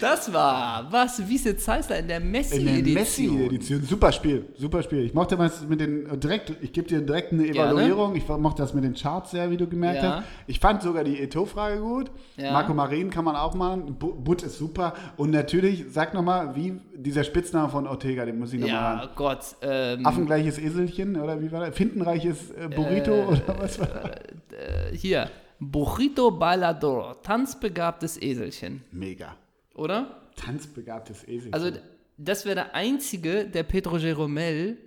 [0.00, 2.94] Das war was Wiese Zeissler in der In der Messi-Edition.
[2.94, 3.82] Messi-Edition.
[3.82, 5.04] Super Spiel, super Spiel.
[5.04, 8.16] Ich mochte das mit den direkt, ich gebe dir direkt eine Evaluierung.
[8.16, 10.16] Ich mochte das mit den Charts sehr, wie du gemerkt Ja.
[10.16, 10.24] hast.
[10.46, 12.10] Ich fand sogar die Eto-Frage gut.
[12.36, 12.52] Ja.
[12.52, 13.96] Marco Marin kann man auch machen.
[13.98, 14.94] Bu- Butt ist super.
[15.16, 19.08] Und natürlich, sag nochmal, wie dieser Spitzname von Ortega, den muss ich nochmal Ja, ran.
[19.16, 19.40] Gott.
[19.62, 21.76] Ähm, Affengleiches Eselchen, oder wie war das?
[21.76, 24.10] Findenreiches äh, Burrito, oder was war das?
[24.58, 25.30] äh, hier.
[25.62, 29.34] Burrito Bailador, tanzbegabtes Eselchen, Mega.
[29.80, 30.20] Oder?
[30.36, 31.52] Tanzbegabtes Eselchen.
[31.54, 31.70] Also,
[32.16, 34.78] das wäre der einzige, der Pedro Jeromel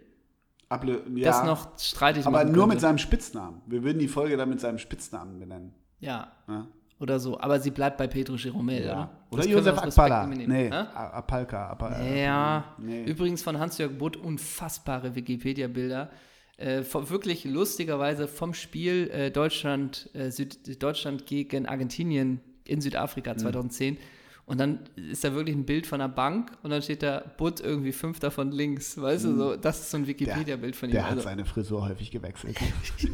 [0.70, 2.68] Able, ja, das noch streitig aber nur könnte.
[2.68, 3.62] mit seinem Spitznamen.
[3.68, 5.74] Wir würden die Folge dann mit seinem Spitznamen benennen.
[6.00, 6.68] Ja, Ja?
[7.00, 7.40] oder so.
[7.40, 8.92] Aber sie bleibt bei Pedro Jeromel, Ja.
[8.94, 9.10] oder?
[9.32, 10.26] Oder Josef Akpala.
[10.28, 10.72] Nee, Hä?
[10.72, 11.70] A- Apalka.
[11.70, 13.04] Apa- Ja, Nee.
[13.06, 16.10] übrigens von Hans-Jörg Butt unfassbare Wikipedia-Bilder.
[16.58, 22.82] Äh, wirklich lustigerweise vom Spiel äh, Deutschland, äh, Süd, Deutschland gegen Argentinien in Mhm.
[22.82, 23.98] Südafrika 2010.
[24.46, 27.62] Und dann ist da wirklich ein Bild von einer Bank und dann steht da Butt
[27.62, 29.00] irgendwie fünfter von links.
[29.02, 30.94] Weißt du, so, das ist so ein Wikipedia-Bild von ihm.
[30.94, 32.58] Der hat Also, seine Frisur häufig gewechselt.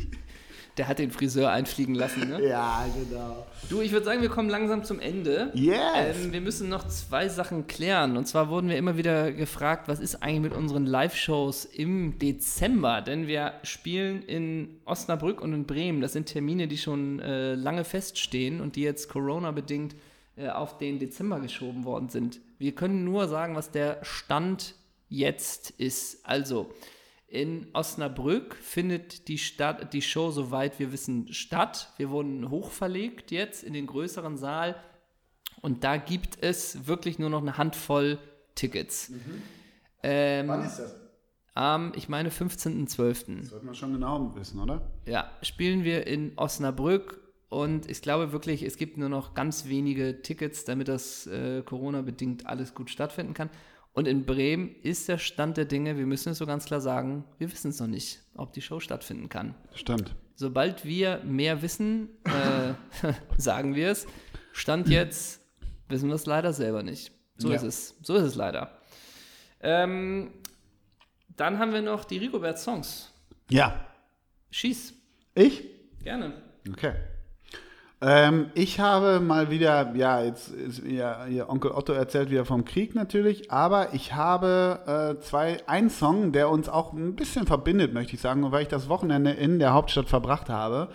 [0.78, 2.30] der hat den Friseur einfliegen lassen.
[2.30, 2.47] Ne?
[2.47, 3.46] ja, genau.
[3.70, 5.51] Du, ich würde sagen, wir kommen langsam zum Ende.
[5.54, 6.24] Yes!
[6.24, 8.18] Ähm, wir müssen noch zwei Sachen klären.
[8.18, 13.01] Und zwar wurden wir immer wieder gefragt, was ist eigentlich mit unseren Live-Shows im Dezember?
[13.01, 16.01] Denn wir spielen in Osnabrück und in Bremen.
[16.01, 19.96] Das sind Termine, die schon äh, lange feststehen und die jetzt Corona-bedingt
[20.39, 22.39] äh, auf den Dezember geschoben worden sind.
[22.57, 24.75] Wir können nur sagen, was der Stand
[25.09, 26.25] jetzt ist.
[26.25, 26.71] Also,
[27.28, 31.91] in Osnabrück findet die, Stadt, die Show, soweit wir wissen, statt.
[31.97, 34.75] Wir wurden hochverlegt jetzt in den größeren Saal.
[35.61, 38.17] Und da gibt es wirklich nur noch eine Handvoll
[38.55, 39.11] Tickets.
[40.01, 40.95] Ähm, Wann ist das?
[41.53, 43.43] am, ich meine, 15.12.
[43.43, 44.89] Sollte man schon genau wissen, oder?
[45.05, 47.20] Ja, spielen wir in Osnabrück.
[47.50, 52.46] Und ich glaube wirklich, es gibt nur noch ganz wenige Tickets, damit das äh, Corona-bedingt
[52.46, 53.50] alles gut stattfinden kann.
[53.93, 57.26] Und in Bremen ist der Stand der Dinge, wir müssen es so ganz klar sagen,
[57.39, 59.55] wir wissen es noch nicht, ob die Show stattfinden kann.
[59.74, 60.16] Stimmt.
[60.36, 62.74] Sobald wir mehr wissen, äh,
[63.38, 64.05] sagen wir es.
[64.54, 65.42] Stand jetzt,
[65.89, 67.12] wissen wir es leider selber nicht.
[67.38, 67.55] So Ja.
[67.55, 67.96] ist es.
[68.04, 68.78] So ist es leider.
[69.62, 70.32] Ähm,
[71.36, 73.12] dann haben wir noch die Rigobert-Songs.
[73.50, 73.86] Ja.
[74.51, 74.93] Schieß.
[75.36, 75.63] Ich?
[76.04, 76.42] Gerne.
[76.70, 76.93] Okay.
[78.01, 82.63] Ähm, ich habe mal wieder, ja, jetzt ist ja, ihr Onkel Otto erzählt wieder vom
[82.63, 87.93] Krieg natürlich, aber ich habe äh, zwei, einen Song, der uns auch ein bisschen verbindet,
[87.93, 90.89] möchte ich sagen, weil ich das Wochenende in der Hauptstadt verbracht habe,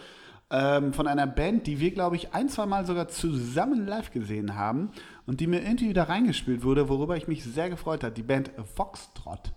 [0.51, 4.55] ähm, von einer Band, die wir, glaube ich, ein, zwei Mal sogar zusammen live gesehen
[4.55, 4.90] haben
[5.26, 8.51] und die mir irgendwie wieder reingespielt wurde, worüber ich mich sehr gefreut habe, die Band
[8.76, 9.52] Foxtrot.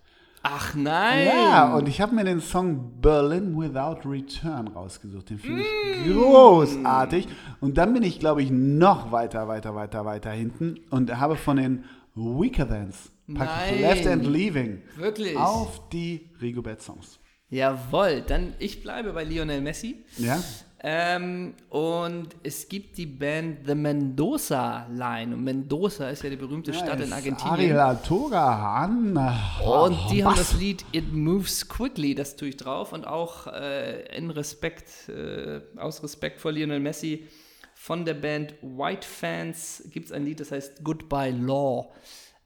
[0.50, 1.26] Ach nein.
[1.26, 5.28] Ja, und ich habe mir den Song Berlin Without Return rausgesucht.
[5.28, 7.28] Den finde ich großartig.
[7.60, 11.58] Und dann bin ich, glaube ich, noch weiter, weiter, weiter, weiter hinten und habe von
[11.58, 11.84] den
[12.14, 13.80] ich Nein.
[13.80, 15.36] Left and Leaving Wirklich?
[15.36, 17.18] auf die Rigobert-Songs.
[17.50, 20.04] Jawohl, dann ich bleibe bei Lionel Messi.
[20.16, 20.42] Ja?
[20.80, 25.34] Ähm, und es gibt die Band The Mendoza Line.
[25.34, 27.12] Und Mendoza ist ja die berühmte Stadt in.
[27.12, 27.52] Argentinien.
[27.52, 29.16] Ariel Atoga, Han.
[29.64, 30.50] Und die haben was?
[30.50, 32.92] das Lied It Moves Quickly, das tue ich drauf.
[32.92, 37.26] Und auch äh, in Respekt, äh, aus Respekt vor Lionel Messi
[37.74, 41.92] von der Band White Fans gibt es ein Lied, das heißt Goodbye Law.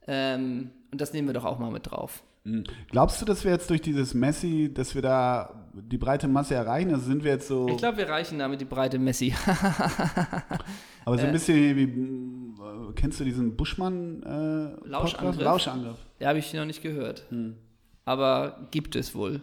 [0.07, 2.23] Ähm, und das nehmen wir doch auch mal mit drauf.
[2.91, 6.93] Glaubst du, dass wir jetzt durch dieses Messi, dass wir da die breite Masse erreichen?
[6.93, 9.35] Also sind wir jetzt so, Ich glaube, wir reichen damit die breite Messi.
[11.05, 15.41] aber so ein bisschen wie, äh, kennst du diesen Buschmann äh, Lauschangriff?
[15.41, 15.99] Lauschangriff.
[16.19, 17.25] Ja, habe ich noch nicht gehört.
[17.31, 17.57] Hm.
[18.05, 19.43] Aber gibt es wohl.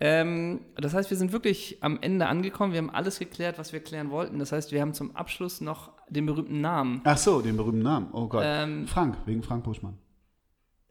[0.00, 2.72] Ähm, das heißt, wir sind wirklich am Ende angekommen.
[2.72, 4.38] Wir haben alles geklärt, was wir klären wollten.
[4.38, 7.00] Das heißt, wir haben zum Abschluss noch den berühmten Namen.
[7.04, 8.08] Ach so, den berühmten Namen.
[8.12, 8.44] Oh Gott.
[8.46, 9.98] Ähm, Frank, wegen Frank Buschmann.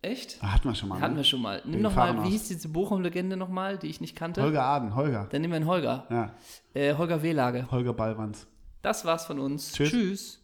[0.01, 0.37] Echt?
[0.41, 1.01] Ah, Hatten wir schon mal.
[1.01, 1.19] Hatten ne?
[1.19, 1.61] wir schon mal.
[1.65, 2.27] Nimm Wegen noch mal, Fahrenhaus.
[2.27, 4.41] wie hieß diese Bochum-Legende nochmal, die ich nicht kannte?
[4.43, 5.27] Holger Aden, Holger.
[5.31, 6.05] Dann nehmen wir einen Holger.
[6.09, 6.33] Ja,
[6.73, 7.67] Äh, Holger Wehlage.
[7.71, 8.47] Holger Ballwanz.
[8.83, 9.73] Das war's von uns.
[9.73, 9.89] Tschüss.
[9.89, 10.43] Tschüss.